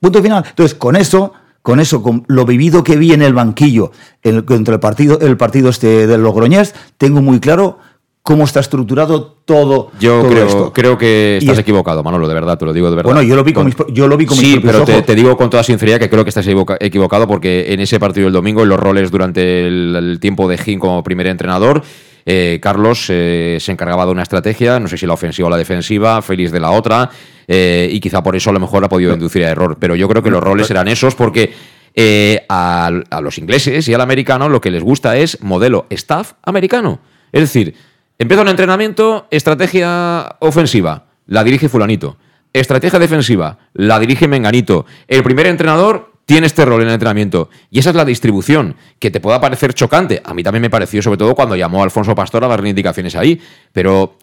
Punto 0.00 0.22
final. 0.22 0.42
Entonces, 0.48 0.74
con 0.74 0.96
eso, 0.96 1.34
con 1.60 1.78
eso, 1.78 2.02
con 2.02 2.24
lo 2.28 2.46
vivido 2.46 2.82
que 2.82 2.96
vi 2.96 3.12
en 3.12 3.20
el 3.20 3.34
banquillo 3.34 3.92
el, 4.22 4.46
contra 4.46 4.72
el 4.72 4.80
partido, 4.80 5.20
el 5.20 5.36
partido 5.36 5.68
este 5.68 6.06
del 6.06 6.22
Logroñés, 6.22 6.74
tengo 6.96 7.20
muy 7.20 7.40
claro 7.40 7.78
cómo 8.26 8.42
está 8.42 8.58
estructurado 8.58 9.36
todo, 9.44 9.92
Yo 10.00 10.18
todo 10.22 10.30
creo, 10.30 10.46
esto. 10.48 10.72
creo 10.72 10.98
que 10.98 11.36
estás 11.38 11.52
es- 11.54 11.60
equivocado, 11.60 12.02
Manolo, 12.02 12.26
de 12.26 12.34
verdad, 12.34 12.58
te 12.58 12.64
lo 12.64 12.72
digo 12.72 12.90
de 12.90 12.96
verdad. 12.96 13.12
Bueno, 13.12 13.22
yo 13.22 13.36
lo 13.36 13.44
vi 13.44 13.52
con 13.52 13.66
mis 13.66 13.76
yo 13.92 14.08
lo 14.08 14.16
vi 14.16 14.26
con 14.26 14.36
mis 14.36 14.44
Sí, 14.48 14.52
propios 14.54 14.72
pero 14.72 14.84
te, 14.84 14.92
ojos. 14.94 15.06
te 15.06 15.14
digo 15.14 15.36
con 15.36 15.48
toda 15.48 15.62
sinceridad 15.62 16.00
que 16.00 16.10
creo 16.10 16.24
que 16.24 16.30
estás 16.30 16.44
equivoca- 16.48 16.76
equivocado 16.80 17.28
porque 17.28 17.72
en 17.72 17.78
ese 17.78 18.00
partido 18.00 18.24
del 18.26 18.32
domingo, 18.32 18.64
en 18.64 18.68
los 18.68 18.80
roles 18.80 19.12
durante 19.12 19.68
el, 19.68 19.94
el 19.94 20.18
tiempo 20.18 20.48
de 20.48 20.58
Jim 20.58 20.80
como 20.80 21.04
primer 21.04 21.28
entrenador, 21.28 21.82
eh, 22.26 22.58
Carlos 22.60 23.06
eh, 23.10 23.58
se 23.60 23.70
encargaba 23.70 24.04
de 24.04 24.10
una 24.10 24.24
estrategia, 24.24 24.80
no 24.80 24.88
sé 24.88 24.98
si 24.98 25.06
la 25.06 25.12
ofensiva 25.12 25.46
o 25.46 25.50
la 25.52 25.56
defensiva, 25.56 26.20
Félix 26.20 26.50
de 26.50 26.58
la 26.58 26.72
otra, 26.72 27.08
eh, 27.46 27.88
y 27.92 28.00
quizá 28.00 28.24
por 28.24 28.34
eso 28.34 28.50
a 28.50 28.52
lo 28.52 28.58
mejor 28.58 28.84
ha 28.84 28.88
podido 28.88 29.14
inducir 29.14 29.44
a 29.44 29.50
error. 29.50 29.76
Pero 29.78 29.94
yo 29.94 30.08
creo 30.08 30.24
que 30.24 30.30
los 30.32 30.42
roles 30.42 30.68
eran 30.68 30.88
esos 30.88 31.14
porque 31.14 31.52
eh, 31.94 32.44
a, 32.48 32.90
a 33.08 33.20
los 33.20 33.38
ingleses 33.38 33.86
y 33.86 33.94
al 33.94 34.00
americano 34.00 34.48
lo 34.48 34.60
que 34.60 34.72
les 34.72 34.82
gusta 34.82 35.16
es 35.16 35.40
modelo 35.44 35.86
staff 35.90 36.32
americano. 36.42 36.98
Es 37.32 37.42
decir, 37.42 37.74
empieza 38.18 38.42
un 38.42 38.48
entrenamiento, 38.48 39.26
estrategia 39.30 40.36
ofensiva, 40.40 41.06
la 41.26 41.44
dirige 41.44 41.68
fulanito. 41.68 42.16
Estrategia 42.52 42.98
defensiva, 42.98 43.58
la 43.74 43.98
dirige 43.98 44.28
Menganito. 44.28 44.86
El 45.08 45.22
primer 45.22 45.46
entrenador 45.46 46.12
tiene 46.24 46.46
este 46.46 46.64
rol 46.64 46.80
en 46.82 46.88
el 46.88 46.94
entrenamiento. 46.94 47.50
Y 47.70 47.78
esa 47.78 47.90
es 47.90 47.96
la 47.96 48.04
distribución, 48.04 48.76
que 48.98 49.10
te 49.10 49.20
pueda 49.20 49.40
parecer 49.40 49.74
chocante. 49.74 50.22
A 50.24 50.34
mí 50.34 50.42
también 50.42 50.62
me 50.62 50.70
pareció, 50.70 51.02
sobre 51.02 51.18
todo 51.18 51.34
cuando 51.34 51.54
llamó 51.54 51.82
Alfonso 51.82 52.14
Pastor 52.14 52.44
a 52.44 52.48
darle 52.48 52.70
indicaciones 52.70 53.14
ahí. 53.14 53.40
Pero 53.72 54.16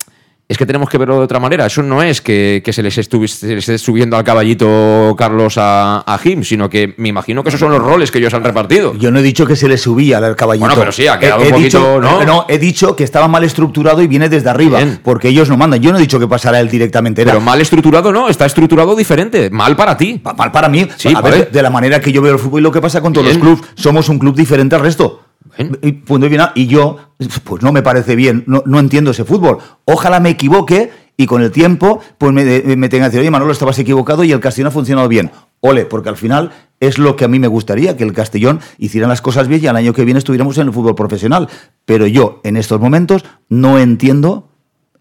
es 0.54 0.58
que 0.58 0.66
tenemos 0.66 0.90
que 0.90 0.98
verlo 0.98 1.18
de 1.18 1.24
otra 1.26 1.40
manera. 1.40 1.66
Eso 1.66 1.84
no 1.84 2.02
es 2.02 2.22
que, 2.22 2.62
que 2.64 2.72
se, 2.74 2.82
les 2.82 2.94
se 2.94 3.08
les 3.12 3.44
esté 3.44 3.78
subiendo 3.78 4.16
al 4.18 4.24
caballito 4.24 5.16
Carlos 5.18 5.58
a, 5.58 6.00
a 6.02 6.18
Jim, 6.18 6.44
sino 6.44 6.70
que 6.70 6.94
me 6.98 7.10
imagino 7.10 7.44
que 7.44 7.50
esos 7.50 7.60
son 7.60 7.72
los 7.72 7.82
roles 7.82 8.12
que 8.12 8.20
ellos 8.20 8.34
han 8.34 8.44
repartido. 8.44 8.94
Yo 8.96 9.12
no 9.12 9.20
he 9.20 9.22
dicho 9.24 9.46
que 9.46 9.56
se 9.56 9.68
le 9.68 9.78
subía 9.78 10.18
al 10.20 10.36
caballito. 10.36 10.66
Bueno, 10.66 10.80
pero 10.80 10.92
sí, 10.92 11.08
ha 11.08 11.20
quedado 11.20 11.42
He- 11.42 11.46
he 11.46 11.48
un 11.48 11.54
poquito, 11.54 11.80
dicho- 12.00 12.26
¿no? 12.26 12.46
he 12.48 12.58
dicho 12.60 12.96
que 12.96 13.04
estaba 13.04 13.28
mal 13.28 13.44
estructurado 13.44 14.02
y 14.02 14.08
viene 14.08 14.30
desde 14.30 14.50
arriba, 14.50 14.80
porque 15.04 15.28
ellos 15.30 15.50
no 15.50 15.58
mandan. 15.58 15.82
Yo 15.82 15.92
no 15.92 15.98
he 15.98 16.02
dicho 16.02 16.20
que 16.20 16.28
pasara 16.28 16.60
él 16.60 16.70
directamente. 16.70 17.22
Era 17.22 17.32
Pero 17.34 17.42
mal 17.44 17.60
estructurado 17.62 18.12
no, 18.12 18.30
está 18.30 18.46
estructurado 18.46 18.96
diferente. 18.96 19.50
Mal 19.50 19.76
para 19.76 19.98
ti. 19.98 20.22
mal 20.38 20.52
para 20.52 20.70
mí. 20.70 20.88
Sí, 20.98 21.14
a 21.16 21.22
ver, 21.22 21.52
de 21.52 21.62
la 21.62 21.70
manera 21.70 22.00
que 22.00 22.12
yo 22.12 22.22
veo 22.22 22.34
el 22.34 22.40
fútbol 22.40 22.62
y 22.62 22.64
lo 22.64 22.72
que 22.72 22.82
pasa 22.82 23.02
con 23.02 23.14
todos 23.14 23.26
Bien. 23.28 23.40
los 23.40 23.58
clubes. 23.58 23.72
Somos 23.76 24.10
un 24.10 24.20
club 24.20 24.36
diferente 24.36 24.76
al 24.76 24.82
resto. 24.82 25.22
Y, 25.82 26.04
y 26.56 26.68
yo, 26.68 26.98
pues 27.44 27.62
no 27.64 27.72
me 27.72 27.84
parece 27.84 28.16
bien, 28.16 28.44
no, 28.48 28.64
no 28.66 28.80
entiendo 28.80 29.12
ese 29.12 29.24
fútbol. 29.24 29.60
Ojalá 29.86 30.20
me 30.20 30.30
equivoque 30.30 30.92
y 31.16 31.26
con 31.28 31.42
el 31.42 31.52
tiempo, 31.52 32.02
pues 32.18 32.34
me, 32.34 32.44
me 32.44 32.90
tengan 32.90 33.10
que 33.10 33.18
decir, 33.18 33.20
oye, 33.20 33.32
Manolo, 33.32 33.52
estabas 33.52 33.78
equivocado 33.78 34.24
y 34.24 34.32
el 34.32 34.40
Castellón 34.40 34.70
ha 34.70 34.72
funcionado 34.72 35.08
bien. 35.08 35.32
Ole, 35.60 35.86
porque 35.86 36.10
al 36.10 36.18
final 36.18 36.52
es 36.80 36.98
lo 36.98 37.16
que 37.16 37.26
a 37.26 37.28
mí 37.28 37.40
me 37.40 37.48
gustaría, 37.48 37.96
que 37.96 38.04
el 38.04 38.14
Castellón 38.14 38.60
hicieran 38.78 39.10
las 39.10 39.22
cosas 39.22 39.48
bien 39.48 39.64
y 39.64 39.68
al 39.68 39.76
año 39.76 39.94
que 39.94 40.06
viene 40.06 40.18
estuviéramos 40.18 40.58
en 40.58 40.68
el 40.68 40.74
fútbol 40.74 40.96
profesional. 40.96 41.48
Pero 41.86 42.08
yo, 42.08 42.42
en 42.44 42.58
estos 42.58 42.80
momentos, 42.82 43.24
no 43.48 43.80
entiendo 43.80 44.50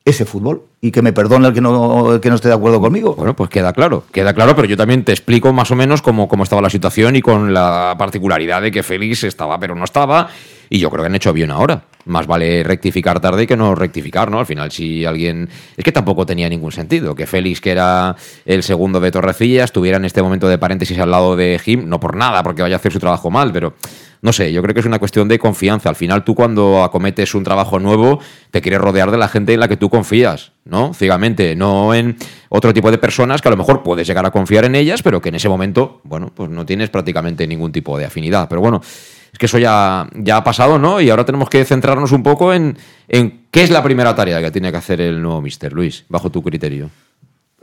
ese 0.05 0.25
fútbol. 0.25 0.63
y 0.81 0.91
que 0.91 1.01
me 1.01 1.13
perdone 1.13 1.47
el 1.47 1.55
que 1.55 1.61
no, 1.61 2.21
que 2.21 2.29
no 2.29 2.35
esté 2.35 2.49
de 2.49 2.55
acuerdo 2.55 2.81
conmigo. 2.81 3.15
Bueno, 3.15 3.37
pues 3.37 3.49
queda 3.51 3.73
claro, 3.73 4.05
queda 4.11 4.35
claro, 4.35 4.57
pero 4.57 4.67
yo 4.67 4.77
también 4.77 5.05
te 5.05 5.13
explico 5.13 5.53
más 5.53 5.71
o 5.71 5.77
menos 5.77 6.03
cómo, 6.03 6.27
cómo 6.27 6.43
estaba 6.43 6.61
la 6.61 6.71
situación 6.71 7.15
y 7.15 7.23
con 7.23 7.55
la 7.55 7.95
particularidad 7.97 8.63
de 8.63 8.73
que 8.73 8.83
Félix 8.83 9.23
estaba 9.23 9.61
pero 9.61 9.77
no 9.77 9.85
estaba 9.85 10.29
y 10.69 10.79
yo 10.79 10.91
creo 10.91 11.03
que 11.03 11.07
han 11.07 11.15
hecho 11.15 11.33
bien 11.33 11.51
ahora. 11.51 11.85
Más 12.07 12.27
vale 12.27 12.65
rectificar 12.65 13.21
tarde 13.21 13.47
que 13.47 13.57
no 13.57 13.75
rectificar, 13.75 14.31
¿no? 14.31 14.41
Al 14.41 14.47
final, 14.47 14.73
si 14.73 15.05
alguien. 15.05 15.49
Es 15.77 15.85
que 15.85 15.93
tampoco 15.93 16.27
tenía 16.27 16.49
ningún 16.49 16.73
sentido 16.73 17.15
que 17.15 17.27
Félix, 17.27 17.61
que 17.61 17.71
era 17.71 18.17
el 18.45 18.63
segundo 18.63 18.99
de 18.99 19.11
Torrecilla, 19.13 19.65
estuviera 19.65 19.99
en 19.99 20.07
este 20.07 20.23
momento 20.23 20.49
de 20.49 20.59
paréntesis 20.59 20.99
al 20.99 21.11
lado 21.11 21.37
de 21.37 21.61
Jim, 21.63 21.89
no 21.89 22.01
por 22.01 22.17
nada, 22.17 22.43
porque 22.43 22.63
vaya 22.63 22.77
a 22.77 22.79
hacer 22.79 22.91
su 22.91 22.99
trabajo 22.99 23.31
mal, 23.31 23.53
pero 23.53 23.75
no 24.23 24.33
sé, 24.33 24.53
yo 24.53 24.63
creo 24.63 24.73
que 24.73 24.81
es 24.81 24.87
una 24.87 25.01
cuestión 25.01 25.27
de 25.27 25.37
confianza. 25.37 25.89
Al 25.89 25.97
final, 25.97 26.23
tú 26.23 26.37
cuando 26.37 26.85
acometes 26.85 27.35
un 27.35 27.43
trabajo 27.43 27.81
nuevo, 27.81 28.21
te 28.53 28.63
quieres 28.63 28.81
rodear 28.81 29.11
de 29.11 29.19
la 29.19 29.27
gente 29.27 29.53
en 29.53 29.59
la 29.59 29.67
que 29.67 29.77
tú 29.77 29.91
confías, 29.91 30.53
¿no? 30.65 30.95
Ciegamente, 30.95 31.57
no 31.57 31.93
en 31.93 32.17
otro 32.49 32.73
tipo 32.73 32.93
de 32.93 32.99
personas 32.99 33.43
que 33.43 33.49
a 33.49 33.51
lo 33.51 33.57
mejor 33.57 33.83
puedes 33.83 34.07
llegar 34.07 34.25
a 34.25 34.31
confiar 34.31 34.65
en 34.65 34.77
ellas, 34.77 35.03
pero 35.03 35.21
que 35.21 35.31
en 35.31 35.35
ese 35.35 35.49
momento, 35.49 36.01
bueno, 36.05 36.31
pues 36.33 36.51
no 36.51 36.65
tienes 36.65 36.89
prácticamente 36.89 37.49
ningún 37.49 37.73
tipo 37.73 37.99
de 37.99 38.05
afinidad. 38.05 38.49
Pero 38.49 38.61
bueno, 38.61 38.81
es 38.81 39.39
que 39.39 39.47
eso 39.47 39.59
ya, 39.59 40.09
ya 40.15 40.37
ha 40.37 40.45
pasado, 40.45 40.79
¿no? 40.79 41.01
Y 41.01 41.11
ahora 41.11 41.25
tenemos 41.25 41.51
que 41.51 41.65
centrarnos 41.65 42.13
un 42.13 42.23
poco 42.23 42.55
en, 42.55 42.79
en 43.09 43.47
qué 43.51 43.65
es 43.65 43.71
la 43.71 43.83
primera 43.83 44.15
tarea 44.15 44.41
que 44.41 44.53
tiene 44.53 44.71
que 44.71 44.79
hacer 44.79 45.01
el 45.01 45.21
nuevo 45.21 45.41
Mister 45.41 45.73
Luis, 45.73 46.05
bajo 46.09 46.31
tu 46.31 46.43
criterio. 46.43 46.91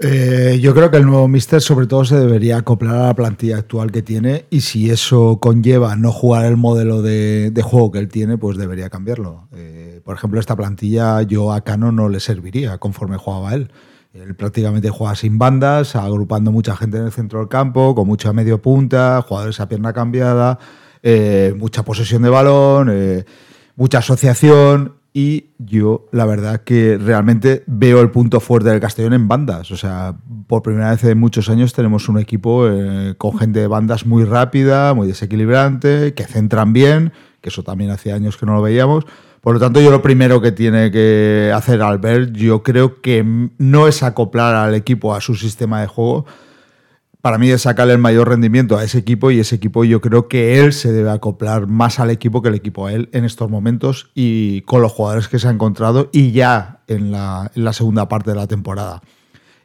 Eh, 0.01 0.59
yo 0.61 0.73
creo 0.73 0.89
que 0.89 0.95
el 0.95 1.05
nuevo 1.05 1.27
Mister 1.27 1.61
sobre 1.61 1.85
todo 1.85 2.05
se 2.05 2.17
debería 2.17 2.57
acoplar 2.57 2.95
a 2.95 3.07
la 3.07 3.13
plantilla 3.13 3.57
actual 3.57 3.91
que 3.91 4.01
tiene 4.01 4.45
y 4.49 4.61
si 4.61 4.89
eso 4.89 5.39
conlleva 5.41 5.97
no 5.97 6.13
jugar 6.13 6.45
el 6.45 6.55
modelo 6.55 7.01
de, 7.01 7.51
juego 7.61 7.91
que 7.91 7.99
él 7.99 8.07
tiene, 8.07 8.37
pues 8.37 8.57
debería 8.57 8.89
cambiarlo. 8.89 9.49
Eh, 9.53 9.99
por 10.05 10.15
ejemplo, 10.15 10.39
esta 10.39 10.55
plantilla 10.55 11.21
yo 11.23 11.51
a 11.51 11.65
Cano 11.65 11.91
no 11.91 12.07
le 12.07 12.21
serviría 12.21 12.77
conforme 12.77 13.17
jugaba 13.17 13.53
él. 13.53 13.73
Él 14.13 14.35
prácticamente 14.35 14.89
juega 14.89 15.15
sin 15.15 15.37
bandas, 15.37 15.97
agrupando 15.97 16.51
mucha 16.53 16.77
gente 16.77 16.97
en 16.97 17.05
el 17.05 17.11
centro 17.11 17.39
del 17.39 17.49
campo, 17.49 17.93
con 17.93 18.07
mucha 18.07 18.31
medio 18.31 18.61
punta, 18.61 19.21
jugadores 19.27 19.59
a 19.59 19.67
pierna 19.67 19.91
cambiada, 19.91 20.59
eh, 21.03 21.53
mucha 21.57 21.83
posesión 21.83 22.21
de 22.21 22.29
balón, 22.29 23.25
mucha 23.75 23.97
asociación 23.97 24.98
y 25.13 25.47
yo, 25.57 26.07
la 26.11 26.25
verdad, 26.25 26.61
que 26.63 26.97
realmente 26.97 27.63
veo 27.65 28.01
el 28.01 28.11
punto 28.11 28.39
fuerte 28.39 28.69
del 28.69 28.79
Castellón 28.79 29.13
en 29.13 29.27
bandas. 29.27 29.71
O 29.71 29.77
sea, 29.77 30.15
por 30.47 30.61
primera 30.61 30.91
vez 30.91 31.03
en 31.03 31.19
muchos 31.19 31.49
años 31.49 31.73
tenemos 31.73 32.09
un 32.09 32.19
equipo 32.19 32.67
eh, 32.67 33.15
con 33.17 33.37
gente 33.37 33.59
de 33.59 33.67
bandas 33.67 34.05
muy 34.05 34.23
rápida, 34.23 34.93
muy 34.93 35.07
desequilibrante, 35.07 36.13
que 36.13 36.25
centran 36.25 36.73
bien, 36.73 37.11
que 37.41 37.49
eso 37.49 37.63
también 37.63 37.89
hace 37.89 38.13
años 38.13 38.37
que 38.37 38.45
no 38.45 38.53
lo 38.53 38.61
veíamos. 38.61 39.05
Por 39.41 39.53
lo 39.53 39.59
tanto, 39.59 39.81
yo 39.81 39.89
lo 39.89 40.01
primero 40.01 40.41
que 40.41 40.51
tiene 40.51 40.91
que 40.91 41.51
hacer 41.55 41.81
Albert, 41.81 42.33
yo 42.33 42.61
creo 42.61 43.01
que 43.01 43.49
no 43.57 43.87
es 43.87 44.03
acoplar 44.03 44.55
al 44.55 44.75
equipo 44.75 45.15
a 45.15 45.21
su 45.21 45.35
sistema 45.35 45.81
de 45.81 45.87
juego, 45.87 46.25
para 47.21 47.37
mí 47.37 47.49
es 47.49 47.63
sacarle 47.63 47.93
el 47.93 47.99
mayor 47.99 48.29
rendimiento 48.29 48.77
a 48.77 48.83
ese 48.83 48.99
equipo 48.99 49.29
y 49.29 49.39
ese 49.39 49.55
equipo 49.55 49.83
yo 49.83 49.99
creo 49.99 50.27
que 50.27 50.59
él 50.59 50.71
se 50.71 50.93
debe 50.93 51.11
acoplar 51.11 51.67
más 51.67 51.99
al 51.99 52.11
equipo 52.11 52.41
que 52.41 52.49
el 52.49 52.55
equipo 52.55 52.87
a 52.87 52.93
él 52.93 53.09
en 53.11 53.25
estos 53.25 53.49
momentos 53.49 54.09
y 54.15 54.61
con 54.61 54.81
los 54.81 54.93
jugadores 54.93 55.27
que 55.27 55.37
se 55.37 55.47
ha 55.47 55.51
encontrado 55.51 56.09
y 56.13 56.31
ya 56.31 56.79
en 56.87 57.11
la, 57.11 57.51
segunda 57.73 58.07
parte 58.07 58.31
de 58.31 58.37
la 58.37 58.47
temporada. 58.47 59.01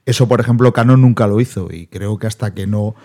Eso, 0.05 0.27
por 0.27 0.41
ejemplo, 0.41 0.73
Cano 0.73 0.97
nunca 0.97 1.27
lo 1.27 1.41
hizo 1.41 1.69
y 1.71 1.87
creo 1.87 2.19
que 2.19 2.27
hasta 2.27 2.53
que 2.55 2.67
no 2.67 2.97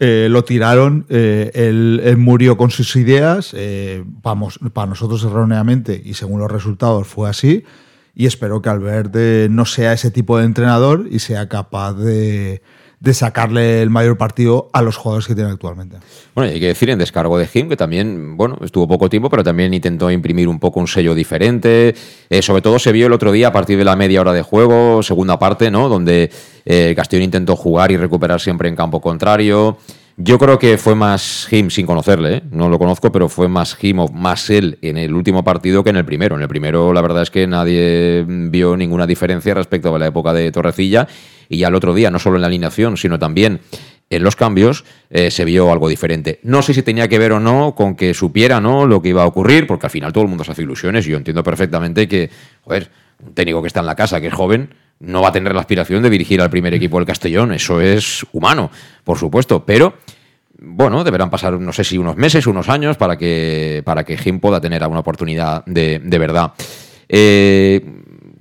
eh, 0.00 0.28
lo 0.30 0.44
tiraron, 0.44 1.06
eh, 1.08 1.50
él, 1.54 2.16
murió 2.18 2.58
con 2.58 2.70
sus 2.70 2.94
ideas, 2.96 3.52
eh, 3.56 4.04
vamos, 4.22 4.60
para 4.74 4.86
nosotros 4.86 5.24
erróneamente 5.24 6.00
y 6.04 6.14
según 6.14 6.40
los 6.40 6.50
resultados 6.50 7.06
fue 7.06 7.28
así 7.30 7.64
y 8.14 8.26
espero 8.26 8.60
que 8.60 8.68
Albert 8.68 9.16
no 9.50 9.64
sea 9.64 9.94
ese 9.94 10.10
tipo 10.10 10.38
de 10.38 10.44
entrenador 10.44 11.08
y 11.10 11.20
sea 11.20 11.48
capaz 11.48 11.94
de 11.94 12.62
de 13.04 13.12
sacarle 13.12 13.82
el 13.82 13.90
mayor 13.90 14.16
partido 14.16 14.70
a 14.72 14.80
los 14.80 14.96
jugadores 14.96 15.26
que 15.26 15.34
tienen 15.34 15.52
actualmente. 15.52 15.98
Bueno, 16.34 16.50
hay 16.50 16.58
que 16.58 16.68
decir 16.68 16.88
en 16.88 16.98
descargo 16.98 17.36
de 17.36 17.46
Jim 17.46 17.68
que 17.68 17.76
también, 17.76 18.38
bueno, 18.38 18.58
estuvo 18.64 18.88
poco 18.88 19.10
tiempo, 19.10 19.28
pero 19.28 19.44
también 19.44 19.74
intentó 19.74 20.10
imprimir 20.10 20.48
un 20.48 20.58
poco 20.58 20.80
un 20.80 20.88
sello 20.88 21.14
diferente. 21.14 21.94
Eh, 22.30 22.40
sobre 22.40 22.62
todo 22.62 22.78
se 22.78 22.92
vio 22.92 23.06
el 23.06 23.12
otro 23.12 23.30
día 23.30 23.48
a 23.48 23.52
partir 23.52 23.76
de 23.76 23.84
la 23.84 23.94
media 23.94 24.22
hora 24.22 24.32
de 24.32 24.40
juego, 24.40 25.02
segunda 25.02 25.38
parte, 25.38 25.70
¿no? 25.70 25.90
Donde 25.90 26.30
eh, 26.64 26.94
Castellón 26.96 27.24
intentó 27.24 27.56
jugar 27.56 27.92
y 27.92 27.98
recuperar 27.98 28.40
siempre 28.40 28.70
en 28.70 28.74
campo 28.74 29.02
contrario. 29.02 29.76
Yo 30.16 30.38
creo 30.38 30.60
que 30.60 30.78
fue 30.78 30.94
más 30.94 31.46
Jim, 31.50 31.70
sin 31.70 31.86
conocerle, 31.86 32.36
¿eh? 32.36 32.42
no 32.52 32.68
lo 32.68 32.78
conozco, 32.78 33.10
pero 33.10 33.28
fue 33.28 33.48
más 33.48 33.74
Jim 33.74 33.98
o 33.98 34.08
más 34.08 34.48
él 34.48 34.78
en 34.80 34.96
el 34.96 35.12
último 35.12 35.42
partido 35.42 35.82
que 35.82 35.90
en 35.90 35.96
el 35.96 36.04
primero. 36.04 36.36
En 36.36 36.42
el 36.42 36.46
primero, 36.46 36.92
la 36.92 37.02
verdad 37.02 37.22
es 37.22 37.30
que 37.32 37.48
nadie 37.48 38.24
vio 38.26 38.76
ninguna 38.76 39.08
diferencia 39.08 39.54
respecto 39.54 39.92
a 39.92 39.98
la 39.98 40.06
época 40.06 40.32
de 40.32 40.52
Torrecilla. 40.52 41.08
Y 41.48 41.58
ya 41.58 41.68
el 41.68 41.74
otro 41.74 41.94
día, 41.94 42.12
no 42.12 42.20
solo 42.20 42.36
en 42.36 42.42
la 42.42 42.46
alineación, 42.46 42.96
sino 42.96 43.18
también 43.18 43.60
en 44.08 44.22
los 44.22 44.36
cambios, 44.36 44.84
eh, 45.10 45.32
se 45.32 45.44
vio 45.44 45.72
algo 45.72 45.88
diferente. 45.88 46.38
No 46.44 46.62
sé 46.62 46.74
si 46.74 46.82
tenía 46.82 47.08
que 47.08 47.18
ver 47.18 47.32
o 47.32 47.40
no 47.40 47.74
con 47.74 47.96
que 47.96 48.14
supiera 48.14 48.60
¿no? 48.60 48.86
lo 48.86 49.02
que 49.02 49.08
iba 49.08 49.24
a 49.24 49.26
ocurrir, 49.26 49.66
porque 49.66 49.86
al 49.86 49.90
final 49.90 50.12
todo 50.12 50.22
el 50.22 50.28
mundo 50.28 50.44
se 50.44 50.52
hace 50.52 50.62
ilusiones. 50.62 51.08
Y 51.08 51.10
yo 51.10 51.16
entiendo 51.16 51.42
perfectamente 51.42 52.06
que, 52.06 52.30
joder, 52.62 52.88
un 53.24 53.34
técnico 53.34 53.62
que 53.62 53.68
está 53.68 53.80
en 53.80 53.86
la 53.86 53.96
casa, 53.96 54.20
que 54.20 54.28
es 54.28 54.34
joven, 54.34 54.70
no 55.00 55.22
va 55.22 55.28
a 55.28 55.32
tener 55.32 55.54
la 55.54 55.60
aspiración 55.60 56.02
de 56.02 56.10
dirigir 56.10 56.40
al 56.40 56.50
primer 56.50 56.74
equipo 56.74 56.98
del 56.98 57.06
Castellón. 57.06 57.52
Eso 57.52 57.80
es 57.80 58.24
humano, 58.32 58.70
por 59.02 59.18
supuesto. 59.18 59.64
Pero, 59.64 59.94
bueno, 60.64 61.04
deberán 61.04 61.30
pasar, 61.30 61.60
no 61.60 61.72
sé 61.72 61.84
si 61.84 61.98
unos 61.98 62.16
meses, 62.16 62.46
unos 62.46 62.68
años, 62.68 62.96
para 62.96 63.16
que, 63.16 63.82
para 63.84 64.04
que 64.04 64.16
Jim 64.16 64.40
pueda 64.40 64.60
tener 64.60 64.82
alguna 64.82 65.00
oportunidad 65.00 65.64
de, 65.66 66.00
verdad. 66.18 66.52
Eh, 67.08 67.84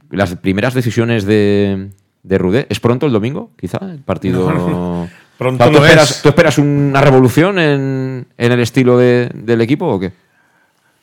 las 0.09 0.35
primeras 0.35 0.73
decisiones 0.73 1.25
de, 1.25 1.89
de 2.23 2.37
Rudé, 2.37 2.65
¿es 2.69 2.79
pronto 2.79 3.05
el 3.05 3.11
domingo, 3.11 3.51
quizá? 3.57 3.79
El 3.81 3.99
partido. 3.99 4.47
pronto 5.37 5.69
¿Tú, 5.69 5.77
esperas, 5.77 6.21
¿Tú 6.21 6.29
esperas 6.29 6.57
una 6.57 7.01
revolución 7.01 7.59
en, 7.59 8.27
el 8.37 8.59
estilo 8.59 8.97
del 8.97 9.61
equipo 9.61 9.87
o 9.87 9.99
qué? 9.99 10.13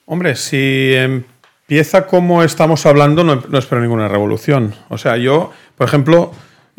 Hombre, 0.07 0.35
si 0.35 0.93
empieza 0.95 2.07
como 2.07 2.43
estamos 2.43 2.85
hablando, 2.87 3.23
no, 3.23 3.59
espero 3.59 3.81
ninguna 3.81 4.09
revolución. 4.09 4.75
O 4.89 4.99
sea, 4.99 5.17
yo, 5.17 5.53
por 5.77 5.87
ejemplo, 5.87 6.33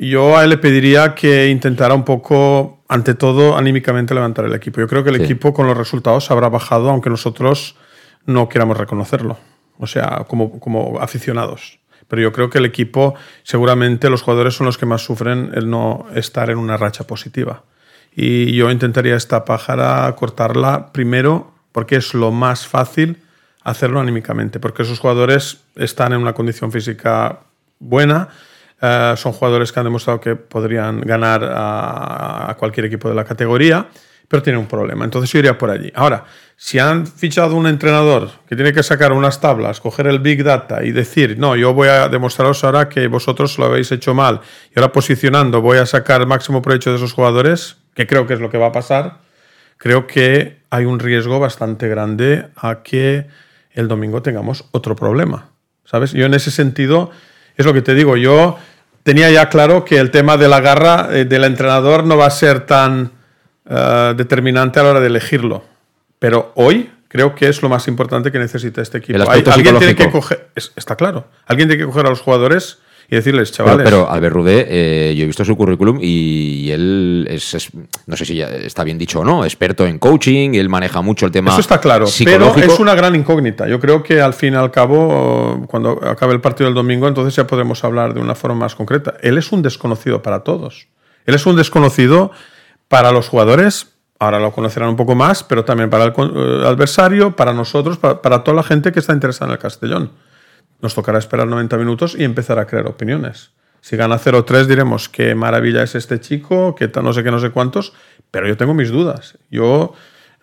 yo 0.10 0.38
a 0.38 0.44
él 0.44 0.50
le 0.50 0.58
pediría 0.58 1.14
que 1.14 1.50
intentara 1.50 1.94
un 1.94 2.04
poco, 2.04 2.84
ante 2.88 3.14
todo, 3.14 3.58
anímicamente 3.58 4.14
levantar 4.14 4.46
el 4.46 4.56
equipo. 4.56 4.80
Yo 4.80 4.88
creo 4.88 5.04
que 5.04 5.12
el 5.12 5.22
equipo 5.22 5.54
con 5.54 5.68
los 5.68 5.78
resultados 5.78 6.32
habrá 6.32 6.50
bajado, 6.50 6.90
aunque 6.90 7.10
nosotros 7.10 7.76
no 8.26 8.50
queramos 8.50 8.78
reconocerlo. 8.78 9.38
O 9.78 9.88
sea, 9.88 10.26
como, 10.28 10.60
como 10.60 11.00
aficionados. 11.00 11.80
Pero 12.08 12.22
yo 12.22 12.32
creo 12.34 12.50
que 12.50 12.58
el 12.58 12.66
equipo, 12.66 13.16
seguramente 13.44 14.10
los 14.10 14.22
jugadores 14.22 14.56
son 14.56 14.66
los 14.66 14.78
que 14.78 14.86
más 14.86 15.04
sufren 15.04 15.52
el 15.54 15.70
no 15.70 16.08
estar 16.14 16.50
en 16.50 16.58
una 16.58 16.78
racha 16.78 17.06
positiva. 17.06 17.64
Y 18.16 18.54
yo 18.54 18.70
intentaría 18.70 19.16
esta 19.16 19.46
pájara 19.46 20.14
cortarla 20.16 20.92
primero 20.92 21.54
porque 21.72 21.96
es 21.96 22.14
lo 22.14 22.32
más 22.32 22.68
fácil 22.68 23.18
hacerlo 23.64 24.00
anímicamente, 24.00 24.60
porque 24.60 24.84
esos 24.84 25.00
jugadores 25.00 25.62
están 25.76 26.14
en 26.14 26.22
una 26.22 26.34
condición 26.34 26.72
física 26.72 27.40
buena, 27.80 28.30
eh, 28.82 29.14
son 29.16 29.34
jugadores 29.34 29.72
que 29.72 29.80
han 29.80 29.86
demostrado 29.86 30.20
que 30.20 30.36
podrían 30.36 31.02
ganar 31.02 31.48
a, 31.54 32.56
cualquier 32.58 32.88
equipo 32.88 33.10
de 33.10 33.16
la 33.16 33.24
categoría, 33.24 33.88
pero 34.28 34.42
tienen 34.42 34.60
un 34.60 34.68
problema. 34.68 35.06
Entonces 35.06 35.32
yo 35.32 35.40
iría 35.40 35.58
por 35.58 35.70
allí. 35.70 35.92
Ahora, 35.94 36.24
si 36.56 36.80
han 36.80 37.06
fichado 37.06 37.56
un 37.56 37.68
entrenador 37.68 38.32
que 38.48 38.56
tiene 38.56 38.74
que 38.74 38.82
sacar 38.82 39.12
unas 39.12 39.40
tablas, 39.40 39.80
coger 39.82 40.08
el 40.08 40.20
Big 40.20 40.44
Data 40.44 40.84
y 40.84 40.92
decir, 40.92 41.38
no, 41.38 41.56
yo 41.56 41.74
voy 41.74 41.90
a 41.90 42.08
demostraros 42.08 42.64
ahora 42.64 42.90
que 42.90 43.08
vosotros 43.08 43.58
lo 43.60 43.66
habéis 43.66 43.92
hecho 43.92 44.14
mal, 44.16 44.42
y 44.76 44.80
ahora 44.80 44.92
posicionando 44.92 45.62
voy 45.62 45.78
a 45.78 45.86
sacar 45.86 46.26
máximo 46.26 46.62
provecho 46.62 46.90
de 46.90 46.96
esos 46.96 47.14
jugadores, 47.14 47.78
que 47.94 48.08
creo 48.08 48.26
que 48.26 48.34
es 48.34 48.40
lo 48.40 48.50
que 48.50 48.58
va 48.58 48.68
a 48.68 48.72
pasar, 48.72 49.20
creo 49.78 50.08
que 50.08 50.62
hay 50.72 50.86
un 50.86 51.00
riesgo 51.00 51.40
bastante 51.40 51.88
grande 51.88 52.48
a 52.56 52.82
que 52.82 53.28
el 53.74 53.88
domingo 53.88 54.22
tengamos 54.22 54.66
otro 54.72 54.96
problema. 54.96 55.50
¿Sabes? 55.84 56.14
Yo 56.14 56.26
en 56.26 56.34
ese 56.34 56.52
sentido, 56.52 57.12
es 57.58 57.66
lo 57.66 57.74
que 57.74 57.82
te 57.82 57.94
digo, 57.94 58.16
yo 58.16 58.58
tenía 59.04 59.30
ya 59.32 59.50
claro 59.50 59.86
que 59.86 59.98
el 59.98 60.12
tema 60.12 60.38
de 60.38 60.48
la 60.48 60.60
garra 60.60 61.10
eh, 61.12 61.26
del 61.26 61.44
entrenador 61.44 62.04
no 62.04 62.18
va 62.18 62.28
a 62.28 62.32
ser 62.32 62.66
tan 62.66 63.12
eh, 63.70 64.14
determinante 64.16 64.80
a 64.80 64.84
la 64.84 64.90
hora 64.90 65.00
de 65.00 65.08
elegirlo. 65.08 65.64
Pero 66.20 66.52
hoy 66.56 66.92
creo 67.08 67.36
que 67.36 67.48
es 67.48 67.62
lo 67.62 67.70
más 67.70 67.88
importante 67.88 68.32
que 68.32 68.40
necesita 68.40 68.82
este 68.82 69.00
equipo. 69.00 69.20
alguien 69.30 69.78
tiene 69.78 69.96
que 69.96 70.10
coger, 70.10 70.50
está 70.56 70.96
claro, 70.96 71.28
alguien 71.46 71.68
tiene 71.68 71.84
que 71.84 71.88
coger 71.88 72.06
a 72.06 72.10
los 72.10 72.22
jugadores 72.22 72.80
y 73.12 73.16
decirles, 73.18 73.52
chavales. 73.52 73.84
Pero, 73.84 74.10
Albert 74.10 74.34
Rudé, 74.34 74.68
eh, 74.70 75.14
yo 75.14 75.24
he 75.24 75.28
visto 75.28 75.44
su 75.44 75.58
currículum 75.58 76.00
y, 76.02 76.72
él 76.72 77.28
es, 77.30 77.70
no 78.06 78.16
sé 78.16 78.24
si 78.24 78.36
ya 78.36 78.48
está 78.48 78.86
bien 78.86 78.98
dicho 78.98 79.20
o 79.20 79.26
no, 79.26 79.44
experto 79.44 79.86
en 79.86 80.00
coaching, 80.00 80.54
él 80.54 80.70
maneja 80.70 81.02
mucho 81.02 81.26
el 81.26 81.32
tema. 81.34 81.52
Eso 81.52 81.60
está 81.60 81.82
claro, 81.82 82.06
pero 82.24 82.56
es 82.56 82.80
una 82.80 82.96
gran 82.96 83.14
incógnita. 83.14 83.68
Yo 83.68 83.82
creo 83.82 84.02
que 84.02 84.22
al 84.22 84.34
fin 84.34 84.54
y 84.54 84.56
al 84.56 84.72
cabo, 84.72 85.66
cuando 85.68 86.00
acabe 86.08 86.32
el 86.32 86.40
partido 86.40 86.68
del 86.68 86.74
domingo, 86.74 87.06
entonces 87.10 87.36
ya 87.36 87.46
podemos 87.46 87.84
hablar 87.84 88.14
de 88.14 88.22
una 88.22 88.34
forma 88.34 88.60
más 88.60 88.76
concreta. 88.76 89.16
Él 89.22 89.38
es 89.38 89.52
un 89.52 89.62
desconocido 89.62 90.22
para 90.22 90.46
todos. 90.46 90.88
Él 91.26 91.36
es 91.36 91.46
un 91.46 91.58
desconocido 91.58 92.32
para 92.88 93.12
los 93.12 93.28
jugadores. 93.28 93.90
Ahora 94.20 94.40
lo 94.40 94.54
conocerán 94.54 94.88
un 94.88 94.96
poco 94.96 95.16
más, 95.16 95.44
pero 95.44 95.66
también 95.66 95.90
para 95.90 96.06
el 96.06 96.14
eh, 96.18 96.66
adversario, 96.66 97.36
para 97.36 97.52
nosotros, 97.52 97.98
para, 97.98 98.22
para 98.22 98.42
toda 98.46 98.56
la 98.56 98.64
gente 98.64 98.94
que 98.94 99.00
está 99.00 99.12
interesada 99.12 99.48
en 99.48 99.54
el 99.56 99.60
Castellón. 99.60 100.12
Nos 100.82 100.96
tocará 100.96 101.20
esperar 101.20 101.48
90 101.48 101.78
minutos 101.78 102.16
y 102.18 102.24
empezar 102.24 102.60
a 102.60 102.66
crear 102.66 102.88
opiniones. 102.88 103.52
Si 103.82 103.98
gana 103.98 104.20
0-3 104.20 104.66
diremos 104.66 105.10
qué 105.10 105.34
maravilla 105.36 105.84
es 105.84 105.96
este 105.96 106.20
chico, 106.20 106.76
que 106.76 106.90
no 107.02 107.14
sé 107.14 107.24
qué, 107.24 107.32
no 107.32 107.40
sé 107.40 107.50
cuántos, 107.50 107.94
pero 108.30 108.48
yo 108.48 108.56
tengo 108.56 108.74
mis 108.74 108.92
dudas. 108.92 109.38
Yo 109.50 109.94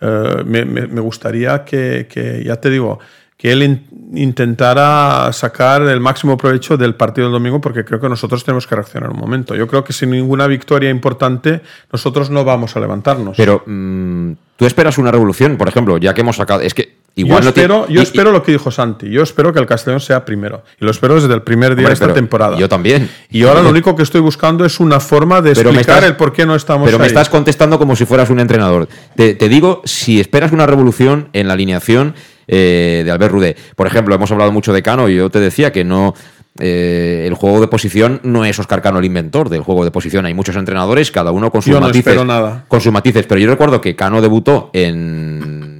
eh, 0.01 0.43
me, 0.45 0.65
me, 0.65 1.01
gustaría 1.01 1.65
que, 1.65 2.09
que, 2.11 2.43
ya 2.45 2.57
te 2.57 2.71
digo, 2.71 2.99
que 3.39 3.53
él 3.53 3.87
intentara 4.15 5.33
sacar 5.33 5.83
el 5.83 6.01
máximo 6.01 6.37
provecho 6.37 6.77
del 6.77 6.97
partido 6.97 7.29
del 7.29 7.33
domingo 7.33 7.61
porque 7.61 7.85
creo 7.85 8.01
que 8.01 8.09
nosotros 8.09 8.43
tenemos 8.45 8.67
que 8.67 8.75
reaccionar 8.75 9.11
un 9.11 9.19
momento. 9.19 9.55
Yo 9.55 9.69
creo 9.69 9.85
que 9.85 9.93
sin 9.93 10.11
ninguna 10.11 10.49
victoria 10.49 10.91
importante 10.91 11.63
nosotros 11.93 12.31
no 12.31 12.45
vamos 12.45 12.77
a 12.77 12.81
levantarnos. 12.81 13.37
Pero 13.37 13.63
mm, 13.65 14.33
tú 14.57 14.67
esperas 14.67 14.99
una 14.99 15.13
revolución, 15.13 15.57
por 15.57 15.69
ejemplo, 15.69 15.99
ya 15.99 16.15
que 16.15 16.23
hemos 16.23 16.37
sacado... 16.37 16.63
Es 16.63 16.75
que 16.75 16.99
igual 17.21 17.43
yo 17.43 17.49
espero, 17.49 17.89
yo 17.89 18.03
espero 18.03 18.33
lo 18.33 18.43
que 18.43 18.53
dijo 18.53 18.71
Santi. 18.71 19.11
Yo 19.11 19.23
espero 19.23 19.53
que 19.53 19.59
el 19.59 19.67
Castellón 19.67 20.01
sea 20.01 20.25
primero. 20.25 20.63
Y 20.81 20.85
lo 20.85 20.91
espero 20.91 21.15
desde 21.15 21.33
el 21.35 21.43
primer 21.43 21.77
día 21.77 21.89
de 21.89 21.95
esta 21.95 22.13
temporada. 22.13 22.57
Yo 22.59 22.69
también. 22.69 23.11
Y 23.31 23.45
ahora 23.45 23.63
lo 23.63 23.71
único 23.71 23.95
que 23.95 24.03
estoy 24.03 24.21
buscando 24.21 24.65
es 24.65 24.81
una 24.81 25.01
forma 25.01 25.41
de 25.41 25.53
explicar 25.53 26.05
el 26.05 26.17
por 26.17 26.33
qué 26.33 26.47
no 26.47 26.55
estamos 26.55 26.87
Pero 26.87 26.99
me 26.99 27.07
estás 27.07 27.29
contestando 27.29 27.79
como 27.79 27.97
si 27.97 28.05
fueras 28.05 28.31
un 28.31 28.41
entrenador. 28.41 28.89
Te, 29.15 29.35
te 29.35 29.49
digo, 29.49 29.83
si 29.85 30.21
esperas 30.21 30.53
una 30.53 30.67
revolución 30.67 31.29
en 31.33 31.49
la 31.49 31.55
alineación 31.55 32.15
eh, 32.51 33.03
de 33.05 33.11
Albert 33.11 33.33
Rudé. 33.33 33.57
Por 33.77 33.87
ejemplo, 33.87 34.15
hemos 34.15 34.33
hablado 34.33 34.51
mucho 34.51 34.73
de 34.73 34.83
Cano 34.83 35.09
y 35.11 35.17
yo 35.17 35.31
te 35.31 35.39
decía 35.39 35.71
que 35.71 35.85
no. 35.85 36.15
Eh, 36.61 37.25
el 37.29 37.35
juego 37.35 37.61
de 37.61 37.69
posición 37.69 38.21
no 38.25 38.45
es 38.45 38.59
Oscar 38.59 38.83
Cano 38.83 38.99
el 38.99 39.05
inventor 39.05 39.49
del 39.49 39.61
juego 39.61 39.85
de 39.85 39.93
posición. 39.93 40.27
Hay 40.27 40.35
muchos 40.35 40.57
entrenadores, 40.57 41.13
cada 41.13 41.31
uno 41.31 41.53
con 41.53 41.63
sus 41.63 41.73
yo 41.73 41.79
no 41.79 41.87
matices. 41.87 42.25
Nada. 42.25 42.65
Con 42.67 42.81
sus 42.81 42.91
matices. 42.91 43.27
Pero 43.27 43.39
yo 43.39 43.49
recuerdo 43.49 43.81
que 43.83 43.95
Cano 43.95 44.23
debutó 44.23 44.71
en. 44.73 45.78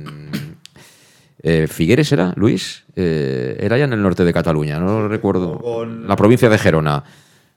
Eh, 1.43 1.67
Figueres 1.69 2.11
era, 2.13 2.33
Luis, 2.37 2.85
era 2.95 3.79
ya 3.79 3.85
en 3.85 3.93
el 3.93 4.03
norte 4.03 4.25
de 4.25 4.33
Cataluña, 4.33 4.79
no 4.81 5.07
recuerdo. 5.09 5.87
La 5.87 6.17
provincia 6.17 6.49
de 6.49 6.59
Gerona. 6.59 7.05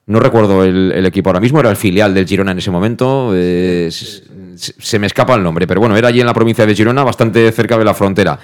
No 0.07 0.19
recuerdo 0.19 0.63
el, 0.63 1.05
equipo 1.05 1.29
ahora 1.29 1.39
mismo, 1.39 1.59
era 1.59 1.69
el 1.69 1.75
filial 1.77 2.13
del 2.13 2.27
Girona 2.27 2.51
en 2.51 2.57
ese 2.57 2.71
momento. 2.71 3.31
se, 3.33 4.99
me 4.99 5.07
escapa 5.07 5.35
el 5.35 5.43
nombre, 5.43 5.67
pero 5.67 5.79
bueno, 5.79 5.95
era 5.95 6.09
allí 6.09 6.19
en 6.19 6.25
la 6.25 6.33
provincia 6.33 6.65
de 6.65 6.75
Girona, 6.75 7.03
bastante 7.03 7.51
cerca 7.51 7.77
de 7.77 7.85
la 7.85 7.93
frontera. 7.93 8.39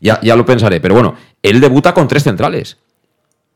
Ya, 0.00 0.20
ya 0.20 0.34
lo 0.34 0.44
pensaré, 0.44 0.80
pero 0.80 0.94
bueno, 0.94 1.14
él 1.42 1.60
debuta 1.60 1.94
con 1.94 2.08
tres 2.08 2.24
centrales. 2.24 2.76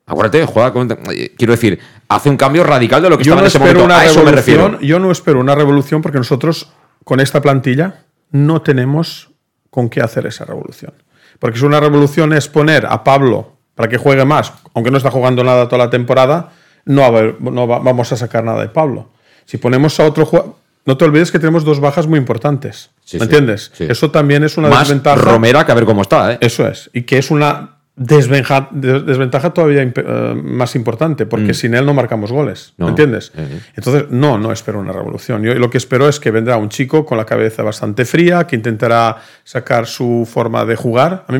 Acuérdate, 0.07 0.47
juega 0.47 0.72
con, 0.72 0.89
quiero 1.37 1.53
decir, 1.53 1.81
hace 2.09 2.31
un 2.31 2.37
cambio 2.37 2.62
radical 2.62 3.03
de 3.03 3.11
lo 3.11 3.16
que 3.16 3.22
estaba 3.22 3.41
en 3.41 3.49
ese 3.49 3.59
momento. 3.59 3.85
Una 3.85 3.99
a 3.99 4.07
eso 4.07 4.22
me 4.22 4.31
refiero. 4.31 4.81
Yo 4.81 5.01
no 5.01 5.11
espero 5.11 5.41
una 5.41 5.57
revolución 5.57 6.01
porque 6.01 6.18
nosotros 6.18 6.72
con 7.03 7.18
esta 7.18 7.43
plantilla 7.43 8.05
no 8.31 8.62
tenemos 8.62 9.31
con 9.68 9.89
qué 9.89 10.01
hacer 10.01 10.27
esa 10.27 10.45
revolución. 10.45 10.95
Porque 11.39 11.59
si 11.59 11.64
una 11.64 11.80
revolución 11.80 12.32
es 12.32 12.49
poner 12.49 12.87
a 12.87 13.05
Pablo 13.05 13.53
para 13.74 13.89
que 13.89 13.99
juegue 13.99 14.24
más, 14.24 14.53
aunque 14.74 14.91
no 14.91 14.97
está 14.97 15.11
jugando 15.11 15.45
nada 15.45 15.68
toda 15.68 15.84
la 15.84 15.91
temporada, 15.91 16.53
no, 16.84 17.11
no 17.41 17.66
vamos 17.66 18.12
a 18.12 18.16
sacar 18.16 18.45
nada 18.45 18.62
de 18.62 18.68
Pablo. 18.68 19.11
Si 19.45 19.59
ponemos 19.59 19.99
a 20.01 20.05
otro 20.05 20.26
jugador, 20.26 20.55
no 20.87 20.97
te 20.97 21.05
olvides 21.05 21.32
que 21.32 21.39
tenemos 21.39 21.64
dos 21.64 21.80
bajas 21.80 22.07
muy 22.07 22.18
importantes. 22.18 22.91
¿Me 23.12 23.24
entiendes? 23.24 23.72
Eso 23.78 24.11
también 24.11 24.45
es 24.45 24.57
una 24.57 24.68
Más 24.68 24.89
desventaja. 24.89 25.20
Romera 25.20 25.66
que 25.66 25.72
a 25.72 25.74
ver 25.74 25.84
cómo 25.84 26.03
está, 26.03 26.32
¿eh? 26.32 26.39
Eso 26.41 26.66
es. 26.66 26.91
Y 26.93 27.03
que 27.03 27.18
es 27.18 27.30
una 27.30 27.76
desventaja, 27.97 28.68
desventaja 28.72 29.55
todavía 29.55 29.82
eh, 29.82 30.34
más 30.42 30.76
importante, 30.76 31.24
porque 31.24 31.53
mm. 31.53 31.55
sin 31.55 31.74
él 31.74 31.86
no 31.86 31.94
marcamos 31.94 32.30
goles. 32.30 32.74
¿Me 32.76 32.88
entiendes? 32.88 33.32
Entonces, 33.74 34.11
no, 34.11 34.38
no 34.38 34.53
espero 34.53 34.78
una 34.78 34.92
revolución. 34.92 35.42
Yo 35.42 35.55
lo 35.55 35.70
que 35.70 35.78
espero 35.78 36.09
es 36.09 36.20
que 36.20 36.30
vendrá 36.30 36.59
un 36.59 36.68
chico 36.68 37.07
con 37.07 37.16
la 37.16 37.24
cabeza 37.24 37.62
bastante 37.62 38.05
fría, 38.05 38.47
que 38.47 38.55
intentará 38.55 39.16
sacar 39.44 39.86
su 39.86 40.28
forma 40.30 40.64
de 40.66 40.76
jugar. 40.76 41.24
A 41.26 41.32
mí 41.32 41.38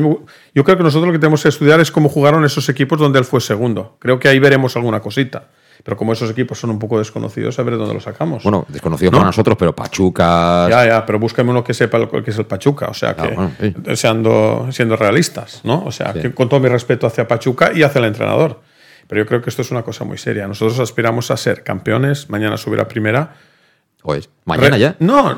yo 0.53 0.63
creo 0.63 0.77
que 0.77 0.83
nosotros 0.83 1.07
lo 1.07 1.13
que 1.13 1.19
tenemos 1.19 1.43
que 1.43 1.49
estudiar 1.49 1.79
es 1.79 1.91
cómo 1.91 2.09
jugaron 2.09 2.43
esos 2.43 2.67
equipos 2.69 2.99
donde 2.99 3.19
él 3.19 3.25
fue 3.25 3.39
segundo. 3.39 3.95
Creo 3.99 4.19
que 4.19 4.27
ahí 4.27 4.39
veremos 4.39 4.75
alguna 4.75 4.99
cosita. 4.99 5.47
Pero 5.83 5.95
como 5.95 6.13
esos 6.13 6.29
equipos 6.31 6.59
son 6.59 6.69
un 6.69 6.79
poco 6.79 6.97
desconocidos, 6.97 7.57
a 7.59 7.63
ver 7.63 7.73
de 7.73 7.79
dónde 7.79 7.93
los 7.93 8.03
sacamos. 8.03 8.43
Bueno, 8.43 8.65
desconocidos 8.67 9.11
para 9.11 9.25
nosotros, 9.25 9.57
pero 9.57 9.75
Pachuca. 9.75 10.67
Ya, 10.69 10.85
ya, 10.85 11.05
pero 11.05 11.19
búscame 11.19 11.51
uno 11.51 11.63
que 11.63 11.73
sepa 11.73 11.97
lo 11.97 12.09
que 12.09 12.31
es 12.31 12.37
el 12.37 12.45
Pachuca. 12.45 12.87
O 12.87 12.93
sea, 12.93 13.15
ah, 13.17 13.49
que 13.59 13.95
siendo, 13.95 14.67
siendo 14.71 14.95
realistas, 14.95 15.61
¿no? 15.63 15.83
O 15.85 15.91
sea, 15.91 16.13
que 16.13 16.33
con 16.33 16.49
todo 16.49 16.59
mi 16.59 16.69
respeto 16.69 17.07
hacia 17.07 17.27
Pachuca 17.27 17.71
y 17.73 17.83
hacia 17.83 17.99
el 17.99 18.05
entrenador. 18.05 18.61
Pero 19.07 19.21
yo 19.21 19.25
creo 19.25 19.41
que 19.41 19.49
esto 19.49 19.61
es 19.61 19.71
una 19.71 19.83
cosa 19.83 20.03
muy 20.03 20.17
seria. 20.17 20.47
Nosotros 20.47 20.79
aspiramos 20.79 21.31
a 21.31 21.37
ser 21.37 21.63
campeones, 21.63 22.29
mañana 22.29 22.57
subir 22.57 22.79
a 22.79 22.87
primera. 22.87 23.35
Pues, 24.01 24.29
¿Mañana 24.45 24.77
ya? 24.77 24.95
No, 24.99 25.37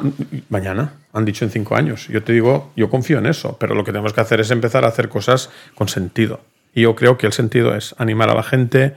mañana. 0.50 0.94
Han 1.14 1.26
dicho 1.26 1.46
en 1.46 1.52
cinco 1.52 1.76
años. 1.76 2.08
Yo 2.08 2.24
te 2.24 2.34
digo, 2.34 2.72
yo 2.76 2.90
confío 2.90 3.20
en 3.20 3.26
eso, 3.26 3.58
pero 3.60 3.76
lo 3.76 3.84
que 3.84 3.92
tenemos 3.92 4.14
que 4.14 4.22
hacer 4.22 4.40
es 4.40 4.52
empezar 4.52 4.86
a 4.86 4.90
hacer 4.90 5.10
cosas 5.10 5.50
con 5.76 5.88
sentido. 5.88 6.42
Y 6.74 6.82
yo 6.82 6.96
creo 6.96 7.18
que 7.18 7.26
el 7.26 7.34
sentido 7.34 7.76
es 7.76 7.96
animar 7.98 8.30
a 8.30 8.36
la 8.36 8.44
gente, 8.44 8.96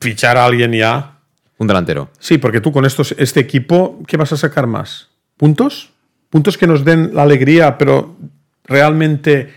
fichar 0.00 0.36
a 0.36 0.44
alguien 0.44 0.72
ya. 0.72 1.18
Un 1.58 1.66
delantero. 1.66 2.10
Sí, 2.18 2.38
porque 2.38 2.60
tú 2.60 2.70
con 2.70 2.84
estos, 2.84 3.14
este 3.18 3.40
equipo, 3.40 4.02
¿qué 4.06 4.16
vas 4.16 4.32
a 4.32 4.36
sacar 4.36 4.66
más? 4.66 5.08
¿Puntos? 5.36 5.90
¿Puntos 6.28 6.58
que 6.58 6.66
nos 6.66 6.84
den 6.84 7.14
la 7.14 7.22
alegría, 7.22 7.78
pero 7.78 8.16
realmente 8.64 9.54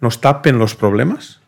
nos 0.00 0.20
tapen 0.20 0.58
los 0.58 0.74
problemas? 0.74 1.40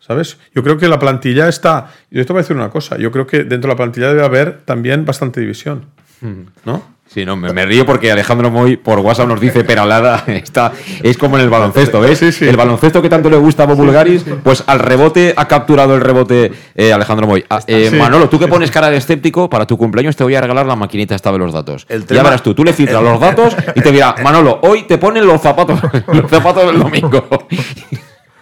¿Sabes? 0.00 0.38
Yo 0.54 0.62
creo 0.62 0.78
que 0.78 0.88
la 0.88 0.98
plantilla 0.98 1.48
está. 1.48 1.92
Yo 2.10 2.24
te 2.24 2.32
voy 2.32 2.40
a 2.40 2.42
decir 2.42 2.56
una 2.56 2.70
cosa. 2.70 2.96
Yo 2.96 3.10
creo 3.10 3.26
que 3.26 3.38
dentro 3.44 3.68
de 3.68 3.74
la 3.74 3.76
plantilla 3.76 4.08
debe 4.08 4.24
haber 4.24 4.62
también 4.62 5.04
bastante 5.04 5.40
división. 5.40 5.86
Hmm. 6.20 6.42
¿No? 6.64 6.95
Sí, 7.08 7.24
no, 7.24 7.36
me, 7.36 7.64
río 7.64 7.86
porque 7.86 8.10
Alejandro 8.10 8.50
Moy 8.50 8.76
por 8.76 8.98
WhatsApp 8.98 9.28
nos 9.28 9.40
dice 9.40 9.64
peralada, 9.64 10.24
está, 10.26 10.72
es 11.02 11.16
como 11.16 11.38
en 11.38 11.44
el 11.44 11.50
baloncesto, 11.50 12.00
¿ves? 12.00 12.42
El 12.42 12.56
baloncesto 12.56 13.00
que 13.00 13.08
tanto 13.08 13.30
le 13.30 13.36
gusta 13.36 13.62
a 13.62 13.66
Bulgaris, 13.66 14.24
pues 14.42 14.64
al 14.66 14.80
rebote 14.80 15.32
ha 15.36 15.48
capturado 15.48 15.94
el 15.94 16.02
rebote 16.02 16.52
eh, 16.74 16.92
Alejandro 16.92 17.26
Moy. 17.26 17.44
Ah, 17.48 17.60
eh, 17.66 17.90
Manolo, 17.90 18.28
tú 18.28 18.38
que 18.38 18.48
pones 18.48 18.70
cara 18.70 18.90
de 18.90 18.98
escéptico, 18.98 19.48
para 19.48 19.66
tu 19.66 19.78
cumpleaños 19.78 20.16
te 20.16 20.24
voy 20.24 20.34
a 20.34 20.40
regalar 20.40 20.66
la 20.66 20.76
maquinita 20.76 21.14
esta 21.14 21.32
de 21.32 21.38
los 21.38 21.52
datos. 21.52 21.86
ya 21.88 22.22
verás 22.22 22.42
tú, 22.42 22.54
tú 22.54 22.64
le 22.64 22.72
filtras 22.72 23.02
los 23.02 23.18
datos 23.18 23.56
y 23.74 23.80
te 23.80 23.92
dirá, 23.92 24.16
Manolo, 24.22 24.58
hoy 24.62 24.82
te 24.82 24.98
ponen 24.98 25.26
los 25.26 25.40
zapatos, 25.40 25.80
los 26.12 26.30
zapatos 26.30 26.66
del 26.66 26.80
domingo. 26.80 27.26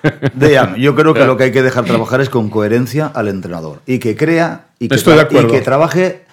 Dejan, 0.35 0.75
yo 0.77 0.95
creo 0.95 1.15
que 1.15 1.25
lo 1.25 1.37
que 1.37 1.45
hay 1.45 1.53
que 1.53 1.63
dejar 1.63 1.85
trabajar 1.85 2.21
es 2.21 2.29
con 2.29 2.51
coherencia 2.51 3.07
al 3.15 3.29
entrenador 3.29 3.81
y 3.87 3.99
que 4.01 4.17
crea 4.17 4.67
y 4.79 4.89
que, 4.89 4.97
y 4.97 5.47
que 5.47 5.61
trabaje 5.61 6.25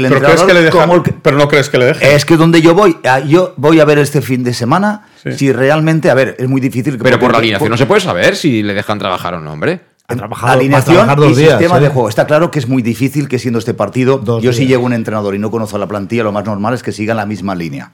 pero, 0.00 1.38
no 1.38 1.48
crees 1.48 1.68
que 1.68 1.78
le 1.78 1.86
deje. 1.86 2.14
Es 2.14 2.24
que 2.24 2.36
donde 2.36 2.60
yo 2.62 2.74
voy, 2.74 2.96
ah, 3.04 3.20
yo 3.20 3.54
voy 3.56 3.80
a 3.80 3.84
ver 3.84 3.98
este 3.98 4.22
fin 4.22 4.44
de 4.44 4.54
semana 4.54 5.06
si 5.36 5.52
realmente, 5.52 6.10
a 6.10 6.14
ver, 6.14 6.36
es 6.38 6.48
muy 6.48 6.60
difícil. 6.60 6.98
Pero 6.98 7.18
por 7.18 7.32
la 7.32 7.38
alineación 7.38 7.70
no 7.70 7.76
se 7.76 7.86
puede 7.86 8.00
saber 8.00 8.36
si 8.36 8.62
le 8.62 8.74
dejan 8.74 8.98
trabajar 8.98 9.34
o 9.34 9.40
no, 9.40 9.52
hombre. 9.52 9.80
Ha 10.06 10.16
trabajado, 10.16 10.52
alineación 10.52 11.08
y 11.30 11.34
sistema 11.34 11.80
de 11.80 11.88
juego. 11.88 12.08
Está 12.08 12.26
claro 12.26 12.50
que 12.50 12.58
es 12.58 12.68
muy 12.68 12.82
difícil 12.82 13.26
que 13.26 13.38
siendo 13.38 13.58
este 13.58 13.72
partido, 13.72 14.22
yo 14.40 14.52
si 14.52 14.66
llego 14.66 14.84
un 14.84 14.92
entrenador 14.92 15.34
y 15.34 15.38
no 15.38 15.50
conozco 15.50 15.78
la 15.78 15.86
plantilla, 15.86 16.22
lo 16.22 16.32
más 16.32 16.44
normal 16.44 16.74
es 16.74 16.82
que 16.82 16.92
sigan 16.92 17.16
la 17.16 17.26
misma 17.26 17.54
línea. 17.54 17.92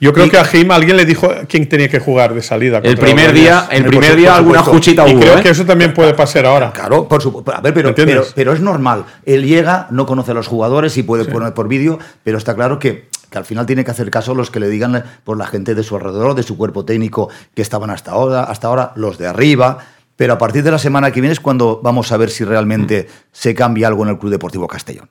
Yo 0.00 0.14
creo 0.14 0.30
que 0.30 0.38
a 0.38 0.44
Jim 0.44 0.70
alguien 0.70 0.96
le 0.96 1.04
dijo 1.04 1.30
quién 1.46 1.68
tenía 1.68 1.88
que 1.88 2.00
jugar 2.00 2.32
de 2.32 2.40
salida. 2.40 2.80
El 2.82 2.96
primer 2.96 3.34
día, 3.34 3.68
el 3.70 3.84
primer 3.84 4.16
día 4.16 4.34
alguna 4.34 4.62
juchita 4.62 5.04
hubo. 5.04 5.10
Y 5.10 5.20
creo 5.20 5.38
¿eh? 5.38 5.42
que 5.42 5.50
eso 5.50 5.66
también 5.66 5.92
puede 5.92 6.14
pasar 6.14 6.46
ahora. 6.46 6.72
Claro, 6.72 7.06
por 7.06 7.20
supuesto. 7.20 7.54
A 7.54 7.60
ver, 7.60 7.74
pero, 7.74 7.94
pero, 7.94 8.52
es 8.54 8.60
normal. 8.60 9.04
Él 9.26 9.44
llega, 9.44 9.88
no 9.90 10.06
conoce 10.06 10.30
a 10.30 10.34
los 10.34 10.46
jugadores 10.46 10.96
y 10.96 11.02
puede 11.02 11.26
poner 11.26 11.52
por 11.52 11.68
vídeo, 11.68 11.98
pero 12.24 12.38
está 12.38 12.54
claro 12.54 12.78
que, 12.78 13.08
que 13.28 13.38
al 13.38 13.44
final 13.44 13.66
tiene 13.66 13.84
que 13.84 13.90
hacer 13.90 14.10
caso 14.10 14.32
a 14.32 14.34
los 14.34 14.50
que 14.50 14.58
le 14.58 14.70
digan 14.70 15.04
por 15.22 15.36
la 15.36 15.46
gente 15.46 15.74
de 15.74 15.82
su 15.82 15.96
alrededor, 15.96 16.34
de 16.34 16.44
su 16.44 16.56
cuerpo 16.56 16.86
técnico 16.86 17.28
que 17.54 17.60
estaban 17.60 17.90
hasta 17.90 18.12
ahora, 18.12 18.44
hasta 18.44 18.68
ahora 18.68 18.92
los 18.96 19.18
de 19.18 19.26
arriba. 19.26 19.78
Pero 20.16 20.32
a 20.32 20.38
partir 20.38 20.62
de 20.62 20.70
la 20.70 20.78
semana 20.78 21.10
que 21.10 21.20
viene 21.20 21.32
es 21.32 21.40
cuando 21.40 21.80
vamos 21.82 22.10
a 22.10 22.16
ver 22.16 22.30
si 22.30 22.44
realmente 22.44 23.06
se 23.32 23.54
cambia 23.54 23.88
algo 23.88 24.02
en 24.04 24.10
el 24.10 24.18
Club 24.18 24.30
Deportivo 24.30 24.66
Castellón 24.66 25.10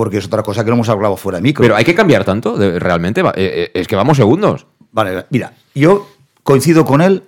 porque 0.00 0.16
es 0.16 0.24
otra 0.24 0.42
cosa 0.42 0.64
que 0.64 0.70
no 0.70 0.76
hemos 0.76 0.88
hablado 0.88 1.14
fuera 1.14 1.36
de 1.36 1.42
micro. 1.42 1.62
Pero 1.62 1.76
hay 1.76 1.84
que 1.84 1.94
cambiar 1.94 2.24
tanto, 2.24 2.56
realmente. 2.78 3.20
Eh, 3.20 3.32
eh, 3.36 3.70
es 3.74 3.86
que 3.86 3.96
vamos 3.96 4.16
segundos. 4.16 4.66
Vale, 4.92 5.26
mira, 5.28 5.52
yo 5.74 6.08
coincido 6.42 6.86
con 6.86 7.02
él, 7.02 7.22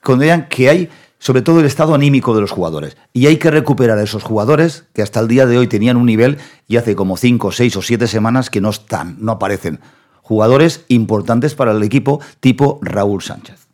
con 0.00 0.18
Dejan, 0.20 0.48
que 0.48 0.70
hay 0.70 0.88
sobre 1.18 1.42
todo 1.42 1.60
el 1.60 1.66
estado 1.66 1.94
anímico 1.94 2.34
de 2.34 2.40
los 2.40 2.50
jugadores. 2.50 2.96
Y 3.12 3.26
hay 3.26 3.36
que 3.36 3.50
recuperar 3.50 3.98
a 3.98 4.02
esos 4.02 4.22
jugadores 4.22 4.86
que 4.94 5.02
hasta 5.02 5.20
el 5.20 5.28
día 5.28 5.44
de 5.44 5.58
hoy 5.58 5.66
tenían 5.66 5.98
un 5.98 6.06
nivel 6.06 6.38
y 6.66 6.78
hace 6.78 6.96
como 6.96 7.18
cinco, 7.18 7.52
seis 7.52 7.76
o 7.76 7.82
siete 7.82 8.06
semanas 8.06 8.48
que 8.48 8.62
no 8.62 8.70
están, 8.70 9.18
no 9.20 9.32
aparecen. 9.32 9.80
Jugadores 10.22 10.86
importantes 10.88 11.54
para 11.54 11.72
el 11.72 11.82
equipo 11.82 12.22
tipo 12.40 12.78
Raúl 12.80 13.20
Sánchez. 13.20 13.66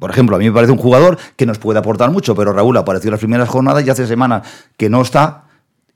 Por 0.00 0.10
ejemplo, 0.10 0.34
a 0.34 0.40
mí 0.40 0.46
me 0.46 0.52
parece 0.52 0.72
un 0.72 0.78
jugador 0.78 1.16
que 1.36 1.46
nos 1.46 1.60
puede 1.60 1.78
aportar 1.78 2.10
mucho, 2.10 2.34
pero 2.34 2.52
Raúl 2.52 2.76
apareció 2.76 3.06
en 3.10 3.12
las 3.12 3.20
primeras 3.20 3.48
jornadas 3.48 3.86
y 3.86 3.90
hace 3.90 4.08
semanas 4.08 4.48
que 4.76 4.90
no 4.90 5.00
está 5.00 5.43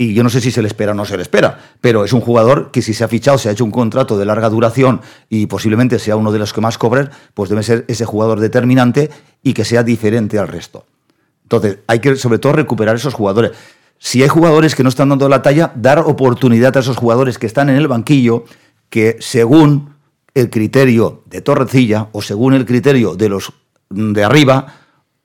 y 0.00 0.14
yo 0.14 0.22
no 0.22 0.30
sé 0.30 0.40
si 0.40 0.52
se 0.52 0.62
le 0.62 0.68
espera 0.68 0.92
o 0.92 0.94
no 0.94 1.04
se 1.04 1.16
le 1.16 1.22
espera, 1.22 1.58
pero 1.80 2.04
es 2.04 2.12
un 2.12 2.20
jugador 2.20 2.70
que 2.70 2.82
si 2.82 2.94
se 2.94 3.02
ha 3.02 3.08
fichado, 3.08 3.36
se 3.36 3.48
ha 3.48 3.52
hecho 3.52 3.64
un 3.64 3.72
contrato 3.72 4.16
de 4.16 4.24
larga 4.24 4.48
duración 4.48 5.00
y 5.28 5.46
posiblemente 5.46 5.98
sea 5.98 6.14
uno 6.14 6.30
de 6.30 6.38
los 6.38 6.52
que 6.52 6.60
más 6.60 6.78
cobren, 6.78 7.10
pues 7.34 7.50
debe 7.50 7.64
ser 7.64 7.84
ese 7.88 8.04
jugador 8.04 8.38
determinante 8.38 9.10
y 9.42 9.54
que 9.54 9.64
sea 9.64 9.82
diferente 9.82 10.38
al 10.38 10.46
resto. 10.46 10.86
Entonces, 11.42 11.78
hay 11.88 11.98
que 11.98 12.14
sobre 12.14 12.38
todo 12.38 12.52
recuperar 12.52 12.94
esos 12.94 13.12
jugadores. 13.12 13.52
Si 13.98 14.22
hay 14.22 14.28
jugadores 14.28 14.76
que 14.76 14.84
no 14.84 14.88
están 14.88 15.08
dando 15.08 15.28
la 15.28 15.42
talla, 15.42 15.72
dar 15.74 15.98
oportunidad 15.98 16.76
a 16.76 16.80
esos 16.80 16.96
jugadores 16.96 17.36
que 17.36 17.46
están 17.46 17.68
en 17.68 17.76
el 17.76 17.88
banquillo, 17.88 18.44
que 18.90 19.16
según 19.18 19.94
el 20.34 20.48
criterio 20.48 21.22
de 21.26 21.40
Torrecilla 21.40 22.08
o 22.12 22.22
según 22.22 22.54
el 22.54 22.64
criterio 22.66 23.16
de 23.16 23.30
los 23.30 23.52
de 23.90 24.22
arriba, 24.22 24.74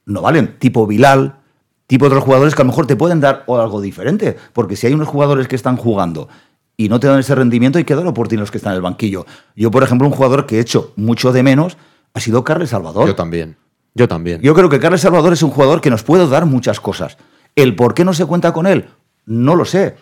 no 0.06 0.22
valen, 0.22 0.58
tipo 0.58 0.88
Bilal, 0.88 1.43
tipo 1.88 2.06
de 2.06 2.10
otros 2.10 2.24
jugadores 2.24 2.56
que 2.56 2.62
a 2.62 2.66
lo 2.66 2.72
mejor 2.72 2.88
te 2.88 2.96
pueden 2.96 3.20
dar 3.20 3.46
algo 3.48 3.82
diferente. 3.82 4.38
Porque 4.54 4.76
si 4.76 4.88
hay 4.88 4.94
unos 4.94 5.08
jugadores 5.08 5.48
que 5.48 5.56
están 5.56 5.78
jugando 5.78 6.30
y 6.78 6.90
no 6.90 7.00
te 7.00 7.08
dan 7.08 7.20
ese 7.20 7.36
rendimiento, 7.36 7.78
hay 7.78 7.84
que 7.84 7.96
dar 7.96 8.06
oportunidad 8.08 8.42
a 8.42 8.44
los 8.44 8.52
que 8.52 8.58
están 8.58 8.74
en 8.74 8.78
el 8.78 8.82
banquillo. 8.82 9.26
Yo, 9.56 9.72
por 9.72 9.84
ejemplo, 9.84 10.08
un 10.08 10.14
jugador 10.14 10.46
que 10.46 10.58
he 10.58 10.60
hecho 10.60 10.94
mucho 10.96 11.32
de 11.32 11.44
menos 11.44 11.78
ha 12.14 12.20
sido 12.20 12.44
Carles 12.44 12.70
Salvador. 12.70 13.08
Yo 13.08 13.16
también. 13.16 13.58
Yo 13.96 14.08
también. 14.08 14.42
Yo 14.42 14.54
creo 14.54 14.70
que 14.70 14.80
Carles 14.80 15.02
Salvador 15.02 15.34
es 15.34 15.44
un 15.44 15.52
jugador 15.52 15.82
que 15.82 15.90
nos 15.90 16.04
puede 16.04 16.28
dar 16.28 16.46
muchas 16.46 16.80
cosas. 16.80 17.18
El 17.56 17.76
por 17.76 17.94
qué 17.94 18.04
no 18.04 18.14
se 18.14 18.26
cuenta 18.26 18.52
con 18.54 18.66
él, 18.66 18.90
no 19.26 19.56
lo 19.56 19.66
sé. 19.66 19.96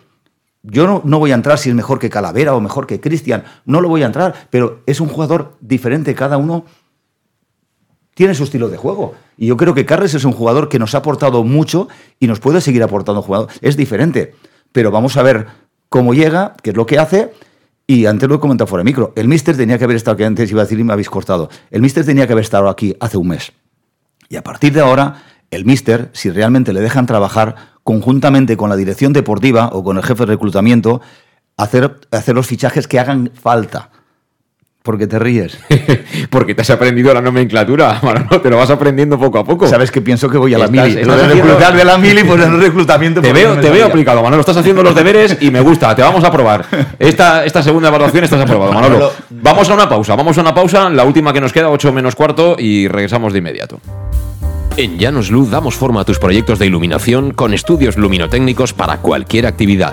Yo 0.62 0.86
no, 0.86 1.02
no, 1.04 1.18
voy 1.18 1.32
a 1.32 1.34
entrar 1.34 1.58
si 1.58 1.70
es 1.70 1.74
mejor 1.74 1.98
que 1.98 2.08
Calavera 2.08 2.54
o 2.54 2.60
mejor 2.60 2.86
que 2.86 3.00
Cristian, 3.00 3.44
no 3.66 3.80
lo 3.80 3.88
voy 3.88 4.04
a 4.04 4.06
entrar, 4.06 4.48
pero 4.48 4.80
es 4.86 5.00
un 5.00 5.08
jugador 5.08 5.56
diferente, 5.60 6.14
cada 6.14 6.36
uno 6.36 6.64
tiene 8.14 8.34
su 8.34 8.44
estilo 8.44 8.68
de 8.68 8.76
juego. 8.76 9.14
Y 9.36 9.46
yo 9.46 9.56
creo 9.56 9.74
que 9.74 9.86
Carles 9.86 10.14
es 10.14 10.24
un 10.24 10.32
jugador 10.32 10.68
que 10.68 10.78
nos 10.78 10.94
ha 10.94 10.98
aportado 10.98 11.44
mucho 11.44 11.88
y 12.20 12.26
nos 12.26 12.40
puede 12.40 12.60
seguir 12.60 12.82
aportando 12.82 13.22
jugador. 13.22 13.48
Es 13.60 13.76
diferente, 13.76 14.34
pero 14.72 14.90
vamos 14.90 15.16
a 15.16 15.22
ver 15.22 15.46
cómo 15.88 16.14
llega, 16.14 16.54
qué 16.62 16.70
es 16.70 16.76
lo 16.76 16.86
que 16.86 16.98
hace. 16.98 17.32
Y 17.86 18.06
antes 18.06 18.28
lo 18.28 18.36
he 18.36 18.40
comentado 18.40 18.68
fuera 18.68 18.82
de 18.82 18.90
micro. 18.90 19.12
El 19.16 19.28
Mister 19.28 19.56
tenía 19.56 19.76
que 19.76 19.84
haber 19.84 19.96
estado, 19.96 20.16
que 20.16 20.24
antes 20.24 20.50
iba 20.50 20.62
a 20.62 20.64
decir 20.64 20.78
y 20.78 20.84
me 20.84 20.92
habéis 20.92 21.10
cortado. 21.10 21.50
El 21.70 21.82
Mister 21.82 22.04
tenía 22.04 22.26
que 22.26 22.32
haber 22.32 22.44
estado 22.44 22.68
aquí 22.68 22.96
hace 23.00 23.16
un 23.16 23.28
mes. 23.28 23.52
Y 24.28 24.36
a 24.36 24.42
partir 24.42 24.72
de 24.72 24.80
ahora, 24.80 25.24
el 25.50 25.64
Mister, 25.64 26.08
si 26.12 26.30
realmente 26.30 26.72
le 26.72 26.80
dejan 26.80 27.06
trabajar 27.06 27.72
conjuntamente 27.82 28.56
con 28.56 28.70
la 28.70 28.76
dirección 28.76 29.12
deportiva 29.12 29.70
o 29.72 29.82
con 29.82 29.96
el 29.96 30.04
jefe 30.04 30.24
de 30.24 30.32
reclutamiento, 30.32 31.02
hacer, 31.56 32.00
hacer 32.12 32.34
los 32.34 32.46
fichajes 32.46 32.86
que 32.86 33.00
hagan 33.00 33.30
falta 33.34 33.90
porque 34.82 35.06
te 35.06 35.18
ríes. 35.18 35.58
Porque 36.30 36.54
te 36.54 36.62
has 36.62 36.70
aprendido 36.70 37.12
la 37.12 37.20
nomenclatura, 37.20 38.00
Manolo, 38.02 38.40
te 38.40 38.48
lo 38.50 38.56
vas 38.56 38.70
aprendiendo 38.70 39.18
poco 39.18 39.38
a 39.38 39.44
poco. 39.44 39.66
Sabes 39.68 39.90
que 39.90 40.00
pienso 40.00 40.28
que 40.30 40.38
voy 40.38 40.54
a 40.54 40.58
la 40.58 40.64
Estás- 40.64 40.88
mili. 40.88 41.00
estás 41.00 41.06
Lo 41.06 41.16
de 41.16 41.22
haciendo- 41.28 41.44
reclutar 41.44 41.76
de 41.76 41.84
la 41.84 41.98
mili, 41.98 42.24
pues 42.24 42.42
en 42.42 42.54
el 42.54 42.60
reclutamiento. 42.62 43.20
Te 43.20 43.32
veo, 43.32 43.50
no 43.50 43.56
me 43.56 43.62
te 43.62 43.70
veo 43.70 43.86
aplicado, 43.86 44.22
Manolo. 44.22 44.40
Estás 44.40 44.56
haciendo 44.56 44.82
los 44.82 44.94
deberes 44.94 45.36
y 45.40 45.50
me 45.50 45.60
gusta. 45.60 45.94
Te 45.94 46.02
vamos 46.02 46.24
a 46.24 46.30
probar. 46.32 46.64
Esta, 46.98 47.44
esta 47.44 47.62
segunda 47.62 47.88
evaluación 47.88 48.24
estás 48.24 48.40
aprobado, 48.40 48.72
Manolo. 48.72 49.12
Vamos 49.30 49.68
a 49.70 49.74
una 49.74 49.88
pausa. 49.88 50.16
Vamos 50.16 50.36
a 50.38 50.40
una 50.40 50.54
pausa. 50.54 50.88
La 50.90 51.04
última 51.04 51.32
que 51.32 51.40
nos 51.40 51.52
queda, 51.52 51.68
8 51.70 51.92
menos 51.92 52.14
cuarto, 52.14 52.56
y 52.58 52.88
regresamos 52.88 53.32
de 53.32 53.38
inmediato. 53.40 53.78
En 54.76 54.98
Llanos 54.98 55.30
Luz 55.30 55.50
damos 55.50 55.74
forma 55.74 56.00
a 56.00 56.04
tus 56.04 56.18
proyectos 56.18 56.58
de 56.58 56.66
iluminación 56.66 57.32
con 57.32 57.52
estudios 57.52 57.96
luminotécnicos 57.98 58.72
para 58.72 58.96
cualquier 58.98 59.46
actividad. 59.46 59.92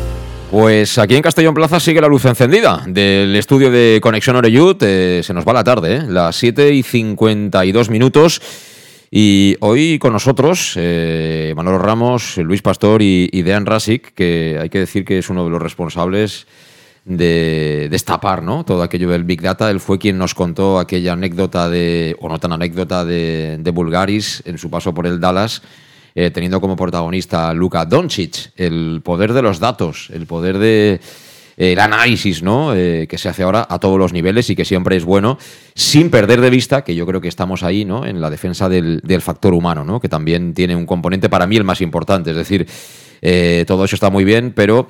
Pues 0.51 0.97
aquí 0.97 1.15
en 1.15 1.21
Castellón 1.21 1.53
Plaza 1.53 1.79
sigue 1.79 2.01
la 2.01 2.09
luz 2.09 2.25
encendida 2.25 2.83
del 2.85 3.33
estudio 3.37 3.71
de 3.71 4.01
Conexión 4.03 4.35
Oreyud. 4.35 4.75
Eh, 4.81 5.21
se 5.23 5.33
nos 5.33 5.47
va 5.47 5.53
la 5.53 5.63
tarde, 5.63 5.95
¿eh? 5.95 6.03
las 6.05 6.35
7 6.35 6.73
y 6.73 6.83
52 6.83 7.89
minutos. 7.89 8.41
Y 9.09 9.55
hoy 9.61 9.97
con 9.97 10.11
nosotros 10.11 10.73
eh, 10.75 11.53
Manolo 11.55 11.77
Ramos, 11.77 12.35
Luis 12.35 12.61
Pastor 12.61 13.01
y, 13.01 13.41
Dean 13.43 13.65
Rasic, 13.65 14.13
que 14.13 14.57
hay 14.61 14.69
que 14.69 14.79
decir 14.79 15.05
que 15.05 15.19
es 15.19 15.29
uno 15.29 15.45
de 15.45 15.51
los 15.51 15.61
responsables 15.61 16.47
de 17.05 17.87
destapar 17.89 18.43
¿no? 18.43 18.65
todo 18.65 18.83
aquello 18.83 19.09
del 19.09 19.23
Big 19.23 19.41
Data. 19.41 19.71
Él 19.71 19.79
fue 19.79 19.99
quien 19.99 20.17
nos 20.17 20.35
contó 20.35 20.79
aquella 20.79 21.13
anécdota 21.13 21.69
de, 21.69 22.17
o 22.19 22.27
no 22.27 22.39
tan 22.39 22.51
anécdota, 22.51 23.05
de, 23.05 23.55
de 23.57 23.71
Bulgaris 23.71 24.43
en 24.45 24.57
su 24.57 24.69
paso 24.69 24.93
por 24.93 25.07
el 25.07 25.21
Dallas 25.21 25.61
eh, 26.13 26.31
teniendo 26.31 26.59
como 26.59 26.75
protagonista 26.75 27.49
a 27.49 27.53
Luka 27.53 27.85
Doncic, 27.85 28.51
el 28.57 29.01
poder 29.03 29.33
de 29.33 29.41
los 29.41 29.59
datos, 29.59 30.09
el 30.11 30.25
poder 30.25 30.57
de 30.57 30.99
el 31.57 31.79
análisis 31.79 32.41
¿no? 32.41 32.73
Eh, 32.75 33.07
que 33.07 33.17
se 33.17 33.29
hace 33.29 33.43
ahora 33.43 33.67
a 33.69 33.79
todos 33.79 33.99
los 33.99 34.13
niveles 34.13 34.49
y 34.49 34.55
que 34.55 34.65
siempre 34.65 34.95
es 34.95 35.05
bueno, 35.05 35.37
sin 35.75 36.09
perder 36.09 36.41
de 36.41 36.49
vista 36.49 36.83
que 36.83 36.95
yo 36.95 37.05
creo 37.05 37.21
que 37.21 37.27
estamos 37.27 37.63
ahí 37.63 37.85
¿no? 37.85 38.05
en 38.05 38.19
la 38.19 38.29
defensa 38.29 38.67
del, 38.67 39.01
factor 39.21 39.53
humano, 39.53 39.85
¿no? 39.85 39.99
que 39.99 40.09
también 40.09 40.53
tiene 40.53 40.75
un 40.75 40.85
componente 40.85 41.29
para 41.29 41.45
mí 41.45 41.57
el 41.57 41.63
más 41.63 41.81
importante. 41.81 42.31
Es 42.31 42.35
decir, 42.35 42.65
eh, 43.21 43.63
todo 43.67 43.85
eso 43.85 43.95
está 43.95 44.09
muy 44.09 44.23
bien, 44.23 44.53
pero 44.55 44.89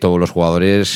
todos 0.00 0.20
los 0.20 0.30
jugadores 0.30 0.88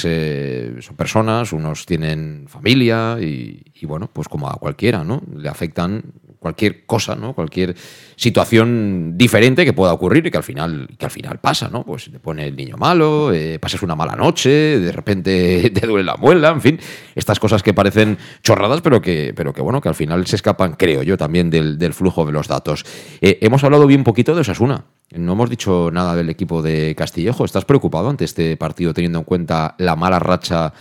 son 0.80 0.97
personas, 0.97 1.53
unos 1.53 1.84
tienen 1.84 2.47
familia 2.49 3.18
y, 3.20 3.62
y, 3.74 3.86
bueno, 3.86 4.09
pues 4.12 4.28
como 4.28 4.49
a 4.49 4.55
cualquiera, 4.55 5.03
¿no? 5.03 5.22
Le 5.36 5.49
afectan 5.49 6.05
cualquier 6.47 6.86
cosa, 6.86 7.16
¿no? 7.16 7.34
Cualquier 7.34 7.74
situación 8.14 9.14
diferente 9.16 9.64
que 9.64 9.72
pueda 9.72 9.92
ocurrir 9.92 10.24
y 10.24 10.30
que 10.30 10.36
al 10.36 10.44
final, 10.44 10.88
que 10.97 11.05
al 11.05 11.11
final 11.11 11.40
pasa, 11.40 11.68
¿no? 11.68 11.82
Pues 11.82 12.09
te 12.09 12.20
pone 12.20 12.47
el 12.47 12.55
niño 12.55 12.76
malo, 12.76 13.32
eh, 13.32 13.59
pasas 13.59 13.82
una 13.82 13.97
mala 13.97 14.14
noche, 14.14 14.78
de 14.78 14.92
repente 14.92 15.70
te 15.74 15.86
duele 15.88 16.05
la 16.05 16.16
muela, 16.16 16.51
en 16.51 16.61
fin, 16.61 16.78
estas 17.16 17.40
cosas 17.40 17.64
que 17.64 17.74
parecen 17.74 18.16
chorradas, 18.44 18.80
pero 18.80 19.03
que, 19.03 19.32
pero 19.34 19.53
que 19.53 19.61
bueno, 19.61 19.80
que 19.80 19.88
al 19.88 19.97
final 19.97 20.24
se 20.28 20.36
escapan, 20.36 20.74
creo 20.74 21.03
yo, 21.03 21.16
también 21.16 21.51
del, 21.51 21.78
del 21.78 21.92
flujo 21.92 22.24
de 22.24 22.30
los 22.30 22.47
datos. 22.47 22.86
Eh, 23.20 23.38
hemos 23.42 23.64
hablado 23.64 23.88
bien 23.88 24.05
poquito 24.05 24.32
de 24.36 24.42
Osasuna. 24.42 24.84
No 25.11 25.32
hemos 25.32 25.51
dicho 25.51 25.90
nada 25.92 26.14
del 26.14 26.30
equipo 26.30 26.62
de 26.62 26.94
Castillejo. 26.94 27.44
¿Estás 27.44 27.64
preocupado 27.64 28.09
ante 28.09 28.24
este 28.24 28.57
partido 28.57 28.94
teniendo 28.94 29.18
en 29.18 29.24
cuenta 29.24 29.74
la 29.78 29.97
mala 29.97 30.20
racha 30.20 30.72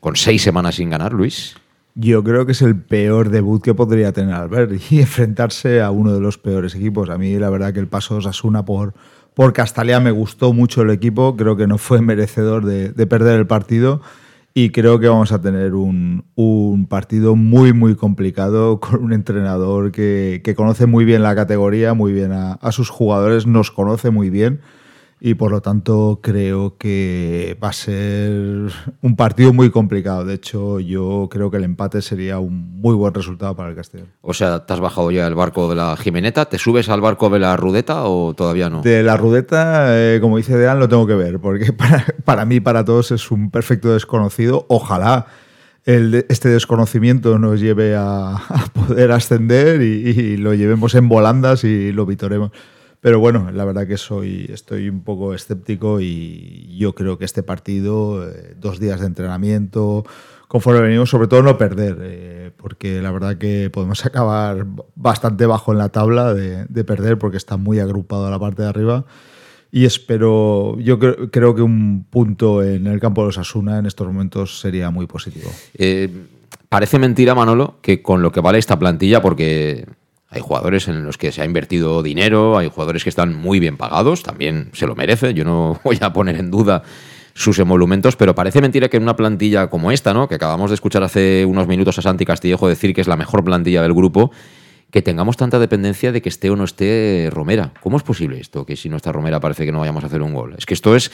con 0.00 0.16
seis 0.16 0.40
semanas 0.40 0.76
sin 0.76 0.88
ganar, 0.88 1.12
Luis? 1.12 1.54
Yo 1.98 2.22
creo 2.22 2.44
que 2.44 2.52
es 2.52 2.60
el 2.60 2.78
peor 2.78 3.30
debut 3.30 3.62
que 3.62 3.72
podría 3.72 4.12
tener 4.12 4.34
Albert 4.34 4.70
y 4.90 5.00
enfrentarse 5.00 5.80
a 5.80 5.90
uno 5.90 6.12
de 6.12 6.20
los 6.20 6.36
peores 6.36 6.74
equipos. 6.74 7.08
A 7.08 7.16
mí 7.16 7.38
la 7.38 7.48
verdad 7.48 7.72
que 7.72 7.80
el 7.80 7.88
paso 7.88 8.14
de 8.14 8.18
Osasuna 8.18 8.66
por, 8.66 8.92
por 9.32 9.54
Castalia 9.54 9.98
me 9.98 10.10
gustó 10.10 10.52
mucho 10.52 10.82
el 10.82 10.90
equipo, 10.90 11.36
creo 11.36 11.56
que 11.56 11.66
no 11.66 11.78
fue 11.78 12.02
merecedor 12.02 12.66
de, 12.66 12.90
de 12.90 13.06
perder 13.06 13.40
el 13.40 13.46
partido. 13.46 14.02
Y 14.52 14.70
creo 14.70 14.98
que 14.98 15.08
vamos 15.08 15.32
a 15.32 15.40
tener 15.40 15.74
un, 15.74 16.24
un, 16.34 16.86
partido 16.86 17.34
muy, 17.34 17.72
muy 17.72 17.94
complicado 17.94 18.78
con 18.80 19.02
un 19.02 19.14
entrenador 19.14 19.90
que, 19.90 20.42
que 20.44 20.54
conoce 20.54 20.84
muy 20.84 21.06
bien 21.06 21.22
la 21.22 21.34
categoría, 21.34 21.94
muy 21.94 22.12
bien 22.12 22.32
a, 22.32 22.52
a, 22.52 22.72
sus 22.72 22.90
jugadores, 22.90 23.46
nos 23.46 23.70
conoce 23.70 24.10
muy 24.10 24.28
bien 24.28 24.60
y 25.18 25.34
por 25.34 25.50
lo 25.50 25.62
tanto 25.62 26.20
creo 26.22 26.76
que 26.76 27.56
va 27.62 27.70
a 27.70 27.72
ser 27.72 28.70
un 29.00 29.16
partido 29.16 29.52
muy 29.52 29.70
complicado. 29.70 30.24
De 30.24 30.34
hecho, 30.34 30.78
yo 30.78 31.28
creo 31.30 31.50
que 31.50 31.56
el 31.56 31.64
empate 31.64 32.02
sería 32.02 32.38
un 32.38 32.80
muy 32.80 32.94
buen 32.94 33.14
resultado 33.14 33.56
para 33.56 33.70
el 33.70 33.76
Castellón. 33.76 34.08
O 34.20 34.34
sea, 34.34 34.66
¿te 34.66 34.72
has 34.74 34.80
bajado 34.80 35.10
ya 35.10 35.26
el 35.26 35.34
barco 35.34 35.70
de 35.70 35.76
la 35.76 35.96
Jimeneta? 35.96 36.44
¿Te 36.46 36.58
subes 36.58 36.88
al 36.90 37.00
barco 37.00 37.30
de 37.30 37.38
la 37.38 37.56
Rudeta 37.56 38.04
o 38.04 38.34
todavía 38.34 38.68
no? 38.68 38.82
De 38.82 39.02
la 39.02 39.16
Rudeta, 39.16 39.86
eh, 39.90 40.18
como 40.20 40.36
dice 40.36 40.56
Dean, 40.56 40.78
lo 40.78 40.88
tengo 40.88 41.06
que 41.06 41.14
ver, 41.14 41.40
porque 41.40 41.72
para, 41.72 42.04
para 42.24 42.44
mí, 42.44 42.60
para 42.60 42.84
todos, 42.84 43.10
es 43.10 43.30
un 43.30 43.50
perfecto 43.50 43.92
desconocido. 43.94 44.66
Ojalá 44.68 45.26
el, 45.86 46.26
este 46.28 46.50
desconocimiento 46.50 47.38
nos 47.38 47.60
lleve 47.60 47.96
a, 47.98 48.38
poder 48.74 49.12
ascender 49.12 49.80
y, 49.80 50.10
y, 50.10 50.36
lo 50.36 50.52
llevemos 50.52 50.94
en 50.94 51.08
volandas 51.08 51.64
y 51.64 51.92
lo 51.92 52.04
vitoremos. 52.04 52.50
Pero 53.06 53.20
bueno, 53.20 53.52
la 53.52 53.64
verdad 53.64 53.86
que 53.86 53.98
soy, 53.98 54.50
estoy 54.52 54.88
un 54.88 55.02
poco 55.02 55.32
escéptico 55.32 56.00
y 56.00 56.76
yo 56.76 56.96
creo 56.96 57.18
que 57.18 57.24
este 57.24 57.44
partido, 57.44 58.28
eh, 58.28 58.56
dos 58.60 58.80
días 58.80 58.98
de 58.98 59.06
entrenamiento, 59.06 60.04
conforme 60.48 60.80
venimos, 60.80 61.08
sobre 61.08 61.28
todo 61.28 61.40
no 61.44 61.56
perder, 61.56 61.98
eh, 62.00 62.50
porque 62.56 63.00
la 63.00 63.12
verdad 63.12 63.38
que 63.38 63.70
podemos 63.70 64.04
acabar 64.06 64.66
bastante 64.96 65.46
bajo 65.46 65.70
en 65.70 65.78
la 65.78 65.90
tabla 65.90 66.34
de, 66.34 66.64
de, 66.64 66.82
perder 66.82 67.16
porque 67.16 67.36
está 67.36 67.56
muy 67.56 67.78
agrupado 67.78 68.26
a 68.26 68.30
la 68.32 68.40
parte 68.40 68.62
de 68.62 68.70
arriba. 68.70 69.04
Y 69.70 69.84
espero, 69.84 70.76
yo 70.80 70.98
creo, 70.98 71.30
creo, 71.30 71.54
que 71.54 71.62
un 71.62 72.06
punto 72.10 72.64
en 72.64 72.88
el 72.88 72.98
campo 72.98 73.20
de 73.20 73.26
los 73.26 73.38
Asuna 73.38 73.78
en 73.78 73.86
estos 73.86 74.04
momentos 74.04 74.58
sería 74.58 74.90
muy 74.90 75.06
positivo. 75.06 75.48
Eh, 75.74 76.10
parece 76.68 76.98
mentira, 76.98 77.36
Manolo, 77.36 77.76
que 77.82 78.02
con 78.02 78.20
lo 78.20 78.32
que 78.32 78.40
vale 78.40 78.58
esta 78.58 78.76
plantilla, 78.76 79.22
porque 79.22 79.86
hay 80.28 80.40
jugadores 80.40 80.88
en 80.88 81.04
los 81.04 81.18
que 81.18 81.32
se 81.32 81.42
ha 81.42 81.44
invertido 81.44 82.02
dinero, 82.02 82.58
hay 82.58 82.68
jugadores 82.68 83.04
que 83.04 83.10
están 83.10 83.34
muy 83.34 83.60
bien 83.60 83.76
pagados, 83.76 84.22
también 84.22 84.70
se 84.72 84.86
lo 84.86 84.94
merece, 84.94 85.34
yo 85.34 85.44
no 85.44 85.80
voy 85.84 85.98
a 86.00 86.12
poner 86.12 86.36
en 86.36 86.50
duda 86.50 86.82
sus 87.34 87.58
emolumentos, 87.58 88.16
pero 88.16 88.34
parece 88.34 88.62
mentira 88.62 88.88
que 88.88 88.96
en 88.96 89.02
una 89.02 89.14
plantilla 89.14 89.68
como 89.68 89.92
esta, 89.92 90.14
¿no? 90.14 90.26
que 90.26 90.36
acabamos 90.36 90.70
de 90.70 90.74
escuchar 90.74 91.02
hace 91.02 91.44
unos 91.44 91.66
minutos 91.68 91.98
a 91.98 92.02
Santi 92.02 92.24
Castillejo 92.24 92.66
decir 92.66 92.94
que 92.94 93.02
es 93.02 93.08
la 93.08 93.16
mejor 93.16 93.44
plantilla 93.44 93.82
del 93.82 93.92
grupo, 93.92 94.30
que 94.90 95.02
tengamos 95.02 95.36
tanta 95.36 95.58
dependencia 95.58 96.12
de 96.12 96.22
que 96.22 96.30
esté 96.30 96.48
o 96.48 96.56
no 96.56 96.64
esté 96.64 97.28
Romera. 97.30 97.72
¿Cómo 97.82 97.98
es 97.98 98.02
posible 98.02 98.40
esto? 98.40 98.64
Que 98.64 98.76
si 98.76 98.88
no 98.88 98.96
está 98.96 99.12
Romera 99.12 99.40
parece 99.40 99.66
que 99.66 99.72
no 99.72 99.80
vayamos 99.80 100.02
a 100.04 100.06
hacer 100.06 100.22
un 100.22 100.32
gol. 100.32 100.54
Es 100.56 100.64
que 100.64 100.72
esto 100.72 100.96
es, 100.96 101.10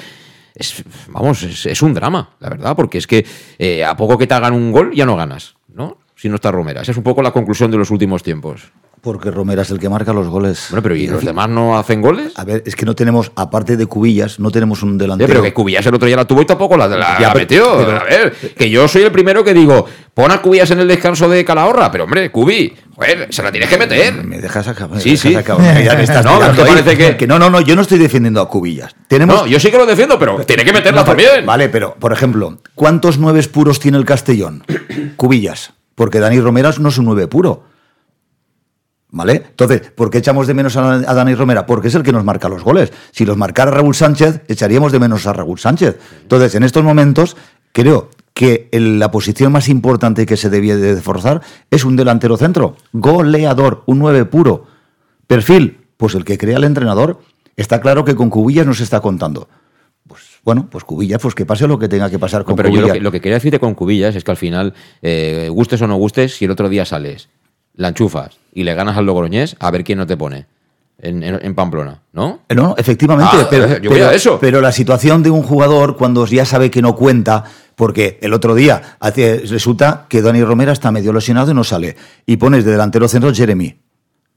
es 0.55 0.85
vamos, 1.09 1.43
es, 1.43 1.83
un 1.83 1.93
drama, 1.93 2.37
la 2.39 2.51
verdad, 2.51 2.77
porque 2.77 2.99
es 2.99 3.07
que 3.09 3.27
eh, 3.59 3.85
a 3.85 3.97
poco 3.97 4.17
que 4.17 4.29
te 4.29 4.35
hagan 4.35 4.53
un 4.53 4.71
gol 4.71 4.93
ya 4.95 5.07
no 5.07 5.17
ganas, 5.17 5.57
¿no? 5.75 5.99
Si 6.15 6.29
no 6.29 6.37
está 6.37 6.53
Romera. 6.53 6.83
Esa 6.83 6.93
es 6.93 6.99
un 6.99 7.03
poco 7.03 7.23
la 7.23 7.33
conclusión 7.33 7.71
de 7.73 7.79
los 7.79 7.91
últimos 7.91 8.23
tiempos. 8.23 8.71
Porque 9.03 9.32
Romera 9.32 9.62
es 9.62 9.70
el 9.72 9.80
que 9.80 9.88
marca 9.88 10.12
los 10.12 10.28
goles. 10.28 10.68
Bueno, 10.70 10.80
pero 10.84 10.94
¿y 10.94 11.09
los 11.09 11.24
demás 11.24 11.48
no 11.48 11.76
hacen 11.76 12.00
goles? 12.00 12.34
A 12.36 12.44
ver, 12.44 12.62
es 12.64 12.76
que 12.76 12.86
no 12.86 12.94
tenemos, 12.94 13.32
aparte 13.34 13.76
de 13.76 13.86
Cubillas, 13.86 14.38
no 14.38 14.53
tenemos 14.53 14.84
un 14.84 14.96
delantero. 14.96 15.26
Sí, 15.26 15.32
pero 15.32 15.42
que 15.42 15.53
Cubillas 15.53 15.84
el 15.86 15.94
otro 15.96 16.07
día 16.07 16.14
la 16.14 16.24
tuvo 16.24 16.42
y 16.42 16.46
tampoco 16.46 16.76
la, 16.76 16.86
la, 16.86 17.18
ya, 17.18 17.28
la 17.28 17.34
metió. 17.34 17.78
Pero, 17.78 18.00
a 18.00 18.05
ver, 18.05 18.32
que 18.32 18.70
yo 18.70 18.86
soy 18.86 19.03
el 19.03 19.11
primero 19.11 19.42
que 19.42 19.55
digo, 19.55 19.86
pon 20.14 20.30
a 20.30 20.40
Cubillas 20.40 20.70
en 20.70 20.78
el 20.78 20.86
descanso 20.86 21.28
de 21.28 21.44
Calahorra, 21.44 21.90
pero 21.90 22.05
hombre, 22.05 22.30
Cubi, 22.30 22.72
joder, 22.94 23.26
se 23.30 23.42
la 23.42 23.50
tienes 23.50 23.68
que 23.68 23.76
meter. 23.76 24.22
Me 24.22 24.38
dejas 24.40 24.68
acabar. 24.68 25.00
Sí, 25.00 25.16
sí. 25.16 25.34
Acabar. 25.34 25.82
Ya 25.82 25.96
me 25.96 26.03
estás 26.05 26.24
no, 26.24 26.38
pero 26.38 26.64
parece 26.64 26.96
que... 26.96 27.16
que... 27.16 27.26
No, 27.26 27.40
no, 27.40 27.50
no, 27.50 27.61
yo 27.61 27.74
no 27.74 27.82
estoy 27.82 27.98
defendiendo 27.98 28.40
a 28.40 28.48
Cubillas. 28.48 28.94
Tenemos... 29.09 29.34
No, 29.34 29.46
yo 29.48 29.59
sí 29.59 29.72
que 29.72 29.78
lo 29.78 29.86
defiendo, 29.86 30.16
pero 30.16 30.36
tiene 30.46 30.64
que 30.64 30.72
meterla 30.72 31.00
no, 31.00 31.07
también. 31.07 31.44
Vale, 31.44 31.68
pero, 31.70 31.96
por 31.96 32.12
ejemplo, 32.12 32.61
¿cuántos 32.76 33.18
nueves 33.18 33.48
puros 33.48 33.80
tiene 33.80 33.98
el 33.98 34.05
Castellón? 34.05 34.62
Cubillas. 35.16 35.72
Porque 35.96 36.20
Dani 36.20 36.38
Romera 36.38 36.72
no 36.78 36.88
es 36.88 36.98
un 36.98 37.07
nueve 37.07 37.26
puro. 37.26 37.72
¿Vale? 39.13 39.43
Entonces, 39.51 39.83
¿por 39.95 40.09
qué 40.09 40.19
echamos 40.19 40.47
de 40.47 40.55
menos 40.55 40.75
a, 40.79 40.95
a, 40.95 41.15
Dani 41.15 41.35
Romera? 41.35 41.67
Porque 41.67 41.89
es 41.89 41.95
el 41.95 42.03
que 42.03 42.13
nos 42.13 42.25
marca 42.25 42.49
los 42.49 42.65
goles. 42.65 42.91
Si 43.11 43.27
los 43.27 43.37
marcara 43.37 43.71
Raúl 43.71 43.95
Sánchez, 43.95 44.41
echaríamos 44.49 44.91
de 44.91 44.99
menos 44.99 45.27
a 45.27 45.35
Raúl 45.35 45.59
Sánchez. 45.59 45.99
Entonces, 46.23 46.55
en 46.55 46.63
estos 46.63 46.83
momentos, 46.83 47.37
creo 47.73 48.09
que 48.33 48.71
el, 48.73 48.99
la 48.99 49.11
posición 49.11 49.53
más 49.53 49.69
importante 49.69 50.25
que 50.25 50.39
se 50.39 50.49
debía 50.49 50.79
de 50.79 50.97
forzar 50.97 51.43
es 51.71 51.85
un 51.85 51.95
delantero 51.95 52.39
centro, 52.39 52.77
goleador, 52.95 53.83
un 53.85 53.99
9 53.99 54.25
puro. 54.25 54.65
Perfil, 55.27 55.81
pues 55.99 56.15
el 56.15 56.25
que 56.25 56.39
crea 56.39 56.57
el 56.57 56.65
entrenador. 56.65 57.21
Está 57.55 57.83
claro 57.83 58.07
que 58.07 58.15
con 58.15 58.31
Cubillas 58.31 58.67
no 58.67 58.73
se 58.73 58.83
está 58.83 59.01
contando. 59.01 59.47
Pues 60.09 60.23
bueno, 60.43 60.69
pues 60.71 60.85
Cubillas, 60.85 61.21
pues 61.21 61.35
que 61.35 61.45
pase 61.45 61.69
lo 61.69 61.79
que 61.79 61.89
tenga 61.89 62.09
que 62.09 62.19
pasar 62.19 62.45
con 62.45 62.53
no, 62.53 62.57
pero 62.57 62.71
Cubillas. 62.71 62.87
Yo 62.87 62.89
lo, 62.89 62.95
que, 62.95 63.01
lo 63.01 63.13
que 63.13 63.21
quería 63.21 63.37
decirte 63.37 63.61
con 63.61 63.75
Cubillas 63.75 64.17
es 64.17 64.25
que 64.25 64.31
al 64.31 64.39
final, 64.39 64.73
eh, 65.03 65.51
gustes 65.51 65.83
o 65.83 65.87
no 65.87 65.97
gustes, 65.97 66.35
si 66.35 66.47
el 66.47 66.51
otro 66.51 66.71
día 66.71 66.87
sales 66.87 67.29
la 67.75 67.89
enchufas 67.89 68.37
y 68.55 68.64
le 68.64 68.75
ganas 68.75 68.97
al 68.97 69.07
Logroñés, 69.07 69.57
a 69.61 69.70
ver 69.70 69.85
quién 69.85 69.99
no 69.99 70.07
te 70.07 70.16
pone. 70.16 70.47
En, 70.99 71.23
en, 71.25 71.41
en 71.45 71.55
Pamplona, 71.57 72.01
¿no? 72.12 72.41
No, 72.55 72.77
efectivamente, 72.79 73.33
Ah, 73.37 73.47
pero, 73.51 73.66
yo 73.81 73.91
pero- 73.91 74.11
eso. 74.12 74.39
pero 74.41 74.61
la 74.61 74.70
situación 74.70 75.25
de 75.25 75.31
un 75.31 75.43
jugador 75.43 75.97
cuando 75.97 76.25
ya 76.27 76.45
sabe 76.45 76.70
que 76.70 76.81
no 76.81 76.95
cuenta, 76.95 77.43
porque 77.75 78.20
el 78.23 78.33
otro 78.33 78.55
día 78.55 78.97
hace- 79.01 79.39
resulta 79.49 80.07
que 80.09 80.23
Dani 80.23 80.45
Romera 80.45 80.70
está 80.70 80.93
medio 80.93 81.12
lesionado 81.12 81.51
y 81.51 81.55
no 81.55 81.64
sale, 81.64 81.97
y 82.25 82.37
pones 82.37 82.64
de 82.64 82.70
delantero 82.70 83.09
centro 83.09 83.35
Jeremy, 83.35 83.81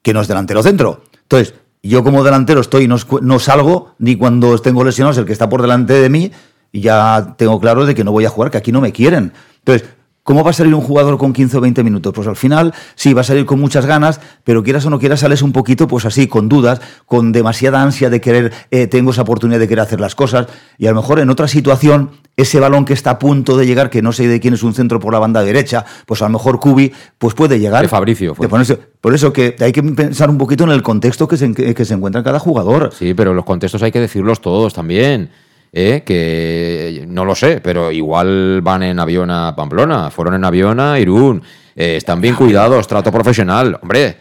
que 0.01 0.11
no 0.13 0.21
es 0.21 0.27
delantero 0.27 0.63
centro. 0.63 1.03
Entonces, 1.21 1.53
yo 1.83 2.03
como 2.03 2.23
delantero 2.23 2.61
estoy, 2.61 2.87
no, 2.87 2.95
no 3.21 3.37
salgo 3.37 3.93
ni 3.99 4.15
cuando 4.15 4.57
tengo 4.57 4.83
lesionados 4.83 5.19
el 5.19 5.25
que 5.25 5.33
está 5.33 5.47
por 5.47 5.61
delante 5.61 5.93
de 5.93 6.09
mí, 6.09 6.31
y 6.71 6.81
ya 6.81 7.35
tengo 7.37 7.59
claro 7.59 7.85
de 7.85 7.93
que 7.93 8.03
no 8.03 8.11
voy 8.11 8.25
a 8.25 8.29
jugar, 8.29 8.49
que 8.49 8.57
aquí 8.57 8.71
no 8.71 8.81
me 8.81 8.91
quieren. 8.91 9.33
Entonces, 9.59 9.87
¿Cómo 10.25 10.43
va 10.43 10.49
a 10.49 10.53
salir 10.53 10.73
un 10.73 10.81
jugador 10.81 11.19
con 11.19 11.33
15 11.33 11.57
o 11.57 11.61
20 11.61 11.83
minutos? 11.83 12.11
Pues 12.11 12.27
al 12.27 12.35
final 12.35 12.73
sí, 12.95 13.13
va 13.13 13.21
a 13.21 13.23
salir 13.23 13.45
con 13.45 13.59
muchas 13.59 13.85
ganas, 13.85 14.19
pero 14.43 14.63
quieras 14.63 14.83
o 14.87 14.89
no 14.89 14.97
quieras, 14.97 15.19
sales 15.19 15.43
un 15.43 15.51
poquito, 15.51 15.87
pues 15.87 16.03
así, 16.03 16.25
con 16.25 16.49
dudas, 16.49 16.81
con 17.05 17.31
demasiada 17.31 17.79
ansia 17.83 18.09
de 18.09 18.19
querer, 18.19 18.51
eh, 18.71 18.87
tengo 18.87 19.11
esa 19.11 19.21
oportunidad 19.21 19.59
de 19.59 19.67
querer 19.67 19.81
hacer 19.83 20.01
las 20.01 20.15
cosas, 20.15 20.47
y 20.79 20.87
a 20.87 20.89
lo 20.89 20.95
mejor 20.95 21.19
en 21.19 21.29
otra 21.29 21.47
situación, 21.47 22.09
ese 22.37 22.59
balón 22.59 22.85
que 22.85 22.93
está 22.93 23.11
a 23.11 23.19
punto 23.19 23.55
de 23.55 23.67
llegar, 23.67 23.91
que 23.91 24.01
no 24.01 24.11
sé 24.13 24.27
de 24.27 24.39
quién 24.39 24.55
es 24.55 24.63
un 24.63 24.73
centro 24.73 24.99
por 24.99 25.13
la 25.13 25.19
banda 25.19 25.43
derecha, 25.43 25.85
pues 26.07 26.23
a 26.23 26.25
lo 26.25 26.31
mejor 26.31 26.59
Cubi, 26.59 26.91
pues 27.19 27.35
puede 27.35 27.59
llegar. 27.59 27.83
De 27.83 27.87
Fabricio 27.87 28.33
fue. 28.33 28.47
de 28.47 28.51
ponerse- 28.51 28.79
por 28.99 29.13
eso 29.13 29.31
que 29.31 29.55
hay 29.59 29.71
que 29.71 29.83
pensar 29.83 30.31
un 30.31 30.39
poquito 30.39 30.63
en 30.63 30.71
el 30.71 30.81
contexto 30.81 31.27
que 31.27 31.37
se, 31.37 31.53
que 31.53 31.85
se 31.85 31.93
encuentra 31.93 32.23
cada 32.23 32.39
jugador. 32.39 32.89
Sí, 32.97 33.13
pero 33.13 33.35
los 33.35 33.45
contextos 33.45 33.83
hay 33.83 33.91
que 33.91 33.99
decirlos 33.99 34.41
todos 34.41 34.73
también. 34.73 35.29
¿Eh? 35.75 36.03
Que 36.05 37.05
no 37.07 37.25
lo 37.25 37.35
sé, 37.35 37.59
pero 37.61 37.91
igual 37.91 38.61
van 38.61 38.81
en 38.81 38.97
avión 38.99 39.29
a 39.29 39.53
Pamplona, 39.55 40.09
fueron 40.09 40.33
en 40.35 40.45
avión 40.45 40.79
a 40.79 40.97
Irún. 40.97 41.43
eh, 41.75 41.97
están 41.97 42.21
bien 42.21 42.35
cuidados, 42.35 42.87
trato 42.87 43.11
profesional. 43.11 43.77
Hombre, 43.81 44.17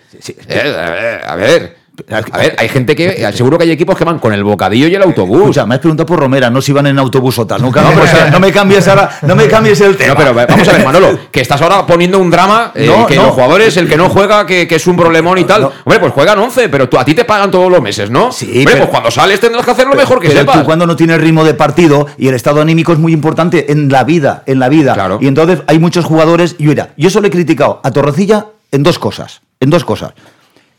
eh, 0.49 1.21
a 1.25 1.37
ver. 1.37 1.84
A 2.11 2.39
ver, 2.39 2.57
hay 2.59 2.69
gente 2.69 2.97
que. 2.97 3.31
Seguro 3.35 3.57
que 3.57 3.65
hay 3.65 3.71
equipos 3.71 3.97
que 3.97 4.05
van 4.05 4.19
con 4.19 4.33
el 4.33 4.43
bocadillo 4.43 4.89
y 4.89 4.95
el 4.97 5.03
autobús. 5.03 5.43
Escucha, 5.43 5.65
me 5.65 5.77
has 5.77 5.81
preguntado 5.81 6.07
por 6.07 6.19
Romera, 6.19 6.51
no 6.51 6.61
si 6.61 6.73
van 6.73 6.89
en 6.89 6.99
autobús 6.99 7.39
o 7.39 7.47
tal. 7.47 7.63
No, 7.63 7.69
o 7.69 7.73
sea, 8.07 8.37
me 8.41 8.51
cambies 8.53 8.89
ahora, 8.89 9.11
no 9.23 9.37
me 9.37 9.47
cambies 9.47 9.81
el 9.81 9.97
tema. 9.97 10.15
No, 10.15 10.19
pero 10.19 10.35
vamos 10.35 10.67
a 10.69 10.73
ver, 10.73 10.85
Manolo, 10.85 11.19
que 11.31 11.41
estás 11.41 11.63
ahora 11.63 11.87
poniendo 11.87 12.19
un 12.19 12.31
drama, 12.31 12.73
eh, 12.75 12.87
No, 12.87 13.07
que 13.07 13.15
no. 13.15 13.23
los 13.27 13.33
jugadores, 13.35 13.77
el 13.77 13.89
que 13.89 13.97
no 13.97 14.09
juega, 14.09 14.45
que, 14.45 14.67
que 14.67 14.75
es 14.75 14.87
un 14.89 14.97
problemón 14.97 15.39
y 15.39 15.45
tal. 15.45 15.65
Hombre, 15.85 16.01
pues 16.01 16.13
juegan 16.13 16.37
11, 16.39 16.69
pero 16.69 16.89
tú, 16.89 16.99
a 16.99 17.05
ti 17.05 17.15
te 17.15 17.25
pagan 17.25 17.51
todos 17.53 17.71
los 17.71 17.81
meses, 17.81 18.11
¿no? 18.11 18.33
Sí, 18.33 18.47
Hombre, 18.47 18.65
pero- 18.65 18.79
pues 18.79 18.91
cuando 18.91 19.11
sales 19.13 19.39
tendrás 19.39 19.65
que 19.65 19.71
hacer 19.71 19.87
lo 19.87 19.95
mejor 19.95 20.19
que 20.21 20.29
pero 20.29 20.41
sepas. 20.41 20.59
tú 20.59 20.65
cuando 20.65 20.87
no 20.89 20.97
tienes 20.97 21.21
ritmo 21.21 21.45
de 21.45 21.55
partido 21.55 22.09
y 22.19 22.27
el 22.27 22.35
estado 22.35 22.61
anímico 22.61 22.93
es 22.93 22.99
muy 22.99 23.13
importante 23.13 23.71
en 23.71 23.89
la 23.89 24.03
vida, 24.03 24.43
en 24.47 24.59
la 24.59 24.69
vida. 24.69 24.97
Y 25.21 25.29
entonces 25.29 25.61
hay 25.69 25.79
muchos 25.79 26.05
jugadores, 26.05 26.57
y 26.59 26.65
mira, 26.67 26.91
yo 26.97 27.09
solo 27.09 27.29
he 27.29 27.31
criticado 27.31 27.81
a 27.85 27.93
Torrecilla 27.93 28.47
en 28.73 28.83
dos 28.83 28.99
cosas, 28.99 29.43
en 29.61 29.71
dos 29.71 29.85
cosas. 29.85 30.13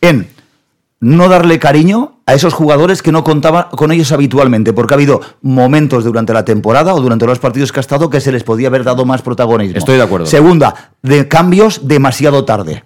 En 0.01 0.28
no 1.08 1.30
darle 1.30 1.60
cariño 1.60 2.20
a 2.26 2.34
esos 2.34 2.56
jugadores 2.56 3.03
que 3.03 3.12
no 3.12 3.24
contaba 3.24 3.70
con 3.70 3.91
ellos 3.91 4.12
habitualmente, 4.12 4.74
porque 4.74 4.95
ha 4.95 4.97
habido 4.97 5.22
momentos 5.43 6.03
durante 6.03 6.34
la 6.34 6.43
temporada 6.45 6.95
o 6.95 6.99
durante 6.99 7.28
los 7.28 7.38
partidos 7.38 7.72
que 7.72 7.80
ha 7.80 7.82
estado 7.82 8.10
que 8.10 8.20
se 8.20 8.32
les 8.32 8.43
podía 8.43 8.70
haber 8.70 8.84
dado 8.84 9.06
más 9.06 9.22
protagonismo. 9.22 9.78
Estoy 9.78 9.97
de 9.97 10.03
acuerdo. 10.03 10.26
Segunda, 10.26 10.93
de 11.03 11.28
cambios 11.28 11.88
demasiado 11.88 12.43
tarde. 12.43 12.84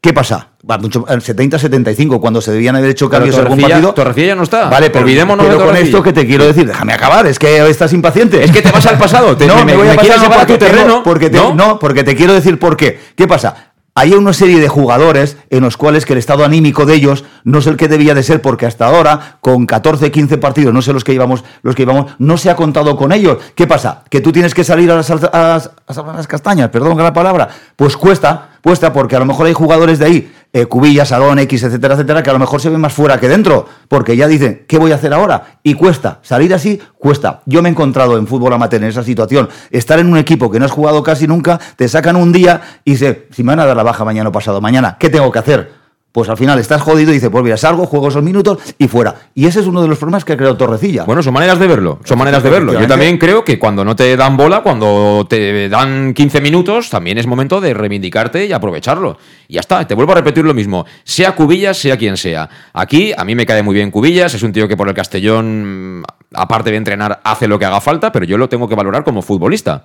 ¿Qué 0.00 0.14
pasa? 0.14 0.48
Va, 0.68 0.78
mucho- 0.78 1.04
en 1.10 1.20
70-75, 1.20 2.20
cuando 2.20 2.40
se 2.40 2.52
debían 2.52 2.74
haber 2.74 2.88
hecho 2.88 3.10
cambios 3.10 3.34
en 3.36 3.42
algún 3.42 3.60
partido. 3.60 3.92
Torrecilla 3.92 4.26
ya 4.28 4.34
no 4.34 4.44
está. 4.44 4.70
Vale, 4.70 4.88
pero, 4.88 5.04
Olvidémonos 5.04 5.44
pero 5.44 5.58
de 5.58 5.64
con 5.66 5.76
esto 5.76 6.02
que 6.02 6.14
te 6.14 6.26
quiero 6.26 6.46
decir, 6.46 6.66
déjame 6.66 6.94
acabar, 6.94 7.26
es 7.26 7.38
que 7.38 7.68
estás 7.68 7.92
impaciente. 7.92 8.42
Es 8.42 8.50
que 8.50 8.62
te 8.62 8.70
vas 8.70 8.86
al 8.86 8.96
pasado, 8.96 9.36
te- 9.36 9.46
no, 9.46 9.56
me- 9.56 9.64
me, 9.66 9.76
voy 9.76 9.86
me 9.88 9.92
a 9.92 9.96
pasar 9.96 10.32
a 10.32 10.46
tu 10.46 10.54
tengo- 10.54 10.58
terreno, 10.58 11.02
porque 11.02 11.28
te, 11.28 11.36
¿no? 11.36 11.54
¿no? 11.54 11.78
porque 11.78 12.02
te 12.02 12.16
quiero 12.16 12.32
decir 12.32 12.58
por 12.58 12.78
qué. 12.78 12.98
¿Qué 13.14 13.28
pasa? 13.28 13.72
Hay 13.94 14.12
una 14.12 14.32
serie 14.32 14.60
de 14.60 14.68
jugadores 14.68 15.36
en 15.50 15.62
los 15.62 15.76
cuales 15.76 16.06
que 16.06 16.12
el 16.12 16.18
estado 16.20 16.44
anímico 16.44 16.86
de 16.86 16.94
ellos 16.94 17.24
no 17.42 17.58
es 17.58 17.66
el 17.66 17.76
que 17.76 17.88
debía 17.88 18.14
de 18.14 18.22
ser, 18.22 18.40
porque 18.40 18.64
hasta 18.64 18.86
ahora, 18.86 19.38
con 19.40 19.66
14, 19.66 20.10
15 20.12 20.38
partidos, 20.38 20.72
no 20.72 20.80
sé 20.80 20.92
los 20.92 21.02
que 21.02 21.12
llevamos, 21.12 21.44
los 21.62 21.74
que 21.74 21.82
llevamos, 21.82 22.12
no 22.18 22.36
se 22.36 22.50
ha 22.50 22.56
contado 22.56 22.96
con 22.96 23.10
ellos. 23.12 23.38
¿Qué 23.54 23.66
pasa? 23.66 24.04
Que 24.08 24.20
tú 24.20 24.30
tienes 24.30 24.54
que 24.54 24.62
salir 24.62 24.90
a 24.92 24.96
las, 24.96 25.10
a 25.10 25.56
a 25.56 26.12
las 26.16 26.26
castañas, 26.28 26.70
perdón 26.70 26.96
la 26.98 27.12
palabra. 27.12 27.48
Pues 27.74 27.96
cuesta, 27.96 28.50
cuesta, 28.62 28.92
porque 28.92 29.16
a 29.16 29.18
lo 29.18 29.24
mejor 29.24 29.46
hay 29.46 29.54
jugadores 29.54 29.98
de 29.98 30.04
ahí, 30.04 30.32
eh, 30.52 30.66
Cubillas, 30.66 31.12
Arón, 31.12 31.38
X, 31.38 31.62
etcétera, 31.62 31.94
etcétera, 31.94 32.22
que 32.22 32.30
a 32.30 32.32
lo 32.32 32.38
mejor 32.38 32.60
se 32.60 32.68
ven 32.68 32.80
más 32.80 32.92
fuera 32.92 33.18
que 33.20 33.28
dentro, 33.28 33.66
porque 33.88 34.16
ya 34.16 34.26
dicen, 34.26 34.64
¿qué 34.66 34.78
voy 34.78 34.92
a 34.92 34.96
hacer 34.96 35.12
ahora? 35.12 35.58
Y 35.62 35.74
cuesta, 35.74 36.18
salir 36.22 36.52
así 36.54 36.80
cuesta. 36.98 37.42
Yo 37.46 37.62
me 37.62 37.68
he 37.68 37.72
encontrado 37.72 38.18
en 38.18 38.26
fútbol 38.26 38.52
amateur 38.52 38.82
en 38.82 38.88
esa 38.88 39.02
situación, 39.02 39.48
estar 39.70 39.98
en 39.98 40.08
un 40.08 40.18
equipo 40.18 40.50
que 40.50 40.58
no 40.58 40.64
has 40.66 40.72
jugado 40.72 41.02
casi 41.02 41.26
nunca, 41.26 41.60
te 41.76 41.88
sacan 41.88 42.16
un 42.16 42.32
día 42.32 42.60
y 42.84 42.92
dice, 42.92 43.28
si 43.30 43.42
me 43.42 43.52
van 43.52 43.60
a 43.60 43.66
dar 43.66 43.76
la 43.76 43.82
baja 43.82 44.04
mañana 44.04 44.28
o 44.28 44.32
pasado 44.32 44.60
mañana, 44.60 44.96
¿qué 44.98 45.08
tengo 45.08 45.30
que 45.30 45.38
hacer? 45.38 45.79
Pues 46.12 46.28
al 46.28 46.36
final 46.36 46.58
estás 46.58 46.82
jodido 46.82 47.10
y 47.10 47.14
dices, 47.14 47.30
pues 47.30 47.44
mira, 47.44 47.56
salgo, 47.56 47.86
juego 47.86 48.08
esos 48.08 48.22
minutos 48.22 48.58
y 48.78 48.88
fuera. 48.88 49.14
Y 49.34 49.46
ese 49.46 49.60
es 49.60 49.66
uno 49.66 49.82
de 49.82 49.88
los 49.88 49.98
problemas 49.98 50.24
que 50.24 50.32
ha 50.32 50.36
creado 50.36 50.56
Torrecilla. 50.56 51.04
Bueno, 51.04 51.22
son 51.22 51.32
maneras 51.32 51.58
de 51.58 51.66
verlo, 51.66 52.00
son 52.04 52.18
maneras 52.18 52.42
de 52.42 52.50
verlo. 52.50 52.78
Yo 52.78 52.86
también 52.86 53.18
creo 53.18 53.44
que 53.44 53.58
cuando 53.58 53.84
no 53.84 53.94
te 53.94 54.16
dan 54.16 54.36
bola, 54.36 54.62
cuando 54.62 55.26
te 55.28 55.68
dan 55.68 56.12
15 56.14 56.40
minutos, 56.40 56.90
también 56.90 57.18
es 57.18 57.26
momento 57.26 57.60
de 57.60 57.74
reivindicarte 57.74 58.46
y 58.46 58.52
aprovecharlo. 58.52 59.18
Y 59.46 59.54
ya 59.54 59.60
está, 59.60 59.86
te 59.86 59.94
vuelvo 59.94 60.12
a 60.12 60.16
repetir 60.16 60.44
lo 60.44 60.54
mismo, 60.54 60.84
sea 61.04 61.34
Cubillas, 61.34 61.78
sea 61.78 61.96
quien 61.96 62.16
sea. 62.16 62.48
Aquí 62.72 63.12
a 63.16 63.24
mí 63.24 63.34
me 63.34 63.46
cae 63.46 63.62
muy 63.62 63.74
bien 63.74 63.90
Cubillas, 63.90 64.34
es 64.34 64.42
un 64.42 64.52
tío 64.52 64.66
que 64.66 64.76
por 64.76 64.88
el 64.88 64.94
Castellón, 64.94 66.02
aparte 66.34 66.70
de 66.70 66.76
entrenar, 66.76 67.20
hace 67.22 67.46
lo 67.46 67.58
que 67.58 67.66
haga 67.66 67.80
falta, 67.80 68.10
pero 68.10 68.24
yo 68.24 68.36
lo 68.36 68.48
tengo 68.48 68.68
que 68.68 68.74
valorar 68.74 69.04
como 69.04 69.22
futbolista. 69.22 69.84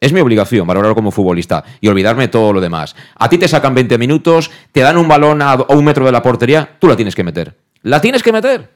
Es 0.00 0.12
mi 0.12 0.20
obligación 0.20 0.66
valorarlo 0.66 0.94
como 0.94 1.10
futbolista 1.10 1.62
y 1.80 1.88
olvidarme 1.88 2.28
todo 2.28 2.52
lo 2.52 2.60
demás. 2.60 2.96
A 3.16 3.28
ti 3.28 3.36
te 3.36 3.48
sacan 3.48 3.74
20 3.74 3.98
minutos, 3.98 4.50
te 4.72 4.80
dan 4.80 4.96
un 4.96 5.08
balón 5.08 5.42
a, 5.42 5.56
un 5.68 5.84
metro 5.84 6.06
de 6.06 6.12
la 6.12 6.22
portería, 6.22 6.76
tú 6.78 6.88
la 6.88 6.96
tienes 6.96 7.14
que 7.14 7.24
meter. 7.24 7.56
La 7.82 8.00
tienes 8.00 8.22
que 8.22 8.32
meter. 8.32 8.70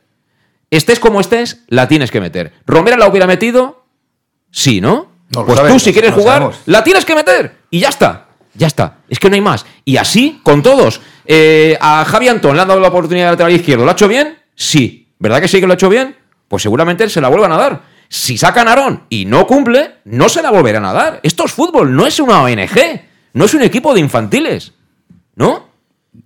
Estés 0.71 1.01
como 1.01 1.21
estés, 1.21 1.65
la 1.69 1.89
tienes 1.89 2.11
que 2.11 2.21
meter. 2.21 2.53
¿Romera 2.67 2.99
la 2.99 3.09
hubiera 3.09 3.27
metido? 3.27 3.87
Sí, 4.51 4.81
¿no? 4.81 5.13
pues 5.31 5.61
tú, 5.67 5.79
si 5.79 5.93
quieres 5.93 6.13
jugar, 6.13 6.51
la 6.67 6.85
tienes 6.85 7.05
que 7.05 7.15
meter. 7.15 7.57
Y 7.71 7.81
ya 7.81 7.89
está. 7.89 8.29
Ya 8.55 8.67
está. 8.67 8.99
Es 9.09 9.19
que 9.19 9.31
no 9.31 9.35
hay 9.35 9.41
más. 9.41 9.65
Y 9.85 9.97
así, 9.97 10.41
con 10.43 10.63
todos. 10.63 11.01
Eh, 11.25 11.79
a 11.81 12.05
Javi 12.05 12.29
Antón 12.29 12.57
le 12.57 12.63
han 12.63 12.69
dado 12.69 12.81
la 12.81 12.89
oportunidad 12.89 13.27
de 13.27 13.33
lateral 13.33 13.53
izquierdo. 13.53 13.85
¿Lo 13.85 13.91
ha 13.91 13.93
hecho 13.93 14.09
bien? 14.09 14.39
Sí. 14.55 15.09
¿Verdad 15.19 15.41
que 15.41 15.49
sí 15.49 15.61
que 15.61 15.67
lo 15.67 15.73
ha 15.73 15.75
hecho 15.75 15.89
bien? 15.89 16.17
Pues 16.49 16.63
seguramente 16.63 17.09
se 17.09 17.21
la 17.21 17.29
vuelvan 17.29 17.53
a 17.53 17.57
dar. 17.57 17.83
Si 18.09 18.39
sacan 18.39 18.69
a 18.69 18.71
Aarón 18.71 19.05
y 19.11 19.27
no 19.27 19.47
cumple, 19.47 19.97
no 20.05 20.29
se 20.29 20.43
la 20.43 20.51
volverán 20.51 20.85
a 20.85 20.93
dar. 20.93 21.21
Esto 21.23 21.45
es 21.45 21.53
fútbol, 21.53 21.95
no 21.95 22.07
es 22.07 22.19
una 22.21 22.43
ONG, 22.43 23.03
no 23.35 23.45
es 23.45 23.55
un 23.55 23.63
equipo 23.63 23.93
de 23.93 24.01
infantiles. 24.01 24.73
¿No? 25.37 25.69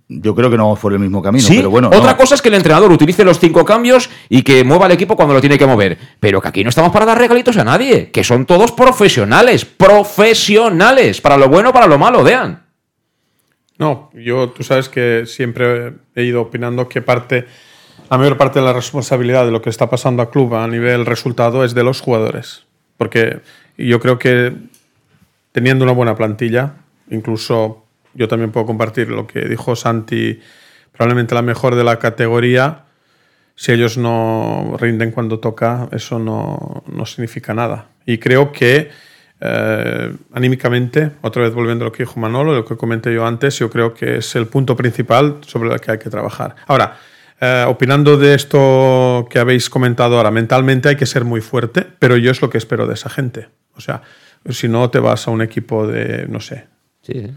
Yo 0.07 0.33
creo 0.33 0.49
que 0.49 0.57
no 0.57 0.75
fue 0.75 0.93
el 0.93 0.99
mismo 0.99 1.21
camino, 1.21 1.45
¿Sí? 1.45 1.57
pero 1.57 1.69
bueno. 1.69 1.89
Otra 1.93 2.15
cosa 2.15 2.35
es 2.35 2.41
que 2.41 2.49
el 2.49 2.55
entrenador 2.55 2.91
utilice 2.91 3.23
los 3.23 3.39
cinco 3.39 3.65
cambios 3.65 4.09
y 4.29 4.41
que 4.41 4.63
mueva 4.63 4.85
el 4.85 4.93
equipo 4.93 5.15
cuando 5.15 5.33
lo 5.33 5.41
tiene 5.41 5.57
que 5.57 5.65
mover. 5.65 5.97
Pero 6.19 6.41
que 6.41 6.47
aquí 6.47 6.63
no 6.63 6.69
estamos 6.69 6.91
para 6.91 7.05
dar 7.05 7.17
regalitos 7.17 7.57
a 7.57 7.63
nadie, 7.63 8.11
que 8.11 8.23
son 8.23 8.45
todos 8.45 8.71
profesionales, 8.71 9.65
profesionales, 9.65 11.21
para 11.21 11.37
lo 11.37 11.49
bueno, 11.49 11.73
para 11.73 11.87
lo 11.87 11.97
malo, 11.97 12.23
vean. 12.23 12.63
No, 13.77 14.09
yo 14.13 14.49
tú 14.49 14.63
sabes 14.63 14.87
que 14.87 15.25
siempre 15.25 15.93
he 16.15 16.23
ido 16.23 16.41
opinando 16.41 16.87
que 16.87 17.01
parte 17.01 17.45
la 18.09 18.17
mayor 18.17 18.37
parte 18.37 18.59
de 18.59 18.65
la 18.65 18.73
responsabilidad 18.73 19.45
de 19.45 19.51
lo 19.51 19.61
que 19.61 19.69
está 19.69 19.89
pasando 19.89 20.21
a 20.21 20.29
club 20.29 20.55
a 20.55 20.67
nivel 20.67 21.05
resultado 21.05 21.63
es 21.63 21.73
de 21.73 21.83
los 21.83 22.01
jugadores. 22.01 22.65
Porque 22.97 23.39
yo 23.77 23.99
creo 23.99 24.19
que 24.19 24.53
teniendo 25.51 25.85
una 25.85 25.93
buena 25.93 26.15
plantilla, 26.15 26.73
incluso 27.09 27.85
yo 28.13 28.27
también 28.27 28.51
puedo 28.51 28.65
compartir 28.65 29.09
lo 29.09 29.27
que 29.27 29.41
dijo 29.47 29.75
Santi, 29.75 30.39
probablemente 30.91 31.35
la 31.35 31.41
mejor 31.41 31.75
de 31.75 31.83
la 31.83 31.99
categoría, 31.99 32.83
si 33.55 33.71
ellos 33.71 33.97
no 33.97 34.75
rinden 34.79 35.11
cuando 35.11 35.39
toca, 35.39 35.87
eso 35.91 36.19
no, 36.19 36.83
no 36.87 37.05
significa 37.05 37.53
nada. 37.53 37.87
Y 38.05 38.17
creo 38.17 38.51
que 38.51 38.89
eh, 39.45 40.15
anímicamente, 40.31 41.11
otra 41.21 41.43
vez 41.43 41.53
volviendo 41.53 41.83
a 41.83 41.87
lo 41.87 41.91
que 41.91 42.03
dijo 42.03 42.19
Manolo, 42.19 42.53
lo 42.53 42.65
que 42.65 42.77
comenté 42.77 43.13
yo 43.13 43.25
antes, 43.25 43.59
yo 43.59 43.69
creo 43.69 43.93
que 43.93 44.17
es 44.17 44.35
el 44.35 44.47
punto 44.47 44.75
principal 44.75 45.37
sobre 45.45 45.73
el 45.73 45.81
que 45.81 45.91
hay 45.91 45.99
que 45.99 46.09
trabajar. 46.09 46.55
Ahora, 46.65 46.97
eh, 47.43 47.65
opinando 47.67 48.17
de 48.17 48.35
esto 48.35 49.27
que 49.29 49.39
habéis 49.39 49.69
comentado 49.69 50.17
ahora, 50.17 50.31
mentalmente 50.31 50.89
hay 50.89 50.95
que 50.95 51.05
ser 51.05 51.25
muy 51.25 51.41
fuerte, 51.41 51.85
pero 51.99 52.15
yo 52.15 52.31
es 52.31 52.41
lo 52.41 52.49
que 52.49 52.57
espero 52.57 52.87
de 52.87 52.93
esa 52.93 53.09
gente. 53.09 53.49
O 53.75 53.81
sea, 53.81 54.01
si 54.49 54.67
no 54.67 54.89
te 54.89 54.99
vas 54.99 55.27
a 55.27 55.31
un 55.31 55.41
equipo 55.41 55.85
de, 55.87 56.27
no 56.27 56.39
sé, 56.39 56.67
sí 57.01 57.33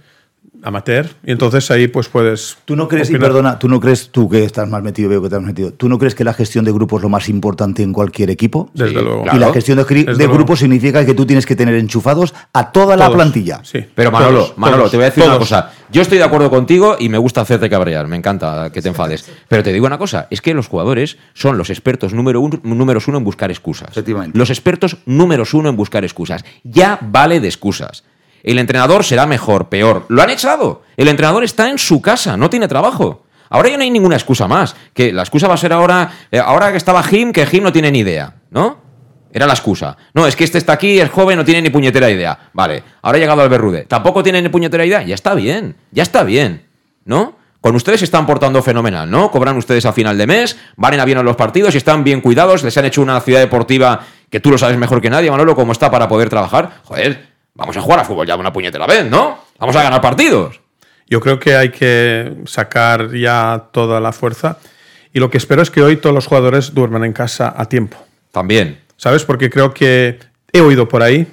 amateur 0.62 1.06
y 1.24 1.32
entonces 1.32 1.70
ahí 1.70 1.88
pues 1.88 2.08
puedes 2.08 2.56
tú 2.64 2.76
no 2.76 2.88
crees 2.88 3.10
y 3.10 3.16
perdona 3.16 3.58
tú 3.58 3.68
no 3.68 3.80
crees 3.80 4.10
tú 4.10 4.28
que 4.28 4.44
estás 4.44 4.68
más 4.68 4.82
metido 4.82 5.08
veo 5.08 5.22
que 5.22 5.28
te 5.28 5.36
has 5.36 5.42
metido 5.42 5.72
tú 5.72 5.88
no 5.88 5.98
crees 5.98 6.14
que 6.14 6.24
la 6.24 6.32
gestión 6.32 6.64
de 6.64 6.72
grupos 6.72 7.00
es 7.00 7.02
lo 7.02 7.08
más 7.08 7.28
importante 7.28 7.82
en 7.82 7.92
cualquier 7.92 8.30
equipo 8.30 8.70
desde 8.74 9.00
luego. 9.02 9.24
y 9.32 9.38
la 9.38 9.52
gestión 9.52 9.78
de, 9.78 10.26
grupos 10.26 10.58
significa 10.58 11.04
que 11.04 11.14
tú 11.14 11.26
tienes 11.26 11.46
que 11.46 11.56
tener 11.56 11.74
enchufados 11.74 12.34
a 12.52 12.72
toda 12.72 12.96
la 12.96 13.10
plantilla. 13.10 13.60
sí. 13.62 13.84
Pero 13.94 14.10
Manolo 14.10 14.54
Manolo 14.56 14.90
te 14.90 14.96
voy 14.96 15.04
a 15.04 15.10
decir 15.10 15.24
una 15.24 15.38
cosa. 15.38 15.72
Yo 15.90 16.02
estoy 16.02 16.18
de 16.18 16.24
acuerdo 16.24 16.50
contigo 16.50 16.96
y 16.98 17.08
me 17.08 17.18
gusta 17.18 17.42
hacerte 17.42 17.70
cabrear 17.70 18.08
me 18.08 18.16
encanta 18.16 18.70
que 18.72 18.82
te 18.82 18.88
enfades. 18.88 19.30
Pero 19.48 19.62
te 19.62 19.72
digo 19.72 19.86
una 19.86 19.98
cosa 19.98 20.26
es 20.30 20.40
que 20.40 20.54
los 20.54 20.68
jugadores 20.68 21.16
son 21.34 21.58
los 21.58 21.70
expertos 21.70 22.12
número 22.12 22.40
uno 22.40 22.60
números 22.62 23.08
uno 23.08 23.18
en 23.18 23.24
buscar 23.24 23.50
excusas. 23.50 23.90
Los 24.32 24.50
expertos 24.50 24.98
números 25.06 25.54
uno 25.54 25.68
en 25.68 25.76
buscar 25.76 26.04
excusas. 26.04 26.44
Ya 26.64 26.98
vale 27.00 27.40
de 27.40 27.48
excusas 27.48 28.04
el 28.46 28.60
entrenador 28.60 29.04
será 29.04 29.26
mejor, 29.26 29.68
peor. 29.68 30.06
Lo 30.08 30.22
han 30.22 30.30
echado. 30.30 30.82
El 30.96 31.08
entrenador 31.08 31.42
está 31.42 31.68
en 31.68 31.78
su 31.78 32.00
casa, 32.00 32.36
no 32.36 32.48
tiene 32.48 32.68
trabajo. 32.68 33.24
Ahora 33.50 33.68
ya 33.68 33.76
no 33.76 33.82
hay 33.82 33.90
ninguna 33.90 34.14
excusa 34.14 34.46
más. 34.46 34.76
Que 34.94 35.12
la 35.12 35.22
excusa 35.22 35.48
va 35.48 35.54
a 35.54 35.58
ser 35.58 35.72
ahora, 35.72 36.12
eh, 36.30 36.38
ahora 36.38 36.70
que 36.70 36.78
estaba 36.78 37.02
Jim, 37.02 37.32
que 37.32 37.44
Jim 37.44 37.64
no 37.64 37.72
tiene 37.72 37.90
ni 37.90 37.98
idea, 37.98 38.34
¿no? 38.50 38.78
Era 39.32 39.46
la 39.46 39.52
excusa. 39.52 39.96
No, 40.14 40.28
es 40.28 40.36
que 40.36 40.44
este 40.44 40.58
está 40.58 40.74
aquí, 40.74 41.00
es 41.00 41.10
joven, 41.10 41.36
no 41.36 41.44
tiene 41.44 41.60
ni 41.60 41.70
puñetera 41.70 42.08
idea. 42.08 42.38
Vale, 42.52 42.84
ahora 43.02 43.18
ha 43.18 43.20
llegado 43.20 43.42
al 43.42 43.48
Berrude. 43.48 43.82
Tampoco 43.82 44.22
tiene 44.22 44.40
ni 44.40 44.48
puñetera 44.48 44.86
idea. 44.86 45.02
Ya 45.02 45.16
está 45.16 45.34
bien, 45.34 45.76
ya 45.90 46.04
está 46.04 46.22
bien, 46.22 46.66
¿no? 47.04 47.36
Con 47.60 47.74
ustedes 47.74 47.98
se 47.98 48.04
están 48.04 48.26
portando 48.26 48.62
fenomenal, 48.62 49.10
¿no? 49.10 49.32
Cobran 49.32 49.56
ustedes 49.56 49.84
a 49.86 49.92
final 49.92 50.16
de 50.16 50.28
mes, 50.28 50.56
van 50.76 51.00
a 51.00 51.04
bien 51.04 51.18
a 51.18 51.24
los 51.24 51.34
partidos 51.34 51.74
y 51.74 51.78
están 51.78 52.04
bien 52.04 52.20
cuidados, 52.20 52.62
les 52.62 52.76
han 52.78 52.84
hecho 52.84 53.02
una 53.02 53.20
ciudad 53.20 53.40
deportiva 53.40 54.02
que 54.30 54.38
tú 54.38 54.52
lo 54.52 54.58
sabes 54.58 54.78
mejor 54.78 55.00
que 55.00 55.10
nadie, 55.10 55.32
Manolo, 55.32 55.56
cómo 55.56 55.72
está 55.72 55.90
para 55.90 56.06
poder 56.06 56.28
trabajar. 56.28 56.80
Joder, 56.84 57.35
Vamos 57.56 57.76
a 57.76 57.80
jugar 57.80 58.00
a 58.00 58.04
fútbol 58.04 58.26
ya 58.26 58.36
una 58.36 58.52
puñetera 58.52 58.86
vez, 58.86 59.08
¿no? 59.08 59.38
Vamos 59.58 59.74
a 59.76 59.82
ganar 59.82 60.00
partidos. 60.00 60.60
Yo 61.08 61.20
creo 61.20 61.38
que 61.38 61.56
hay 61.56 61.70
que 61.70 62.34
sacar 62.46 63.14
ya 63.14 63.68
toda 63.72 63.98
la 64.00 64.12
fuerza. 64.12 64.58
Y 65.12 65.20
lo 65.20 65.30
que 65.30 65.38
espero 65.38 65.62
es 65.62 65.70
que 65.70 65.80
hoy 65.80 65.96
todos 65.96 66.14
los 66.14 66.26
jugadores 66.26 66.74
duerman 66.74 67.04
en 67.04 67.14
casa 67.14 67.54
a 67.56 67.66
tiempo. 67.66 67.96
También. 68.30 68.80
¿Sabes? 68.98 69.24
Porque 69.24 69.48
creo 69.48 69.72
que 69.72 70.18
he 70.52 70.60
oído 70.60 70.86
por 70.88 71.02
ahí, 71.02 71.26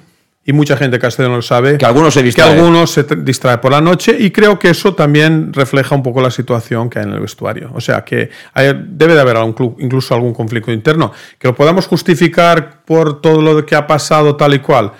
y 0.46 0.52
mucha 0.52 0.76
gente 0.76 0.98
castellano 0.98 1.36
lo 1.36 1.42
sabe, 1.42 1.78
que 1.78 1.84
algunos 1.86 2.14
se 2.14 2.22
distrae. 2.22 2.48
Que 2.48 2.58
algunos 2.58 2.90
se 2.90 3.02
distrae 3.02 3.58
por 3.58 3.72
la 3.72 3.80
noche, 3.80 4.16
y 4.18 4.30
creo 4.30 4.58
que 4.58 4.70
eso 4.70 4.94
también 4.94 5.52
refleja 5.52 5.94
un 5.94 6.02
poco 6.02 6.20
la 6.22 6.30
situación 6.30 6.88
que 6.88 6.98
hay 6.98 7.06
en 7.06 7.12
el 7.12 7.20
vestuario. 7.20 7.70
O 7.74 7.80
sea, 7.80 8.04
que 8.04 8.30
debe 8.54 9.14
de 9.14 9.20
haber 9.20 9.36
algún, 9.36 9.76
incluso 9.78 10.14
algún 10.14 10.32
conflicto 10.32 10.72
interno. 10.72 11.12
Que 11.38 11.48
lo 11.48 11.54
podamos 11.54 11.86
justificar 11.86 12.82
por 12.84 13.20
todo 13.20 13.42
lo 13.42 13.66
que 13.66 13.74
ha 13.74 13.86
pasado 13.86 14.36
tal 14.36 14.54
y 14.54 14.60
cual 14.60 14.92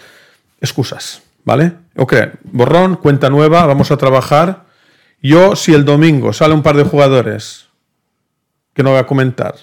excusas, 0.65 1.23
¿vale? 1.45 1.73
Ok, 1.97 2.15
borrón, 2.45 2.97
cuenta 2.97 3.31
nueva, 3.31 3.67
vamos 3.67 3.91
a 3.91 3.97
trabajar. 3.97 4.65
Yo, 5.23 5.57
si 5.57 5.73
el 5.75 5.85
domingo 5.85 6.33
sale 6.33 6.55
un 6.55 6.63
par 6.63 6.77
de 6.77 6.85
jugadores, 6.85 7.67
que 8.75 8.83
no 8.83 8.91
voy 8.91 8.99
a 8.99 9.07
comentar, 9.07 9.55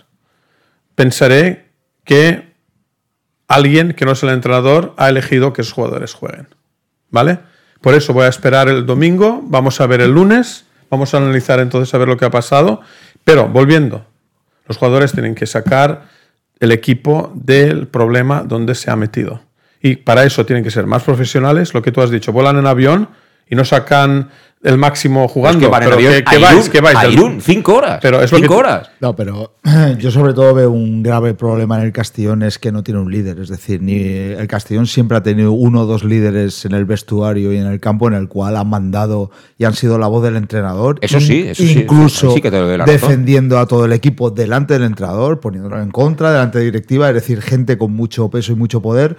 pensaré 0.96 1.70
que 2.04 2.54
alguien 3.48 3.94
que 3.94 4.06
no 4.06 4.14
es 4.14 4.24
el 4.24 4.30
entrenador 4.30 4.94
ha 4.98 5.10
elegido 5.10 5.54
que 5.54 5.62
esos 5.62 5.74
jugadores 5.74 6.14
jueguen, 6.14 6.48
¿vale? 7.10 7.40
Por 7.82 7.96
eso 7.96 8.14
voy 8.14 8.26
a 8.26 8.30
esperar 8.30 8.70
el 8.70 8.86
domingo, 8.86 9.42
vamos 9.44 9.82
a 9.82 9.88
ver 9.88 10.02
el 10.02 10.12
lunes, 10.12 10.66
vamos 10.90 11.14
a 11.14 11.18
analizar 11.18 11.60
entonces 11.60 11.94
a 11.94 11.98
ver 11.98 12.08
lo 12.08 12.18
que 12.18 12.26
ha 12.26 12.32
pasado, 12.32 12.82
pero 13.24 13.48
volviendo, 13.48 14.06
los 14.68 14.78
jugadores 14.78 15.12
tienen 15.12 15.36
que 15.36 15.48
sacar 15.48 16.10
el 16.60 16.72
equipo 16.72 17.32
del 17.36 17.88
problema 17.88 18.44
donde 18.44 18.76
se 18.76 18.92
ha 18.92 18.96
metido. 18.96 19.42
Y 19.82 19.98
para 19.98 20.24
eso 20.24 20.46
tienen 20.46 20.64
que 20.64 20.72
ser 20.72 20.86
más 20.86 21.04
profesionales, 21.04 21.74
lo 21.74 21.82
que 21.82 21.92
tú 21.92 22.02
has 22.02 22.12
dicho, 22.12 22.32
vuelan 22.32 22.58
en 22.58 22.68
avión 22.68 23.10
y 23.50 23.56
no 23.56 23.66
sacan 23.66 24.30
el 24.64 24.78
máximo 24.78 25.28
jugando. 25.28 25.60
que 25.60 25.78
pero 25.80 25.98
que, 25.98 26.38
vais, 26.38 26.70
que 26.70 26.82
vais. 26.82 26.98
cinco 27.44 27.76
horas. 27.76 28.00
Pero 28.02 28.22
es 28.22 28.30
cinco 28.30 28.58
horas. 28.58 28.92
No, 29.00 29.16
pero 29.16 29.56
yo 29.98 30.12
sobre 30.12 30.34
todo 30.34 30.54
veo 30.54 30.72
un 30.72 31.02
grave 31.02 31.34
problema 31.34 31.80
en 31.80 31.86
el 31.86 31.92
Castellón 31.92 32.44
es 32.44 32.60
que 32.60 32.72
no 32.72 32.84
tiene 32.84 33.00
un 33.00 33.12
líder. 33.12 33.40
Es 33.40 33.50
decir, 33.50 33.82
ni 33.82 34.00
el 34.00 34.48
Castellón 34.48 34.86
siempre 34.86 35.18
ha 35.18 35.24
tenido 35.24 35.52
uno 35.52 35.82
o 35.82 35.86
dos 35.86 36.04
líderes 36.04 36.64
en 36.66 36.74
el 36.74 36.86
vestuario 36.86 37.52
y 37.52 37.58
en 37.58 37.66
el 37.66 37.80
campo 37.80 38.08
en 38.08 38.14
el 38.14 38.28
cual 38.28 38.56
han 38.56 38.70
mandado 38.70 39.32
y 39.58 39.66
han 39.66 39.74
sido 39.74 39.98
la 39.98 40.08
voz 40.08 40.24
del 40.24 40.36
entrenador. 40.36 41.00
Eso 41.02 41.20
sí, 41.20 41.48
eso 41.48 41.64
incluso 41.64 42.36
defendiendo 42.86 43.58
a 43.58 43.66
todo 43.66 43.86
el 43.86 43.94
equipo 43.94 44.30
delante 44.30 44.76
del 44.76 44.84
entrenador, 44.84 45.40
poniéndolo 45.40 45.82
en 45.82 45.90
contra, 45.90 46.32
delante 46.32 46.60
de 46.60 46.66
directiva, 46.66 47.10
es 47.10 47.16
decir, 47.16 47.42
gente 47.42 47.78
con 47.78 47.94
mucho 47.94 48.30
peso 48.30 48.52
y 48.52 48.56
mucho 48.56 48.82
poder 48.82 49.18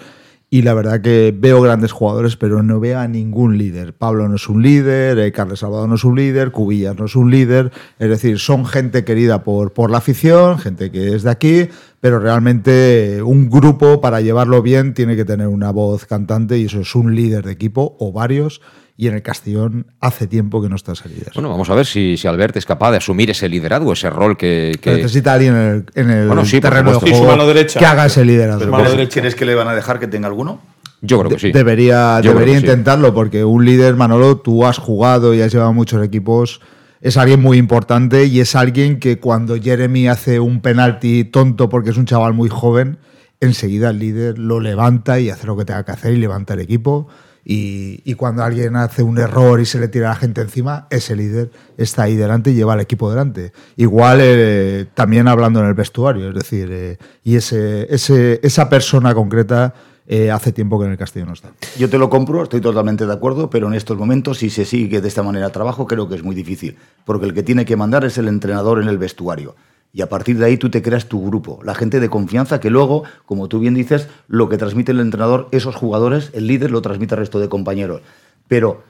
y 0.53 0.61
la 0.61 0.75
verdad 0.75 1.01
que 1.01 1.35
veo 1.35 1.63
grandes 1.63 1.93
jugadores, 1.93 2.37
pero 2.37 2.63
no 2.63 2.79
veo 2.79 2.99
a 2.99 3.09
ningún 3.09 3.57
líder. 3.57 3.95
Pablo 3.95 4.29
no 4.29 4.37
es 4.37 4.51
un 4.51 4.63
líder, 4.63 5.19
eh, 5.19 5.33
Carles 5.33 5.61
Salvador 5.61 5.89
no 5.89 5.95
es 5.95 6.05
un 6.05 6.15
líder, 6.15 6.51
Cubillas 6.51 6.95
no 6.95 7.07
es 7.07 7.17
un 7.17 7.31
líder. 7.31 7.73
Es 7.99 8.11
decir, 8.11 8.39
son 8.39 8.67
gente 8.67 9.03
querida 9.03 9.45
por, 9.45 9.73
por 9.73 9.91
la 9.91 9.97
afición, 9.97 10.59
gente 10.59 10.91
que 10.91 11.15
es 11.15 11.23
de 11.23 11.31
aquí, 11.31 11.69
pero 12.01 12.19
realmente 12.19 13.23
un 13.23 13.49
grupo 13.49 14.03
para 14.03 14.21
llevarlo 14.21 14.61
bien 14.61 14.93
tiene 14.93 15.17
que 15.17 15.25
tener 15.25 15.47
una 15.49 15.71
voz 15.71 16.05
cantante 16.05 16.59
y 16.59 16.67
eso 16.67 16.81
es 16.81 16.95
un 16.95 17.17
líder 17.17 17.47
de 17.47 17.53
equipo 17.53 17.97
o 17.99 18.13
varios 18.13 18.61
y 18.97 19.09
en 19.09 19.15
el 19.15 19.23
Castellón 19.23 19.87
hace 20.01 20.27
tiempo 20.27 20.63
que 20.63 20.69
no 20.69 20.77
está 20.77 20.93
líder. 20.93 21.31
Bueno, 21.35 21.49
vamos 21.49 21.69
a 21.71 21.75
ver 21.75 21.87
si, 21.87 22.17
si 22.17 22.29
Albert 22.29 22.57
es 22.57 22.67
capaz 22.67 22.91
de 22.91 22.99
asumir 22.99 23.31
ese 23.31 23.49
liderazgo, 23.49 23.93
ese 23.93 24.11
rol 24.11 24.37
que... 24.37 24.79
necesita 24.85 25.35
alguien 25.35 25.55
en 25.55 25.61
el, 25.61 25.87
en 25.95 26.11
el 26.11 26.61
terreno 26.61 26.93
de 26.93 27.13
juego 27.13 27.55
que 27.67 27.87
haga 27.87 28.07
ese 28.07 28.25
liderazgo. 28.25 28.77
¿Quieres 29.09 29.35
que 29.35 29.45
le 29.45 29.55
van 29.55 29.69
a 29.69 29.75
dejar 29.75 29.99
que 29.99 30.07
tenga 30.07 30.29
alguno? 30.29 30.61
Yo 31.01 31.19
creo 31.19 31.31
que 31.31 31.39
sí. 31.39 31.51
debería 31.51 32.21
debería 32.21 32.57
intentarlo 32.59 33.13
porque 33.13 33.45
un 33.45 33.65
líder, 33.65 33.97
Manolo, 33.97 34.37
tú 34.37 34.65
has 34.65 34.79
jugado 34.79 35.35
y 35.35 35.41
has 35.41 35.53
llevado 35.53 35.73
muchos 35.73 36.05
equipos 36.05 36.61
es 37.03 37.17
alguien 37.17 37.43
muy 37.43 37.59
importante 37.59 38.27
y 38.27 38.39
es 38.39 38.55
alguien 38.55 39.01
que 39.01 39.19
cuando 39.19 39.61
Jeremy 39.61 40.07
hace 40.07 40.39
un 40.39 40.61
penalti 40.61 41.25
tonto 41.25 41.69
porque 41.69 41.91
es 41.91 41.97
un 41.97 42.07
chaval 42.07 42.33
muy 42.33 42.49
joven, 42.49 42.99
enseguida 43.41 43.91
el 43.91 43.99
líder 43.99 44.39
lo 44.39 44.61
levanta 44.61 45.19
y 45.19 45.29
hace 45.29 45.49
lo 45.49 45.57
que 45.57 45.65
tenga 45.65 45.85
que 45.85 45.91
hacer 45.91 46.13
y 46.15 46.19
levanta 46.19 46.55
el 46.55 46.61
equipo. 46.61 47.09
Y, 47.45 48.15
cuando 48.15 48.45
alguien 48.45 48.77
hace 48.77 49.03
un 49.03 49.19
error 49.19 49.61
y 49.61 49.67
se 49.67 49.81
le 49.81 49.89
tira 49.89 50.11
a 50.11 50.15
la 50.15 50.17
gente 50.17 50.41
encima, 50.41 50.87
ese 50.91 51.17
líder 51.17 51.51
está 51.77 52.05
ahí 52.05 52.15
delante 52.15 52.51
y 52.51 52.55
lleva 52.55 52.75
al 52.75 52.81
equipo 52.81 53.11
delante. 53.11 53.53
Igual 53.77 54.19
eh, 54.23 54.87
también 54.95 55.27
hablando 55.27 55.59
en 55.61 55.67
el 55.67 55.75
vestuario, 55.75 56.29
es 56.29 56.35
decir, 56.35 56.69
eh, 56.71 56.99
y 57.25 57.35
ese, 57.35 57.89
esa 57.91 58.69
persona 58.69 59.13
concreta 59.13 59.75
eh, 60.07 60.31
hace 60.31 60.53
tiempo 60.53 60.79
que 60.79 60.87
en 60.87 60.93
el 60.93 60.99
Castillo 60.99 61.27
no 61.27 61.33
está. 61.33 61.53
Yo 61.79 61.89
te 61.89 61.99
lo 61.99 62.11
compro, 62.11 62.43
estoy 62.43 62.61
totalmente 62.61 63.07
de 63.07 63.13
acuerdo, 63.13 63.51
pero 63.51 63.69
en 63.69 63.75
estos 63.75 63.97
momentos, 63.97 64.39
si 64.39 64.51
se 64.51 64.65
sigue 64.65 65.01
de 65.01 65.09
esta 65.09 65.23
manera 65.23 65.51
trabajo, 65.51 65.87
creo 65.87 66.09
que 66.09 66.17
es 66.17 66.23
muy 66.23 66.35
difícil, 66.35 66.77
porque 67.05 67.27
el 67.27 67.35
que 67.35 67.43
tiene 67.43 67.65
que 67.65 67.77
mandar 67.77 68.05
es 68.05 68.19
el 68.19 68.29
entrenador 68.29 68.81
en 68.81 68.89
el 68.89 68.99
vestuario. 68.99 69.55
Y 69.93 70.01
a 70.01 70.09
partir 70.09 70.39
de 70.39 70.47
ahí 70.47 70.57
tú 70.57 70.71
te 70.71 70.81
creas 70.81 71.07
tu 71.07 71.25
grupo, 71.25 71.61
la 71.65 71.75
gente 71.75 72.01
de 72.01 72.09
confianza 72.09 72.61
que 72.61 72.71
luego, 72.71 73.05
como 73.27 73.49
tú 73.49 73.59
bien 73.59 73.75
dices, 73.75 74.09
lo 74.27 74.49
que 74.49 74.57
transmite 74.57 74.93
el 74.93 75.01
entrenador, 75.01 75.49
esos 75.53 75.77
jugadores, 75.77 76.31
el 76.33 76.47
líder 76.47 76.71
lo 76.71 76.81
transmite 76.81 77.15
al 77.15 77.21
resto 77.21 77.39
de 77.39 77.51
compañeros. 77.51 78.01
Pero 78.49 78.83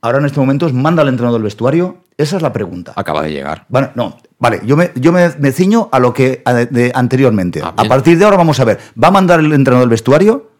ahora 0.00 0.18
en 0.18 0.26
estos 0.26 0.38
momentos 0.38 0.72
manda 0.72 1.02
al 1.02 1.08
entrenador 1.08 1.40
del 1.40 1.44
vestuario, 1.44 1.98
esa 2.16 2.36
es 2.36 2.42
la 2.42 2.52
pregunta. 2.52 2.92
Acaba 2.94 3.22
de 3.22 3.32
llegar. 3.32 3.66
Bueno, 3.68 3.90
no, 3.96 4.16
vale, 4.38 4.60
yo 4.64 4.76
me, 4.76 4.92
yo 4.94 5.10
me, 5.12 5.52
ciño 5.52 5.88
a 5.90 5.98
lo 5.98 6.14
que 6.14 6.44
de, 6.70 6.92
anteriormente. 6.94 7.60
Ah, 7.60 7.74
a 7.76 7.84
partir 7.86 8.16
de 8.16 8.24
ahora 8.24 8.36
vamos 8.36 8.60
a 8.60 8.64
ver, 8.64 8.78
¿va 9.02 9.08
a 9.08 9.10
mandar 9.10 9.40
el 9.40 9.52
entrenador 9.52 9.80
del 9.80 9.90
vestuario? 9.90 10.50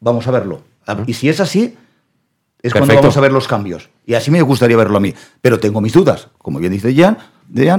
Vamos 0.00 0.26
a 0.26 0.30
verlo. 0.30 0.62
Y 1.06 1.12
si 1.12 1.28
es 1.28 1.40
así, 1.40 1.76
es 2.62 2.72
cuando 2.72 2.94
vamos 2.94 3.16
a 3.16 3.20
ver 3.20 3.32
los 3.32 3.48
cambios. 3.48 3.90
Y 4.06 4.14
así 4.14 4.30
me 4.30 4.40
gustaría 4.42 4.76
verlo 4.76 4.96
a 4.96 5.00
mí. 5.00 5.14
Pero 5.40 5.60
tengo 5.60 5.80
mis 5.80 5.92
dudas. 5.92 6.28
Como 6.38 6.58
bien 6.58 6.72
dice 6.72 6.94
Jan, 6.94 7.18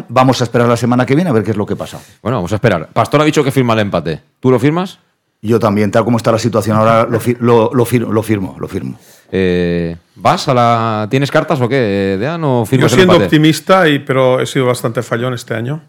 vamos 0.10 0.42
a 0.42 0.44
esperar 0.44 0.68
la 0.68 0.78
semana 0.78 1.06
que 1.06 1.16
viene 1.16 1.30
a 1.30 1.34
ver 1.34 1.44
qué 1.44 1.52
es 1.52 1.58
lo 1.58 1.66
que 1.66 1.76
pasa. 1.76 2.00
Bueno, 2.22 2.38
vamos 2.38 2.52
a 2.52 2.56
esperar. 2.56 2.90
Pastor 2.94 3.22
ha 3.22 3.26
dicho 3.26 3.44
que 3.44 3.52
firma 3.52 3.74
el 3.74 3.80
empate. 3.80 4.22
¿Tú 4.40 4.52
lo 4.52 4.60
firmas? 4.60 5.00
Yo 5.42 5.60
también, 5.60 5.92
tal 5.92 6.06
como 6.06 6.18
está 6.18 6.32
la 6.32 6.40
situación 6.40 6.78
ahora, 6.78 7.06
lo, 7.06 7.20
firmo, 7.20 8.56
lo 8.58 8.68
firmo. 8.68 8.98
Eh, 9.30 9.98
¿Vas 10.16 10.48
a 10.48 10.54
la. 10.54 11.08
¿Tienes 11.10 11.32
cartas 11.32 11.60
o 11.60 11.68
qué, 11.68 12.18
Dean? 12.20 12.42
¿O 12.44 12.66
firmas 12.66 12.92
Yo 12.92 12.96
siendo 12.96 13.18
optimista, 13.18 13.90
y, 13.90 14.00
pero 14.00 14.40
he 14.40 14.46
sido 14.46 14.68
bastante 14.68 15.02
fallón 15.02 15.34
este 15.34 15.54
año. 15.54 15.82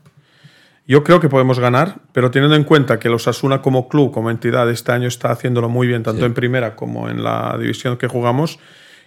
Yo 0.87 1.05
creo 1.05 1.21
que 1.21 1.29
podemos 1.29 1.61
ganar, 1.61 1.97
pero 2.13 2.31
teniendo 2.31 2.57
en 2.57 2.65
cuenta 2.65 2.99
que 2.99 3.09
los 3.09 3.29
Asuna 3.29 3.63
como 3.63 3.89
club, 3.89 4.13
como 4.13 4.31
entidad, 4.31 4.69
este 4.71 4.93
año 4.93 5.09
está 5.09 5.31
haciéndolo 5.31 5.69
muy 5.69 5.87
bien, 5.87 6.03
tanto 6.03 6.27
en 6.27 6.35
primera 6.35 6.75
como 6.75 7.09
en 7.09 7.23
la 7.23 7.57
división 7.59 7.97
que 7.97 8.07
jugamos, 8.07 8.59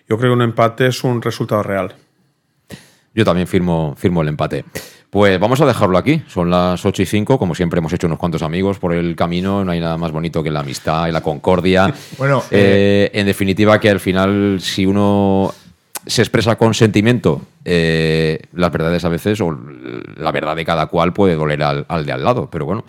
yo 0.10 0.18
creo 0.18 0.32
que 0.32 0.36
un 0.36 0.42
empate 0.42 0.88
es 0.88 1.04
un 1.04 1.22
resultado 1.22 1.62
real. 1.62 1.94
Yo 3.18 3.26
también 3.26 3.48
firmo, 3.48 3.96
firmo 3.98 4.22
el 4.22 4.28
empate. 4.28 4.64
Pues 5.10 5.40
vamos 5.40 5.60
a 5.60 5.66
dejarlo 5.66 5.98
aquí. 5.98 6.22
Son 6.28 6.52
las 6.52 6.86
8 6.86 7.02
y 7.02 7.06
5. 7.08 7.40
Como 7.40 7.56
siempre, 7.56 7.80
hemos 7.80 7.92
hecho 7.92 8.06
unos 8.06 8.20
cuantos 8.20 8.44
amigos 8.44 8.78
por 8.78 8.94
el 8.94 9.16
camino. 9.16 9.66
No 9.66 9.72
hay 9.72 9.80
nada 9.80 9.98
más 9.98 10.12
bonito 10.12 10.44
que 10.44 10.52
la 10.52 10.60
amistad 10.60 11.08
y 11.08 11.12
la 11.12 11.22
concordia. 11.22 11.92
bueno, 12.20 12.44
eh, 12.52 13.10
en 13.12 13.26
definitiva, 13.26 13.80
que 13.80 13.90
al 13.90 14.00
final, 14.00 14.60
si 14.62 14.86
uno 14.86 15.52
se 16.06 16.22
expresa 16.22 16.58
con 16.58 16.76
sentimiento, 16.76 17.42
eh, 17.66 18.40
las 18.54 18.72
verdades 18.72 19.04
a 19.04 19.10
veces, 19.10 19.42
o 19.42 19.58
la 20.18 20.32
verdad 20.32 20.56
de 20.56 20.64
cada 20.64 20.86
cual, 20.86 21.12
puede 21.12 21.34
doler 21.34 21.64
al, 21.64 21.86
al 21.88 22.06
de 22.06 22.12
al 22.12 22.24
lado. 22.24 22.50
Pero 22.52 22.66
bueno. 22.66 22.86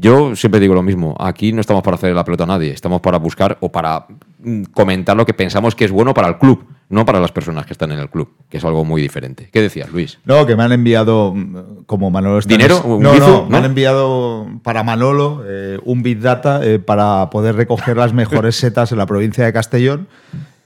Yo 0.00 0.36
siempre 0.36 0.60
digo 0.60 0.74
lo 0.74 0.82
mismo, 0.82 1.16
aquí 1.18 1.52
no 1.52 1.60
estamos 1.60 1.82
para 1.82 1.96
hacer 1.96 2.14
la 2.14 2.24
pelota 2.24 2.44
a 2.44 2.46
nadie, 2.46 2.70
estamos 2.70 3.00
para 3.00 3.18
buscar 3.18 3.58
o 3.60 3.72
para 3.72 4.06
mm, 4.38 4.62
comentar 4.72 5.16
lo 5.16 5.26
que 5.26 5.34
pensamos 5.34 5.74
que 5.74 5.84
es 5.84 5.90
bueno 5.90 6.14
para 6.14 6.28
el 6.28 6.38
club, 6.38 6.64
no 6.88 7.04
para 7.04 7.18
las 7.18 7.32
personas 7.32 7.66
que 7.66 7.72
están 7.72 7.90
en 7.90 7.98
el 7.98 8.08
club, 8.08 8.30
que 8.48 8.58
es 8.58 8.64
algo 8.64 8.84
muy 8.84 9.02
diferente. 9.02 9.48
¿Qué 9.52 9.60
decías, 9.60 9.90
Luis? 9.90 10.20
No, 10.24 10.46
que 10.46 10.54
me 10.54 10.62
han 10.62 10.70
enviado, 10.70 11.34
mm, 11.34 11.84
como 11.86 12.12
Manolo 12.12 12.38
está 12.38 12.48
¿Dinero? 12.48 12.80
no, 12.86 13.18
no, 13.18 13.46
me 13.46 13.58
han 13.58 13.64
enviado 13.64 14.46
para 14.62 14.84
Manolo 14.84 15.42
eh, 15.44 15.80
un 15.84 16.04
Big 16.04 16.20
Data 16.20 16.64
eh, 16.64 16.78
para 16.78 17.28
poder 17.30 17.56
recoger 17.56 17.96
las 17.96 18.12
mejores 18.12 18.54
setas 18.54 18.92
en 18.92 18.98
la 18.98 19.06
provincia 19.06 19.44
de 19.44 19.52
Castellón 19.52 20.06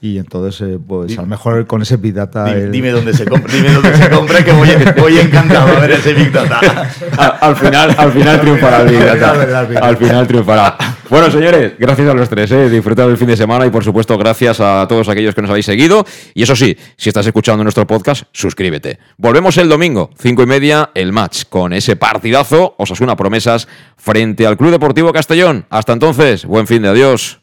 y 0.03 0.17
entonces, 0.17 0.59
eh, 0.67 0.77
pues 0.85 1.17
a 1.17 1.21
lo 1.21 1.27
mejor 1.27 1.65
con 1.65 1.81
ese 1.81 1.95
Big 1.95 2.13
Data. 2.13 2.53
Dime, 2.53 2.89
dónde 2.89 3.13
se 3.13 3.23
compra, 3.23 3.53
dime 3.53 3.71
dónde 3.71 3.95
se 3.95 4.09
compra, 4.09 4.43
que 4.43 4.51
voy, 4.51 4.67
voy, 4.97 5.17
encantado 5.17 5.77
a 5.77 5.79
ver 5.79 5.91
ese 5.91 6.13
Big 6.13 6.29
Data. 6.29 6.59
al, 7.39 7.55
final, 7.55 7.95
al 7.97 8.11
final 8.11 8.41
triunfará 8.41 8.81
el 8.81 8.89
Big 8.89 8.99
Data. 8.99 9.79
Al 9.81 9.95
final 9.95 10.27
triunfará. 10.27 10.77
Bueno, 11.09 11.31
señores, 11.31 11.75
gracias 11.79 12.09
a 12.09 12.13
los 12.13 12.27
tres. 12.27 12.51
Eh, 12.51 12.69
disfrutad 12.69 13.07
del 13.07 13.15
fin 13.15 13.27
de 13.27 13.37
semana 13.37 13.65
y, 13.65 13.69
por 13.69 13.85
supuesto, 13.85 14.17
gracias 14.17 14.59
a 14.59 14.85
todos 14.89 15.07
aquellos 15.07 15.33
que 15.33 15.41
nos 15.41 15.51
habéis 15.51 15.67
seguido. 15.67 16.05
Y 16.33 16.43
eso 16.43 16.57
sí, 16.57 16.75
si 16.97 17.07
estás 17.07 17.25
escuchando 17.25 17.63
nuestro 17.63 17.87
podcast, 17.87 18.23
suscríbete. 18.33 18.99
Volvemos 19.15 19.55
el 19.55 19.69
domingo, 19.69 20.09
cinco 20.19 20.43
y 20.43 20.47
media, 20.47 20.89
el 20.95 21.13
match, 21.13 21.43
con 21.47 21.71
ese 21.71 21.95
partidazo, 21.95 22.75
Osasuna 22.77 23.15
Promesas, 23.15 23.69
frente 23.95 24.45
al 24.45 24.57
Club 24.57 24.71
Deportivo 24.71 25.13
Castellón. 25.13 25.65
Hasta 25.69 25.93
entonces, 25.93 26.43
buen 26.43 26.67
fin 26.67 26.81
de 26.81 26.89
adiós. 26.89 27.42